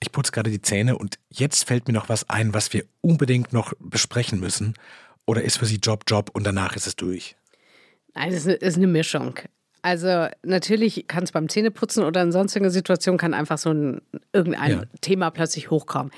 ich 0.00 0.10
putze 0.10 0.32
gerade 0.32 0.50
die 0.50 0.60
Zähne 0.60 0.98
und 0.98 1.20
jetzt 1.30 1.62
fällt 1.64 1.86
mir 1.86 1.94
noch 1.94 2.08
was 2.08 2.28
ein, 2.28 2.52
was 2.52 2.72
wir 2.72 2.84
unbedingt 3.00 3.52
noch 3.52 3.72
besprechen 3.78 4.40
müssen? 4.40 4.74
Oder 5.24 5.42
ist 5.42 5.58
für 5.58 5.66
Sie 5.66 5.76
Job, 5.76 6.02
Job 6.08 6.30
und 6.32 6.44
danach 6.44 6.74
ist 6.74 6.88
es 6.88 6.96
durch? 6.96 7.36
Nein, 8.12 8.32
es 8.32 8.44
ist 8.44 8.76
eine 8.76 8.88
Mischung. 8.88 9.38
Also 9.82 10.26
natürlich 10.42 11.06
kann 11.06 11.22
es 11.22 11.30
beim 11.30 11.48
Zähneputzen 11.48 12.02
oder 12.02 12.22
in 12.22 12.32
sonstigen 12.32 12.70
Situationen 12.70 13.18
kann 13.18 13.34
einfach 13.34 13.58
so 13.58 13.70
ein 13.70 14.00
irgendein 14.32 14.70
ja. 14.72 14.82
Thema 15.00 15.30
plötzlich 15.30 15.70
hochkommen. 15.70 16.10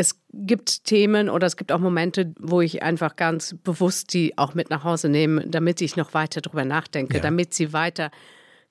Es 0.00 0.18
gibt 0.32 0.84
Themen 0.84 1.28
oder 1.28 1.46
es 1.46 1.58
gibt 1.58 1.70
auch 1.72 1.78
Momente, 1.78 2.32
wo 2.38 2.62
ich 2.62 2.82
einfach 2.82 3.16
ganz 3.16 3.54
bewusst 3.62 4.14
die 4.14 4.38
auch 4.38 4.54
mit 4.54 4.70
nach 4.70 4.82
Hause 4.82 5.10
nehme, 5.10 5.46
damit 5.46 5.82
ich 5.82 5.94
noch 5.94 6.14
weiter 6.14 6.40
drüber 6.40 6.64
nachdenke, 6.64 7.18
ja. 7.18 7.22
damit 7.22 7.52
sie 7.52 7.74
weiter 7.74 8.10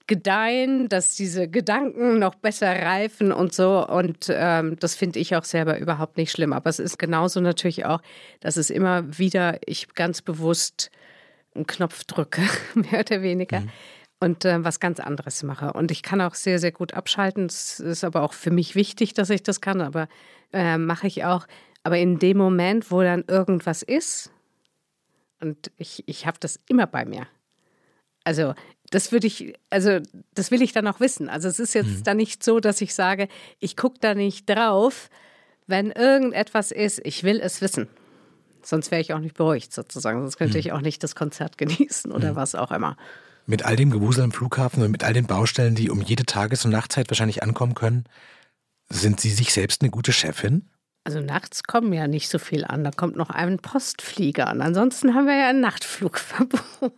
gedeihen, 0.07 0.89
dass 0.89 1.13
diese 1.13 1.47
Gedanken 1.47 2.17
noch 2.17 2.33
besser 2.33 2.71
reifen 2.71 3.31
und 3.31 3.53
so. 3.53 3.87
Und 3.87 4.25
ähm, 4.31 4.77
das 4.79 4.95
finde 4.95 5.19
ich 5.19 5.35
auch 5.35 5.43
selber 5.43 5.77
überhaupt 5.77 6.17
nicht 6.17 6.31
schlimm. 6.31 6.51
Aber 6.51 6.67
es 6.67 6.79
ist 6.79 6.97
genauso 6.97 7.41
natürlich 7.41 7.85
auch, 7.85 8.01
dass 8.39 8.57
es 8.57 8.71
immer 8.71 9.19
wieder 9.19 9.59
ich 9.67 9.93
ganz 9.93 10.23
bewusst 10.23 10.89
einen 11.53 11.67
Knopf 11.67 12.05
drücke, 12.05 12.41
mehr 12.73 13.01
oder 13.01 13.21
weniger. 13.21 13.59
Mhm. 13.59 13.69
Und 14.19 14.45
äh, 14.45 14.63
was 14.65 14.79
ganz 14.79 14.99
anderes 14.99 15.43
mache. 15.43 15.73
Und 15.73 15.91
ich 15.91 16.01
kann 16.01 16.21
auch 16.21 16.33
sehr, 16.33 16.57
sehr 16.57 16.71
gut 16.71 16.95
abschalten. 16.95 17.45
Es 17.45 17.79
ist 17.79 18.03
aber 18.03 18.23
auch 18.23 18.33
für 18.33 18.49
mich 18.49 18.73
wichtig, 18.73 19.13
dass 19.13 19.29
ich 19.29 19.43
das 19.43 19.61
kann. 19.61 19.79
Aber 19.79 20.07
äh, 20.53 20.77
mache 20.77 21.07
ich 21.07 21.25
auch. 21.25 21.47
Aber 21.83 21.97
in 21.97 22.19
dem 22.19 22.37
Moment, 22.37 22.91
wo 22.91 23.01
dann 23.01 23.23
irgendwas 23.27 23.81
ist, 23.81 24.31
und 25.41 25.71
ich, 25.77 26.03
ich 26.07 26.25
habe 26.25 26.37
das 26.39 26.59
immer 26.67 26.85
bei 26.85 27.05
mir. 27.05 27.27
Also 28.23 28.53
das 28.91 29.11
würde 29.11 29.27
ich, 29.27 29.53
also 29.69 29.99
das 30.33 30.51
will 30.51 30.61
ich 30.61 30.73
dann 30.73 30.87
auch 30.87 30.99
wissen. 30.99 31.29
Also 31.29 31.47
es 31.47 31.59
ist 31.59 31.73
jetzt 31.73 31.99
mhm. 31.99 32.03
dann 32.03 32.17
nicht 32.17 32.43
so, 32.43 32.59
dass 32.59 32.81
ich 32.81 32.93
sage, 32.93 33.27
ich 33.59 33.77
gucke 33.77 33.97
da 34.01 34.13
nicht 34.13 34.49
drauf, 34.49 35.09
wenn 35.67 35.91
irgendetwas 35.91 36.71
ist, 36.71 36.99
ich 37.05 37.23
will 37.23 37.39
es 37.39 37.61
wissen. 37.61 37.87
Sonst 38.61 38.91
wäre 38.91 39.01
ich 39.01 39.13
auch 39.13 39.19
nicht 39.19 39.35
beruhigt 39.35 39.73
sozusagen. 39.73 40.19
Sonst 40.19 40.37
könnte 40.37 40.57
mhm. 40.57 40.59
ich 40.59 40.71
auch 40.73 40.81
nicht 40.81 41.03
das 41.03 41.15
Konzert 41.15 41.57
genießen 41.57 42.11
oder 42.11 42.33
mhm. 42.33 42.35
was 42.35 42.55
auch 42.55 42.71
immer. 42.71 42.97
Mit 43.45 43.63
all 43.63 43.75
dem 43.75 43.89
Gewusel 43.89 44.23
am 44.23 44.31
Flughafen 44.31 44.83
und 44.83 44.91
mit 44.91 45.03
all 45.03 45.13
den 45.13 45.25
Baustellen, 45.25 45.75
die 45.75 45.89
um 45.89 46.01
jede 46.01 46.25
Tages- 46.25 46.65
und 46.65 46.71
Nachtzeit 46.71 47.09
wahrscheinlich 47.09 47.41
ankommen 47.41 47.73
können, 47.73 48.03
sind 48.91 49.19
Sie 49.19 49.29
sich 49.29 49.53
selbst 49.53 49.81
eine 49.81 49.91
gute 49.91 50.13
Chefin? 50.13 50.69
Also 51.05 51.21
nachts 51.21 51.63
kommen 51.63 51.93
ja 51.93 52.07
nicht 52.07 52.29
so 52.29 52.37
viel 52.37 52.65
an. 52.65 52.83
Da 52.83 52.91
kommt 52.91 53.15
noch 53.15 53.29
ein 53.29 53.57
Postflieger 53.57 54.47
an. 54.47 54.61
Ansonsten 54.61 55.15
haben 55.15 55.25
wir 55.25 55.35
ja 55.35 55.49
ein 55.49 55.59
Nachtflugverbot. 55.59 56.91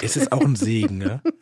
Ist 0.00 0.16
es 0.16 0.32
auch 0.32 0.44
ein 0.44 0.56
Segen, 0.56 0.98
ne? 0.98 1.20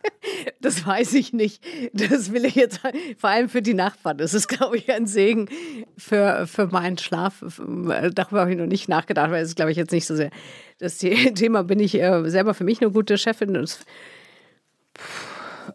Das 0.61 0.85
weiß 0.85 1.14
ich 1.14 1.33
nicht. 1.33 1.64
Das 1.93 2.33
will 2.33 2.45
ich 2.45 2.57
jetzt, 2.57 2.81
vor 3.16 3.31
allem 3.31 3.49
für 3.49 3.62
die 3.62 3.74
Nachbarn. 3.74 4.18
Das 4.18 4.35
ist, 4.35 4.49
glaube 4.49 4.77
ich, 4.77 4.91
ein 4.93 5.07
Segen 5.07 5.49
für, 5.97 6.49
für 6.49 6.66
meinen 6.66 6.99
Schlaf. 6.99 7.45
Darüber 7.57 8.41
habe 8.41 8.51
ich 8.51 8.59
noch 8.59 8.66
nicht 8.66 8.89
nachgedacht, 8.89 9.31
weil 9.31 9.43
es 9.43 9.51
ist, 9.51 9.55
glaube 9.57 9.70
ich, 9.70 9.77
jetzt 9.77 9.93
nicht 9.93 10.07
so 10.07 10.16
sehr 10.16 10.31
das 10.79 10.99
Thema. 11.35 11.62
Bin 11.62 11.79
ich 11.79 11.95
äh, 11.95 12.29
selber 12.29 12.55
für 12.55 12.64
mich 12.64 12.83
eine 12.83 12.91
gute 12.91 13.16
Chefin? 13.16 13.55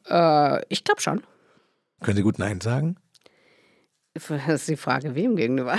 Äh, 0.10 0.66
ich 0.68 0.84
glaube 0.84 1.02
schon. 1.02 1.24
Können 2.02 2.18
Sie 2.18 2.24
gut 2.24 2.38
Nein 2.38 2.60
sagen? 2.60 2.98
Das 4.30 4.62
ist 4.62 4.68
die 4.68 4.76
Frage, 4.76 5.16
wem 5.16 5.36
gegenüber? 5.36 5.78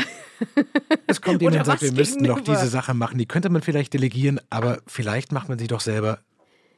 Es 1.06 1.20
kommt 1.20 1.42
jemand 1.42 1.58
und 1.58 1.64
sagt, 1.66 1.82
wir 1.82 1.92
müssten 1.92 2.24
doch 2.24 2.40
diese 2.40 2.66
Sache 2.66 2.94
machen. 2.94 3.18
Die 3.18 3.26
könnte 3.26 3.50
man 3.50 3.62
vielleicht 3.62 3.92
delegieren, 3.92 4.40
aber 4.48 4.80
vielleicht 4.86 5.32
macht 5.32 5.48
man 5.48 5.58
sie 5.58 5.66
doch 5.66 5.80
selber. 5.80 6.20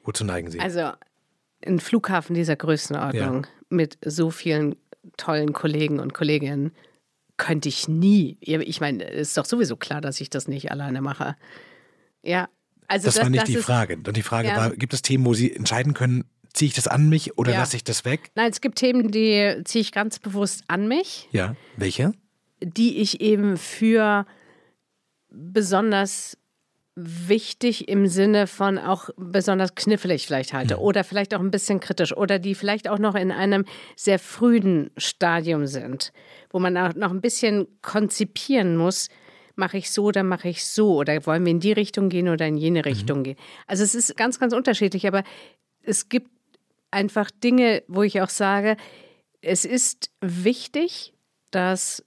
Wozu 0.02 0.24
neigen 0.24 0.50
Sie? 0.50 0.60
Also 0.60 0.90
ein 1.64 1.80
Flughafen 1.80 2.34
dieser 2.34 2.56
Größenordnung 2.56 3.44
ja. 3.44 3.50
mit 3.70 3.98
so 4.04 4.30
vielen 4.30 4.76
tollen 5.16 5.52
Kollegen 5.52 6.00
und 6.00 6.12
Kolleginnen 6.12 6.72
könnte 7.36 7.68
ich 7.68 7.88
nie. 7.88 8.36
Ich 8.40 8.80
meine, 8.80 9.04
es 9.04 9.28
ist 9.28 9.36
doch 9.36 9.44
sowieso 9.44 9.76
klar, 9.76 10.00
dass 10.00 10.20
ich 10.20 10.30
das 10.30 10.46
nicht 10.48 10.70
alleine 10.70 11.00
mache. 11.00 11.36
Ja, 12.22 12.48
also 12.86 13.06
das, 13.06 13.14
das 13.14 13.24
war 13.24 13.30
nicht 13.30 13.42
das 13.42 13.50
die 13.50 13.56
Frage. 13.56 13.96
Die 13.96 14.22
Frage 14.22 14.48
ja. 14.48 14.56
war, 14.56 14.70
gibt 14.70 14.94
es 14.94 15.02
Themen, 15.02 15.24
wo 15.24 15.34
Sie 15.34 15.54
entscheiden 15.54 15.94
können, 15.94 16.24
ziehe 16.54 16.68
ich 16.68 16.74
das 16.74 16.88
an 16.88 17.08
mich 17.08 17.36
oder 17.36 17.52
ja. 17.52 17.58
lasse 17.58 17.76
ich 17.76 17.84
das 17.84 18.04
weg? 18.04 18.30
Nein, 18.34 18.50
es 18.50 18.60
gibt 18.60 18.78
Themen, 18.78 19.10
die 19.10 19.60
ziehe 19.64 19.82
ich 19.82 19.92
ganz 19.92 20.18
bewusst 20.18 20.64
an 20.68 20.88
mich. 20.88 21.28
Ja, 21.32 21.54
welche? 21.76 22.12
Die 22.62 22.98
ich 22.98 23.20
eben 23.20 23.56
für 23.58 24.24
besonders 25.28 26.38
wichtig 26.96 27.88
im 27.88 28.06
Sinne 28.06 28.46
von 28.46 28.78
auch 28.78 29.10
besonders 29.16 29.74
knifflig 29.74 30.26
vielleicht 30.26 30.52
halte 30.52 30.76
mhm. 30.76 30.82
oder 30.82 31.02
vielleicht 31.02 31.34
auch 31.34 31.40
ein 31.40 31.50
bisschen 31.50 31.80
kritisch 31.80 32.16
oder 32.16 32.38
die 32.38 32.54
vielleicht 32.54 32.88
auch 32.88 33.00
noch 33.00 33.16
in 33.16 33.32
einem 33.32 33.64
sehr 33.96 34.20
frühen 34.20 34.90
Stadium 34.96 35.66
sind, 35.66 36.12
wo 36.50 36.60
man 36.60 36.76
auch 36.76 36.94
noch 36.94 37.10
ein 37.10 37.20
bisschen 37.20 37.66
konzipieren 37.82 38.76
muss, 38.76 39.08
mache 39.56 39.76
ich 39.76 39.90
so 39.90 40.04
oder 40.04 40.22
mache 40.22 40.48
ich 40.48 40.64
so 40.64 40.94
oder 40.94 41.26
wollen 41.26 41.44
wir 41.44 41.50
in 41.50 41.60
die 41.60 41.72
Richtung 41.72 42.10
gehen 42.10 42.28
oder 42.28 42.46
in 42.46 42.56
jene 42.56 42.80
mhm. 42.80 42.84
Richtung 42.84 43.18
mhm. 43.18 43.24
gehen. 43.24 43.36
Also 43.66 43.82
es 43.82 43.96
ist 43.96 44.16
ganz, 44.16 44.38
ganz 44.38 44.52
unterschiedlich, 44.52 45.08
aber 45.08 45.24
es 45.82 46.08
gibt 46.08 46.30
einfach 46.94 47.30
Dinge, 47.30 47.82
wo 47.88 48.02
ich 48.02 48.22
auch 48.22 48.30
sage, 48.30 48.76
es 49.42 49.64
ist 49.64 50.10
wichtig, 50.22 51.12
dass 51.50 52.02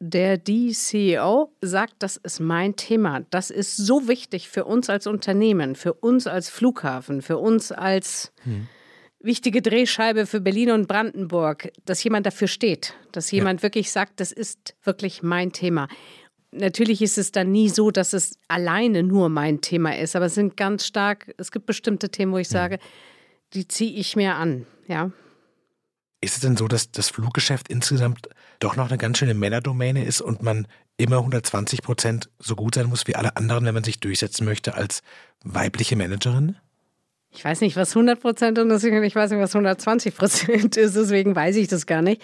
der 0.00 0.38
die 0.38 0.72
CEO 0.72 1.54
sagt, 1.60 1.96
das 1.98 2.16
ist 2.16 2.40
mein 2.40 2.74
Thema. 2.74 3.20
Das 3.30 3.50
ist 3.50 3.76
so 3.76 4.08
wichtig 4.08 4.48
für 4.48 4.64
uns 4.64 4.88
als 4.88 5.06
Unternehmen, 5.06 5.76
für 5.76 5.92
uns 5.92 6.26
als 6.26 6.48
Flughafen, 6.48 7.20
für 7.20 7.36
uns 7.36 7.70
als 7.70 8.32
hm. 8.44 8.66
wichtige 9.20 9.60
Drehscheibe 9.60 10.24
für 10.24 10.40
Berlin 10.40 10.70
und 10.70 10.88
Brandenburg, 10.88 11.70
dass 11.84 12.02
jemand 12.02 12.24
dafür 12.24 12.48
steht, 12.48 12.94
dass 13.12 13.30
jemand 13.30 13.60
ja. 13.60 13.64
wirklich 13.64 13.92
sagt, 13.92 14.20
das 14.20 14.32
ist 14.32 14.74
wirklich 14.82 15.22
mein 15.22 15.52
Thema. 15.52 15.86
Natürlich 16.50 17.02
ist 17.02 17.18
es 17.18 17.30
dann 17.30 17.52
nie 17.52 17.68
so, 17.68 17.90
dass 17.90 18.14
es 18.14 18.38
alleine 18.48 19.02
nur 19.02 19.28
mein 19.28 19.60
Thema 19.60 19.96
ist, 19.98 20.16
aber 20.16 20.26
es 20.26 20.34
sind 20.34 20.56
ganz 20.56 20.86
stark, 20.86 21.32
es 21.36 21.52
gibt 21.52 21.66
bestimmte 21.66 22.08
Themen, 22.08 22.32
wo 22.32 22.38
ich 22.38 22.48
hm. 22.48 22.52
sage, 22.52 22.78
die 23.52 23.68
ziehe 23.68 23.92
ich 23.92 24.16
mir 24.16 24.36
an, 24.36 24.66
ja. 24.86 25.10
Ist 26.20 26.34
es 26.34 26.40
denn 26.40 26.56
so, 26.56 26.68
dass 26.68 26.92
das 26.92 27.08
Fluggeschäft 27.08 27.68
insgesamt 27.68 28.28
doch 28.58 28.76
noch 28.76 28.88
eine 28.88 28.98
ganz 28.98 29.18
schöne 29.18 29.34
Männerdomäne 29.34 30.04
ist 30.04 30.20
und 30.20 30.42
man 30.42 30.66
immer 30.98 31.18
120 31.18 31.82
Prozent 31.82 32.28
so 32.38 32.54
gut 32.54 32.74
sein 32.74 32.86
muss 32.86 33.06
wie 33.06 33.16
alle 33.16 33.36
anderen, 33.36 33.64
wenn 33.64 33.74
man 33.74 33.84
sich 33.84 34.00
durchsetzen 34.00 34.44
möchte 34.44 34.74
als 34.74 35.02
weibliche 35.42 35.96
Managerin? 35.96 36.56
Ich 37.32 37.44
weiß 37.44 37.62
nicht, 37.62 37.76
was 37.76 37.96
100 37.96 38.20
Prozent 38.20 38.58
und 38.58 38.70
ich 38.70 39.14
weiß 39.14 39.30
nicht, 39.30 39.40
was 39.40 39.54
120 39.54 40.14
Prozent 40.14 40.76
ist, 40.76 40.96
deswegen 40.96 41.34
weiß 41.34 41.56
ich 41.56 41.68
das 41.68 41.86
gar 41.86 42.02
nicht. 42.02 42.20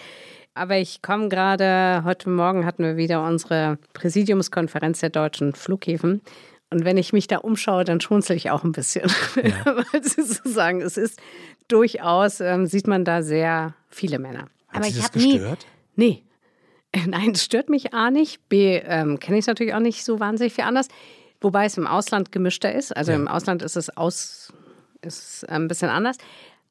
Aber 0.53 0.77
ich 0.77 1.01
komme 1.01 1.29
gerade, 1.29 2.03
heute 2.03 2.29
Morgen 2.29 2.65
hatten 2.65 2.83
wir 2.83 2.97
wieder 2.97 3.23
unsere 3.23 3.77
Präsidiumskonferenz 3.93 4.99
der 4.99 5.11
deutschen 5.11 5.53
Flughäfen. 5.53 6.21
Und 6.69 6.83
wenn 6.83 6.97
ich 6.97 7.13
mich 7.13 7.27
da 7.27 7.37
umschaue, 7.37 7.85
dann 7.85 8.01
schmunzel 8.01 8.35
ich 8.35 8.49
auch 8.49 8.63
ein 8.63 8.73
bisschen. 8.73 9.09
Ja. 9.41 9.65
Weil 9.91 10.03
sie 10.03 10.21
so 10.21 10.49
sagen, 10.49 10.81
es 10.81 10.97
ist 10.97 11.19
durchaus, 11.67 12.41
ähm, 12.41 12.65
sieht 12.65 12.87
man 12.87 13.05
da 13.05 13.21
sehr 13.21 13.73
viele 13.89 14.19
Männer. 14.19 14.49
Hat 14.67 14.77
Aber 14.77 14.87
ich 14.87 15.01
habe 15.01 15.17
nie. 15.17 15.41
Nee. 15.95 16.23
Nein, 17.05 17.31
es 17.31 17.43
stört 17.43 17.69
mich 17.69 17.93
A 17.93 18.11
nicht. 18.11 18.47
B, 18.49 18.77
ähm, 18.77 19.19
kenne 19.19 19.37
ich 19.37 19.43
es 19.43 19.47
natürlich 19.47 19.73
auch 19.73 19.79
nicht 19.79 20.03
so 20.03 20.19
wahnsinnig 20.19 20.53
viel 20.53 20.65
anders. 20.65 20.87
Wobei 21.39 21.65
es 21.65 21.77
im 21.77 21.87
Ausland 21.87 22.31
gemischter 22.31 22.73
ist. 22.73 22.95
Also 22.95 23.11
ja. 23.11 23.17
im 23.17 23.27
Ausland 23.27 23.61
ist 23.61 23.77
es 23.77 23.95
aus, 23.95 24.51
ist 25.01 25.47
ein 25.49 25.67
bisschen 25.67 25.89
anders. 25.89 26.17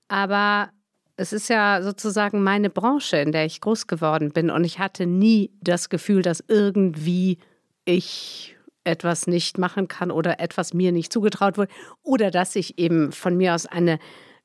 Aber 0.08 0.70
es 1.16 1.32
ist 1.32 1.48
ja 1.48 1.82
sozusagen 1.82 2.42
meine 2.42 2.68
Branche, 2.68 3.16
in 3.16 3.32
der 3.32 3.46
ich 3.46 3.60
groß 3.60 3.86
geworden 3.86 4.32
bin. 4.32 4.50
Und 4.50 4.64
ich 4.64 4.78
hatte 4.78 5.06
nie 5.06 5.50
das 5.60 5.88
Gefühl, 5.88 6.22
dass 6.22 6.44
irgendwie 6.48 7.38
ich 7.84 8.55
etwas 8.86 9.26
nicht 9.26 9.58
machen 9.58 9.88
kann 9.88 10.10
oder 10.10 10.40
etwas 10.40 10.72
mir 10.72 10.92
nicht 10.92 11.12
zugetraut 11.12 11.58
wurde 11.58 11.72
oder 12.02 12.30
dass 12.30 12.56
ich 12.56 12.78
eben 12.78 13.12
von 13.12 13.36
mir 13.36 13.54
aus 13.54 13.66
eine 13.66 13.98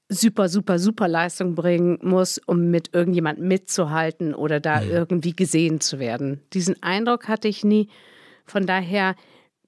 super, 0.10 0.50
super, 0.50 0.78
super 0.78 1.08
Leistung 1.08 1.56
bringen 1.56 1.98
muss, 2.02 2.38
um 2.38 2.70
mit 2.70 2.94
irgendjemandem 2.94 3.48
mitzuhalten 3.48 4.36
oder 4.36 4.60
da 4.60 4.82
mhm. 4.82 4.92
irgendwie 4.92 5.34
gesehen 5.34 5.80
zu 5.80 6.00
werden. 6.00 6.42
Diesen 6.54 6.82
Eindruck 6.84 7.30
hatte 7.30 7.48
ich 7.48 7.64
nie. 7.64 7.90
Von 8.46 8.66
daher 8.66 9.16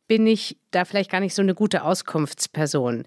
bin 0.07 0.27
ich 0.27 0.57
da 0.71 0.83
vielleicht 0.83 1.09
gar 1.09 1.21
nicht 1.21 1.33
so 1.33 1.41
eine 1.41 1.55
gute 1.55 1.83
Auskunftsperson. 1.83 3.05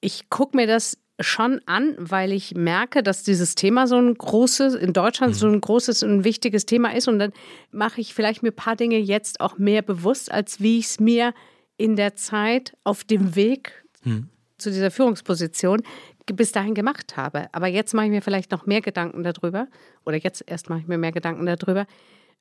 Ich 0.00 0.30
gucke 0.30 0.56
mir 0.56 0.68
das 0.68 0.96
schon 1.20 1.60
an, 1.66 1.94
weil 1.98 2.32
ich 2.32 2.54
merke, 2.54 3.02
dass 3.02 3.22
dieses 3.22 3.54
Thema 3.54 3.86
so 3.86 3.96
ein 3.96 4.14
großes, 4.14 4.74
in 4.74 4.92
Deutschland 4.92 5.34
mhm. 5.34 5.38
so 5.38 5.46
ein 5.48 5.60
großes 5.60 6.02
und 6.02 6.24
wichtiges 6.24 6.66
Thema 6.66 6.94
ist. 6.94 7.08
Und 7.08 7.18
dann 7.18 7.32
mache 7.70 8.00
ich 8.00 8.14
vielleicht 8.14 8.42
mir 8.42 8.50
ein 8.50 8.56
paar 8.56 8.76
Dinge 8.76 8.98
jetzt 8.98 9.40
auch 9.40 9.56
mehr 9.58 9.82
bewusst, 9.82 10.30
als 10.30 10.60
wie 10.60 10.78
ich 10.78 10.86
es 10.86 11.00
mir 11.00 11.32
in 11.78 11.96
der 11.96 12.16
Zeit 12.16 12.76
auf 12.84 13.04
dem 13.04 13.34
Weg 13.34 13.84
mhm. 14.04 14.28
zu 14.58 14.70
dieser 14.70 14.90
Führungsposition 14.90 15.82
bis 16.26 16.52
dahin 16.52 16.74
gemacht 16.74 17.16
habe. 17.16 17.48
Aber 17.52 17.66
jetzt 17.66 17.94
mache 17.94 18.06
ich 18.06 18.10
mir 18.10 18.22
vielleicht 18.22 18.50
noch 18.50 18.66
mehr 18.66 18.80
Gedanken 18.80 19.22
darüber. 19.22 19.68
Oder 20.04 20.16
jetzt 20.16 20.44
erst 20.46 20.68
mache 20.68 20.80
ich 20.80 20.86
mir 20.86 20.98
mehr 20.98 21.12
Gedanken 21.12 21.46
darüber, 21.46 21.86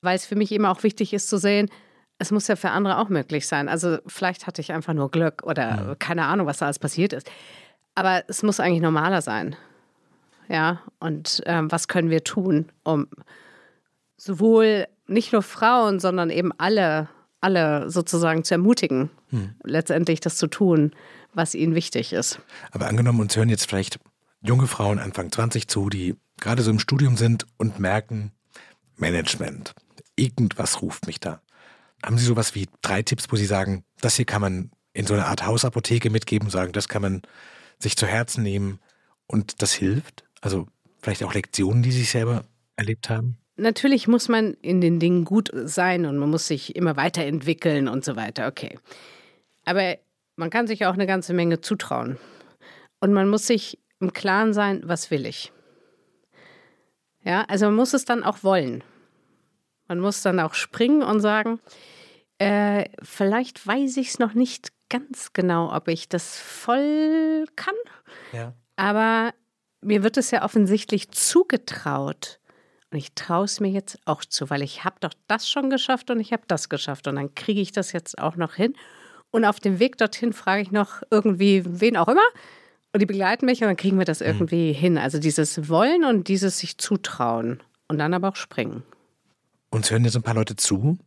weil 0.02 0.16
es 0.16 0.26
für 0.26 0.36
mich 0.36 0.52
immer 0.52 0.72
auch 0.72 0.84
wichtig 0.84 1.14
ist 1.14 1.30
zu 1.30 1.38
sehen, 1.38 1.70
es 2.18 2.32
muss 2.32 2.48
ja 2.48 2.56
für 2.56 2.70
andere 2.70 2.98
auch 2.98 3.10
möglich 3.10 3.46
sein. 3.46 3.68
Also 3.68 3.98
vielleicht 4.08 4.48
hatte 4.48 4.62
ich 4.62 4.72
einfach 4.72 4.94
nur 4.94 5.12
Glück 5.12 5.44
oder 5.44 5.76
mhm. 5.76 6.00
keine 6.00 6.26
Ahnung, 6.26 6.48
was 6.48 6.60
da 6.60 6.66
alles 6.66 6.80
passiert 6.80 7.14
ist. 7.14 7.30
Aber 7.96 8.24
es 8.28 8.44
muss 8.44 8.60
eigentlich 8.60 8.82
normaler 8.82 9.22
sein. 9.22 9.56
Ja, 10.48 10.82
und 11.00 11.42
ähm, 11.46 11.72
was 11.72 11.88
können 11.88 12.10
wir 12.10 12.24
tun, 12.24 12.72
um 12.84 13.08
sowohl 14.18 14.88
nicht 15.08 15.34
nur 15.34 15.42
Frauen, 15.42 16.00
sondern 16.00 16.30
eben 16.30 16.52
alle, 16.58 17.10
alle 17.42 17.90
sozusagen 17.90 18.44
zu 18.44 18.54
ermutigen, 18.54 19.10
hm. 19.30 19.56
letztendlich 19.64 20.20
das 20.20 20.38
zu 20.38 20.48
tun, 20.48 20.92
was 21.34 21.56
ihnen 21.56 21.76
wichtig 21.76 22.14
ist. 22.14 22.40
Aber 22.72 22.88
angenommen, 22.88 23.20
uns 23.22 23.36
hören 23.36 23.50
jetzt 23.50 23.68
vielleicht 23.68 24.00
junge 24.42 24.68
Frauen 24.68 25.00
Anfang 25.00 25.32
20 25.32 25.68
zu, 25.68 25.90
die 25.90 26.16
gerade 26.40 26.62
so 26.62 26.72
im 26.72 26.80
Studium 26.80 27.18
sind 27.18 27.46
und 27.58 27.80
merken, 27.80 28.32
Management, 28.98 29.74
irgendwas 30.16 30.82
ruft 30.82 31.08
mich 31.08 31.20
da. 31.20 31.42
Haben 32.04 32.18
Sie 32.18 32.26
sowas 32.26 32.56
wie 32.56 32.68
drei 32.82 33.02
Tipps, 33.02 33.26
wo 33.32 33.36
Sie 33.36 33.46
sagen, 33.46 33.84
das 34.00 34.16
hier 34.16 34.26
kann 34.26 34.42
man 34.42 34.72
in 34.94 35.06
so 35.06 35.14
einer 35.14 35.28
Art 35.28 35.46
Hausapotheke 35.46 36.10
mitgeben, 36.10 36.50
sagen, 36.50 36.72
das 36.72 36.88
kann 36.88 37.02
man 37.02 37.22
sich 37.80 37.98
zu 37.98 38.08
Herzen 38.08 38.44
nehmen 38.44 38.80
und 39.28 39.62
das 39.62 39.74
hilft? 39.74 40.24
Also 40.42 40.68
vielleicht 41.00 41.24
auch 41.24 41.34
Lektionen, 41.34 41.84
die 41.84 41.92
Sie 41.92 42.04
selber 42.04 42.46
erlebt 42.76 43.10
haben? 43.10 43.38
Natürlich 43.58 44.08
muss 44.08 44.28
man 44.28 44.56
in 44.62 44.82
den 44.82 45.00
Dingen 45.00 45.24
gut 45.24 45.50
sein 45.54 46.06
und 46.06 46.18
man 46.18 46.30
muss 46.30 46.48
sich 46.48 46.76
immer 46.76 46.98
weiterentwickeln 46.98 47.88
und 47.88 48.04
so 48.04 48.16
weiter, 48.16 48.48
okay. 48.48 48.78
Aber 49.64 49.98
man 50.36 50.50
kann 50.50 50.68
sich 50.68 50.86
auch 50.86 50.94
eine 50.94 51.08
ganze 51.08 51.34
Menge 51.34 51.62
zutrauen. 51.62 52.18
Und 53.00 53.14
man 53.14 53.30
muss 53.30 53.48
sich 53.48 53.80
im 54.00 54.14
Klaren 54.14 54.54
sein, 54.54 54.82
was 54.86 55.10
will 55.12 55.26
ich. 55.26 55.52
Ja, 57.24 57.44
also 57.48 57.66
man 57.66 57.76
muss 57.76 57.94
es 57.94 58.06
dann 58.06 58.24
auch 58.24 58.44
wollen. 58.44 58.84
Man 59.88 60.00
muss 60.00 60.22
dann 60.22 60.40
auch 60.40 60.54
springen 60.54 61.02
und 61.02 61.22
sagen, 61.22 61.60
äh, 62.38 62.86
vielleicht 63.02 63.66
weiß 63.66 63.98
ich 63.98 64.10
es 64.10 64.20
noch 64.20 64.34
nicht 64.34 64.70
ganz 64.90 65.34
genau, 65.34 65.76
ob 65.76 65.88
ich 65.88 66.10
das 66.10 66.40
voll 66.40 67.46
kann. 67.56 67.76
Ja. 68.34 68.54
Aber 68.76 69.34
mir 69.82 70.04
wird 70.04 70.18
es 70.18 70.32
ja 70.32 70.44
offensichtlich 70.44 71.12
zugetraut. 71.12 72.40
Und 72.92 72.98
ich 72.98 73.14
traue 73.14 73.46
es 73.46 73.60
mir 73.60 73.70
jetzt 73.70 74.00
auch 74.06 74.24
zu, 74.24 74.50
weil 74.50 74.62
ich 74.62 74.84
habe 74.84 74.96
doch 75.00 75.14
das 75.28 75.50
schon 75.50 75.70
geschafft 75.70 76.10
und 76.12 76.20
ich 76.20 76.32
habe 76.34 76.44
das 76.48 76.70
geschafft. 76.70 77.08
Und 77.08 77.16
dann 77.16 77.34
kriege 77.36 77.62
ich 77.62 77.72
das 77.72 77.92
jetzt 77.92 78.18
auch 78.20 78.36
noch 78.36 78.54
hin. 78.54 78.74
Und 79.32 79.44
auf 79.44 79.60
dem 79.60 79.80
Weg 79.80 79.98
dorthin 79.98 80.34
frage 80.34 80.62
ich 80.62 80.72
noch 80.72 81.02
irgendwie, 81.12 81.64
wen 81.66 81.98
auch 81.98 82.08
immer. 82.08 82.26
Und 82.94 83.02
die 83.02 83.06
begleiten 83.06 83.46
mich 83.46 83.62
und 83.62 83.68
dann 83.68 83.76
kriegen 83.76 83.98
wir 83.98 84.06
das 84.06 84.22
mhm. 84.22 84.28
irgendwie 84.28 84.70
mhm. 84.70 84.76
hin. 84.76 84.98
Also 84.98 85.20
dieses 85.20 85.68
Wollen 85.68 86.06
und 86.06 86.28
dieses 86.30 86.60
sich 86.60 86.78
zutrauen. 86.78 87.62
Und 87.88 87.98
dann 87.98 88.14
aber 88.14 88.30
auch 88.30 88.36
springen. 88.36 88.84
Uns 89.70 89.92
hören 89.92 90.06
jetzt 90.06 90.16
ein 90.16 90.24
paar 90.24 90.36
Leute 90.36 90.56
zu. 90.56 90.98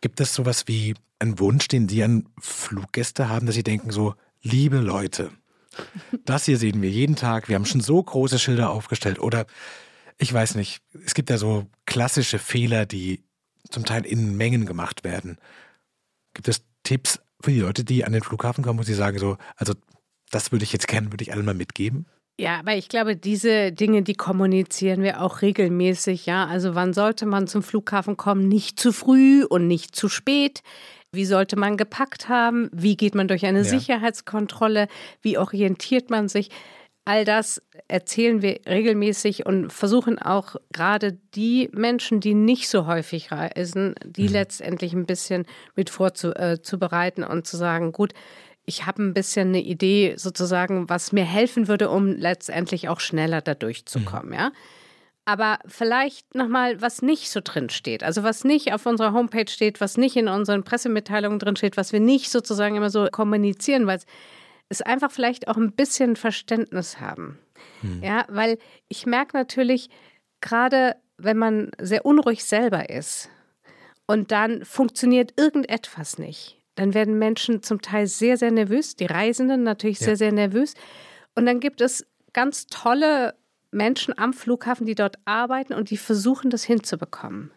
Gibt 0.00 0.20
es 0.20 0.34
sowas 0.34 0.66
wie 0.66 0.94
einen 1.18 1.38
Wunsch, 1.38 1.68
den 1.68 1.88
Sie 1.88 2.02
an 2.02 2.28
Fluggäste 2.38 3.28
haben, 3.28 3.46
dass 3.46 3.54
Sie 3.54 3.62
denken 3.62 3.90
so, 3.90 4.14
liebe 4.42 4.78
Leute, 4.78 5.30
das 6.24 6.46
hier 6.46 6.56
sehen 6.56 6.82
wir 6.82 6.90
jeden 6.90 7.16
Tag, 7.16 7.48
wir 7.48 7.56
haben 7.56 7.66
schon 7.66 7.80
so 7.80 8.02
große 8.02 8.38
Schilder 8.38 8.70
aufgestellt 8.70 9.18
oder 9.18 9.46
ich 10.18 10.32
weiß 10.32 10.54
nicht, 10.54 10.82
es 11.04 11.14
gibt 11.14 11.30
ja 11.30 11.38
so 11.38 11.66
klassische 11.86 12.38
Fehler, 12.38 12.86
die 12.86 13.24
zum 13.70 13.84
Teil 13.84 14.04
in 14.04 14.36
Mengen 14.36 14.66
gemacht 14.66 15.04
werden. 15.04 15.38
Gibt 16.34 16.48
es 16.48 16.62
Tipps 16.82 17.20
für 17.40 17.52
die 17.52 17.60
Leute, 17.60 17.84
die 17.84 18.04
an 18.04 18.12
den 18.12 18.22
Flughafen 18.22 18.62
kommen, 18.64 18.78
wo 18.78 18.82
sie 18.82 18.94
sagen 18.94 19.18
so, 19.18 19.38
also 19.56 19.74
das 20.30 20.52
würde 20.52 20.64
ich 20.64 20.72
jetzt 20.72 20.88
gerne, 20.88 21.10
würde 21.12 21.22
ich 21.22 21.32
allen 21.32 21.44
mal 21.44 21.54
mitgeben? 21.54 22.06
Ja, 22.40 22.58
aber 22.58 22.74
ich 22.74 22.88
glaube, 22.88 23.16
diese 23.16 23.70
Dinge, 23.70 24.02
die 24.02 24.14
kommunizieren 24.14 25.02
wir 25.02 25.20
auch 25.20 25.42
regelmäßig. 25.42 26.24
Ja, 26.24 26.46
also 26.46 26.74
wann 26.74 26.94
sollte 26.94 27.26
man 27.26 27.46
zum 27.46 27.62
Flughafen 27.62 28.16
kommen? 28.16 28.48
Nicht 28.48 28.80
zu 28.80 28.92
früh 28.92 29.44
und 29.44 29.66
nicht 29.66 29.94
zu 29.94 30.08
spät. 30.08 30.62
Wie 31.12 31.26
sollte 31.26 31.56
man 31.56 31.76
gepackt 31.76 32.30
haben? 32.30 32.70
Wie 32.72 32.96
geht 32.96 33.14
man 33.14 33.28
durch 33.28 33.44
eine 33.44 33.58
ja. 33.58 33.64
Sicherheitskontrolle? 33.64 34.88
Wie 35.20 35.36
orientiert 35.36 36.08
man 36.08 36.28
sich? 36.28 36.48
All 37.04 37.26
das 37.26 37.60
erzählen 37.88 38.40
wir 38.40 38.60
regelmäßig 38.66 39.44
und 39.44 39.70
versuchen 39.70 40.18
auch 40.18 40.56
gerade 40.72 41.18
die 41.34 41.68
Menschen, 41.72 42.20
die 42.20 42.34
nicht 42.34 42.68
so 42.68 42.86
häufig 42.86 43.32
reisen, 43.32 43.94
die 44.04 44.28
mhm. 44.28 44.32
letztendlich 44.32 44.94
ein 44.94 45.06
bisschen 45.06 45.44
mit 45.76 45.90
vorzubereiten 45.90 47.22
äh, 47.22 47.26
und 47.26 47.46
zu 47.46 47.58
sagen, 47.58 47.92
gut, 47.92 48.14
ich 48.66 48.86
habe 48.86 49.02
ein 49.02 49.14
bisschen 49.14 49.48
eine 49.48 49.62
Idee 49.62 50.14
sozusagen, 50.16 50.88
was 50.88 51.12
mir 51.12 51.24
helfen 51.24 51.68
würde, 51.68 51.90
um 51.90 52.08
letztendlich 52.08 52.88
auch 52.88 53.00
schneller 53.00 53.40
da 53.40 53.54
durchzukommen, 53.54 54.28
mhm. 54.28 54.34
ja. 54.34 54.52
Aber 55.26 55.58
vielleicht 55.66 56.34
nochmal, 56.34 56.80
was 56.80 57.02
nicht 57.02 57.30
so 57.30 57.40
drin 57.44 57.68
steht. 57.68 58.02
Also 58.02 58.22
was 58.22 58.42
nicht 58.42 58.72
auf 58.72 58.86
unserer 58.86 59.12
Homepage 59.12 59.48
steht, 59.48 59.80
was 59.80 59.96
nicht 59.96 60.16
in 60.16 60.28
unseren 60.28 60.64
Pressemitteilungen 60.64 61.38
drin 61.38 61.56
steht, 61.56 61.76
was 61.76 61.92
wir 61.92 62.00
nicht 62.00 62.30
sozusagen 62.30 62.74
immer 62.74 62.90
so 62.90 63.06
kommunizieren, 63.06 63.86
weil 63.86 64.00
es 64.70 64.82
einfach 64.82 65.10
vielleicht 65.10 65.46
auch 65.48 65.56
ein 65.56 65.72
bisschen 65.72 66.16
Verständnis 66.16 67.00
haben. 67.00 67.38
Mhm. 67.82 68.02
Ja, 68.02 68.24
weil 68.28 68.58
ich 68.88 69.06
merke 69.06 69.36
natürlich, 69.36 69.90
gerade 70.40 70.96
wenn 71.18 71.36
man 71.36 71.70
sehr 71.78 72.06
unruhig 72.06 72.44
selber 72.44 72.88
ist 72.88 73.28
und 74.06 74.32
dann 74.32 74.64
funktioniert 74.64 75.34
irgendetwas 75.38 76.18
nicht, 76.18 76.59
dann 76.74 76.94
werden 76.94 77.18
Menschen 77.18 77.62
zum 77.62 77.82
Teil 77.82 78.06
sehr, 78.06 78.36
sehr 78.36 78.50
nervös, 78.50 78.96
die 78.96 79.06
Reisenden 79.06 79.62
natürlich 79.62 80.00
ja. 80.00 80.06
sehr, 80.06 80.16
sehr 80.16 80.32
nervös. 80.32 80.74
Und 81.34 81.46
dann 81.46 81.60
gibt 81.60 81.80
es 81.80 82.06
ganz 82.32 82.66
tolle 82.66 83.34
Menschen 83.70 84.16
am 84.18 84.32
Flughafen, 84.32 84.86
die 84.86 84.94
dort 84.94 85.16
arbeiten 85.24 85.74
und 85.74 85.90
die 85.90 85.96
versuchen, 85.96 86.50
das 86.50 86.64
hinzubekommen. 86.64 87.50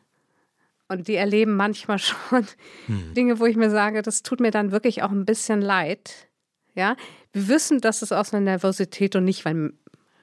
Und 0.88 1.08
die 1.08 1.16
erleben 1.16 1.56
manchmal 1.56 2.00
schon 2.00 2.48
hm. 2.88 3.14
Dinge, 3.14 3.40
wo 3.40 3.46
ich 3.46 3.56
mir 3.56 3.70
sage, 3.70 4.02
das 4.02 4.24
tut 4.24 4.40
mir 4.40 4.52
dann 4.52 4.72
wirklich 4.72 5.04
auch 5.04 5.12
ein 5.12 5.26
bisschen 5.26 5.62
leid. 5.62 6.28
Ja, 6.76 6.96
wir 7.32 7.48
wissen, 7.48 7.82
dass 7.82 8.02
es 8.02 8.12
aus 8.12 8.34
einer 8.34 8.42
Nervosität 8.42 9.16
und 9.16 9.26
nicht, 9.26 9.46
weil 9.46 9.74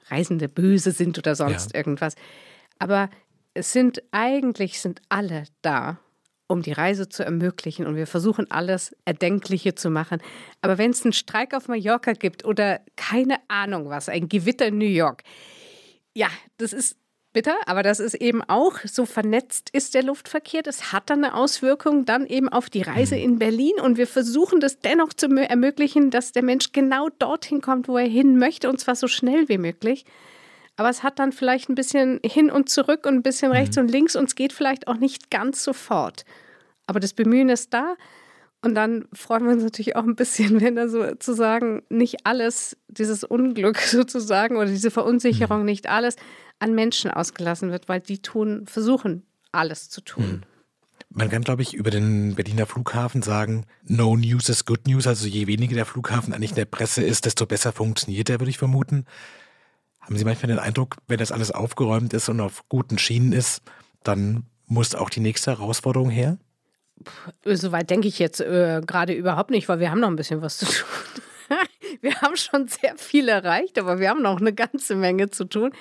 Reisende 0.07 0.49
böse 0.49 0.91
sind 0.91 1.17
oder 1.17 1.35
sonst 1.35 1.71
ja. 1.71 1.77
irgendwas. 1.77 2.15
Aber 2.77 3.09
es 3.53 3.71
sind 3.71 4.03
eigentlich 4.11 4.81
sind 4.81 5.01
alle 5.09 5.45
da, 5.61 5.99
um 6.51 6.61
die 6.61 6.71
Reise 6.73 7.09
zu 7.09 7.23
ermöglichen. 7.23 7.87
Und 7.87 7.95
wir 7.95 8.07
versuchen 8.07 8.49
alles 8.51 8.95
Erdenkliche 9.05 9.75
zu 9.75 9.89
machen. 9.89 10.21
Aber 10.61 10.77
wenn 10.77 10.91
es 10.91 11.03
einen 11.03 11.13
Streik 11.13 11.53
auf 11.53 11.67
Mallorca 11.67 12.13
gibt 12.13 12.45
oder 12.45 12.81
keine 12.95 13.37
Ahnung 13.47 13.89
was, 13.89 14.09
ein 14.09 14.29
Gewitter 14.29 14.67
in 14.67 14.77
New 14.77 14.85
York, 14.85 15.23
ja, 16.13 16.27
das 16.57 16.73
ist 16.73 16.97
bitter, 17.33 17.55
aber 17.65 17.83
das 17.83 17.99
ist 17.99 18.15
eben 18.15 18.41
auch 18.43 18.79
so 18.83 19.05
vernetzt 19.05 19.69
ist 19.71 19.93
der 19.93 20.03
Luftverkehr. 20.03 20.61
Das 20.61 20.91
hat 20.91 21.09
dann 21.09 21.23
eine 21.23 21.33
Auswirkung 21.33 22.05
dann 22.05 22.25
eben 22.25 22.49
auf 22.49 22.69
die 22.69 22.81
Reise 22.81 23.15
mhm. 23.15 23.21
in 23.21 23.39
Berlin. 23.39 23.73
Und 23.81 23.97
wir 23.97 24.07
versuchen 24.07 24.59
das 24.59 24.79
dennoch 24.79 25.13
zu 25.13 25.27
ermöglichen, 25.27 26.11
dass 26.11 26.31
der 26.31 26.43
Mensch 26.43 26.71
genau 26.71 27.09
dorthin 27.19 27.61
kommt, 27.61 27.87
wo 27.87 27.97
er 27.97 28.07
hin 28.07 28.37
möchte, 28.37 28.69
und 28.69 28.79
zwar 28.79 28.95
so 28.95 29.07
schnell 29.07 29.47
wie 29.49 29.57
möglich. 29.57 30.05
Aber 30.77 30.89
es 30.89 31.03
hat 31.03 31.19
dann 31.19 31.31
vielleicht 31.31 31.69
ein 31.69 31.75
bisschen 31.75 32.19
hin 32.23 32.49
und 32.49 32.69
zurück 32.69 33.05
und 33.05 33.15
ein 33.15 33.23
bisschen 33.23 33.51
rechts 33.51 33.75
mhm. 33.75 33.83
und 33.83 33.91
links 33.91 34.15
und 34.15 34.25
es 34.25 34.35
geht 34.35 34.53
vielleicht 34.53 34.87
auch 34.87 34.97
nicht 34.97 35.29
ganz 35.29 35.63
sofort. 35.63 36.25
Aber 36.91 36.99
das 36.99 37.13
Bemühen 37.13 37.47
ist 37.47 37.73
da. 37.73 37.95
Und 38.61 38.75
dann 38.75 39.05
freuen 39.13 39.45
wir 39.45 39.53
uns 39.53 39.63
natürlich 39.63 39.95
auch 39.95 40.03
ein 40.03 40.17
bisschen, 40.17 40.59
wenn 40.61 40.75
da 40.75 40.89
sozusagen 40.89 41.83
nicht 41.87 42.25
alles, 42.25 42.75
dieses 42.89 43.23
Unglück 43.23 43.77
sozusagen 43.79 44.57
oder 44.57 44.67
diese 44.67 44.91
Verunsicherung, 44.91 45.59
mhm. 45.59 45.65
nicht 45.65 45.87
alles 45.87 46.17
an 46.59 46.75
Menschen 46.75 47.09
ausgelassen 47.09 47.71
wird, 47.71 47.87
weil 47.87 48.01
die 48.01 48.21
tun, 48.21 48.65
versuchen, 48.67 49.25
alles 49.53 49.89
zu 49.89 50.01
tun. 50.01 50.25
Mhm. 50.25 50.41
Man 51.13 51.29
kann, 51.29 51.43
glaube 51.43 51.61
ich, 51.61 51.73
über 51.73 51.91
den 51.91 52.35
Berliner 52.35 52.65
Flughafen 52.65 53.21
sagen, 53.21 53.65
no 53.85 54.17
news 54.17 54.49
is 54.49 54.65
good 54.65 54.85
news. 54.85 55.07
Also 55.07 55.27
je 55.27 55.47
weniger 55.47 55.75
der 55.75 55.85
Flughafen 55.85 56.33
eigentlich 56.33 56.51
in 56.51 56.55
der 56.57 56.65
Presse 56.65 57.03
ist, 57.03 57.25
desto 57.25 57.45
besser 57.45 57.71
funktioniert 57.71 58.29
er, 58.29 58.41
würde 58.41 58.49
ich 58.49 58.57
vermuten. 58.57 59.05
Haben 60.01 60.17
Sie 60.17 60.25
manchmal 60.25 60.49
den 60.49 60.59
Eindruck, 60.59 60.97
wenn 61.07 61.19
das 61.19 61.31
alles 61.31 61.51
aufgeräumt 61.51 62.13
ist 62.13 62.27
und 62.27 62.41
auf 62.41 62.67
guten 62.67 62.97
Schienen 62.97 63.31
ist, 63.31 63.61
dann 64.03 64.45
muss 64.65 64.95
auch 64.95 65.09
die 65.09 65.19
nächste 65.21 65.51
Herausforderung 65.51 66.09
her? 66.09 66.37
Soweit 67.43 67.89
denke 67.89 68.07
ich 68.07 68.19
jetzt 68.19 68.41
äh, 68.41 68.81
gerade 68.85 69.13
überhaupt 69.13 69.51
nicht, 69.51 69.69
weil 69.69 69.79
wir 69.79 69.91
haben 69.91 69.99
noch 69.99 70.09
ein 70.09 70.15
bisschen 70.15 70.41
was 70.41 70.57
zu 70.57 70.65
tun. 70.65 70.85
wir 72.01 72.21
haben 72.21 72.35
schon 72.35 72.67
sehr 72.67 72.97
viel 72.97 73.27
erreicht, 73.27 73.77
aber 73.79 73.99
wir 73.99 74.09
haben 74.09 74.21
noch 74.21 74.39
eine 74.39 74.53
ganze 74.53 74.95
Menge 74.95 75.29
zu 75.29 75.45
tun. 75.45 75.71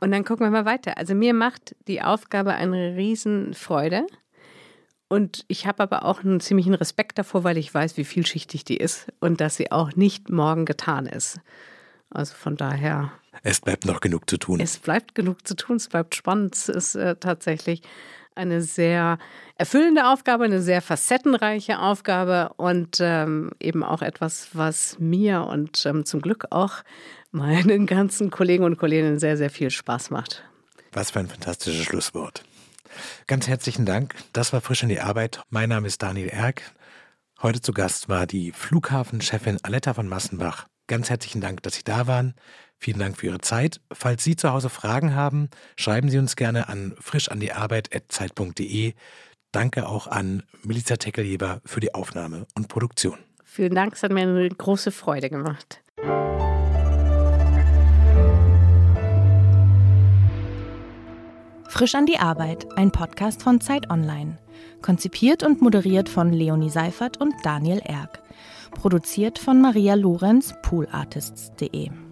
Und 0.00 0.12
dann 0.12 0.24
gucken 0.24 0.46
wir 0.46 0.50
mal 0.50 0.64
weiter. 0.64 0.96
Also 0.96 1.14
mir 1.14 1.34
macht 1.34 1.74
die 1.88 2.02
Aufgabe 2.02 2.54
eine 2.54 2.96
Riesenfreude. 2.96 4.06
Und 5.08 5.44
ich 5.48 5.66
habe 5.66 5.82
aber 5.82 6.04
auch 6.04 6.22
einen 6.22 6.40
ziemlichen 6.40 6.74
Respekt 6.74 7.18
davor, 7.18 7.42
weil 7.42 7.56
ich 7.56 7.72
weiß, 7.72 7.96
wie 7.96 8.04
vielschichtig 8.04 8.64
die 8.64 8.76
ist 8.76 9.06
und 9.20 9.40
dass 9.40 9.56
sie 9.56 9.72
auch 9.72 9.96
nicht 9.96 10.28
morgen 10.28 10.66
getan 10.66 11.06
ist. 11.06 11.40
Also 12.10 12.34
von 12.34 12.56
daher. 12.56 13.12
Es 13.42 13.60
bleibt 13.60 13.86
noch 13.86 14.00
genug 14.00 14.28
zu 14.28 14.36
tun. 14.36 14.60
Es 14.60 14.78
bleibt 14.78 15.14
genug 15.14 15.46
zu 15.46 15.56
tun, 15.56 15.76
es 15.76 15.88
bleibt 15.88 16.14
spannend. 16.14 16.54
Es 16.54 16.68
ist 16.68 16.94
äh, 16.94 17.16
tatsächlich 17.16 17.82
eine 18.38 18.62
sehr 18.62 19.18
erfüllende 19.56 20.06
Aufgabe, 20.06 20.44
eine 20.44 20.62
sehr 20.62 20.80
facettenreiche 20.80 21.80
Aufgabe 21.80 22.52
und 22.56 22.98
ähm, 23.00 23.50
eben 23.60 23.84
auch 23.84 24.00
etwas, 24.00 24.48
was 24.54 24.98
mir 24.98 25.42
und 25.42 25.84
ähm, 25.84 26.04
zum 26.04 26.22
Glück 26.22 26.46
auch 26.50 26.82
meinen 27.30 27.86
ganzen 27.86 28.30
Kollegen 28.30 28.64
und 28.64 28.78
Kolleginnen 28.78 29.18
sehr, 29.18 29.36
sehr 29.36 29.50
viel 29.50 29.70
Spaß 29.70 30.10
macht. 30.10 30.44
Was 30.92 31.10
für 31.10 31.20
ein 31.20 31.28
fantastisches 31.28 31.84
Schlusswort. 31.84 32.42
Ganz 33.26 33.46
herzlichen 33.46 33.84
Dank. 33.84 34.14
Das 34.32 34.52
war 34.52 34.60
Frisch 34.60 34.82
in 34.82 34.88
die 34.88 35.00
Arbeit. 35.00 35.42
Mein 35.50 35.68
Name 35.68 35.86
ist 35.86 36.02
Daniel 36.02 36.28
Erck. 36.28 36.62
Heute 37.42 37.60
zu 37.60 37.72
Gast 37.72 38.08
war 38.08 38.26
die 38.26 38.52
Flughafenchefin 38.52 39.58
Aletta 39.62 39.94
von 39.94 40.08
Massenbach. 40.08 40.66
Ganz 40.86 41.10
herzlichen 41.10 41.40
Dank, 41.40 41.62
dass 41.62 41.74
Sie 41.74 41.84
da 41.84 42.06
waren. 42.06 42.34
Vielen 42.78 43.00
Dank 43.00 43.16
für 43.16 43.26
Ihre 43.26 43.40
Zeit. 43.40 43.80
Falls 43.92 44.22
Sie 44.22 44.36
zu 44.36 44.52
Hause 44.52 44.68
Fragen 44.68 45.14
haben, 45.14 45.50
schreiben 45.76 46.08
Sie 46.10 46.18
uns 46.18 46.36
gerne 46.36 46.68
an 46.68 46.94
frischandiarbeit.zeit.de. 47.00 48.94
Danke 49.50 49.88
auch 49.88 50.06
an 50.06 50.44
Melissa 50.62 50.96
Teckeljeber 50.96 51.60
für 51.64 51.80
die 51.80 51.94
Aufnahme 51.94 52.46
und 52.54 52.68
Produktion. 52.68 53.18
Vielen 53.44 53.74
Dank, 53.74 53.94
es 53.94 54.02
hat 54.02 54.12
mir 54.12 54.20
eine 54.20 54.48
große 54.48 54.92
Freude 54.92 55.30
gemacht. 55.30 55.82
Frisch 61.68 61.94
an 61.94 62.06
die 62.06 62.18
Arbeit, 62.18 62.66
ein 62.76 62.90
Podcast 62.90 63.42
von 63.42 63.60
Zeit 63.60 63.90
Online. 63.90 64.38
Konzipiert 64.82 65.42
und 65.42 65.62
moderiert 65.62 66.08
von 66.08 66.32
Leonie 66.32 66.70
Seifert 66.70 67.20
und 67.20 67.34
Daniel 67.42 67.80
Erck. 67.84 68.22
Produziert 68.72 69.38
von 69.38 69.60
Maria 69.60 69.94
Lorenz, 69.94 70.54
poolartists.de. 70.62 72.07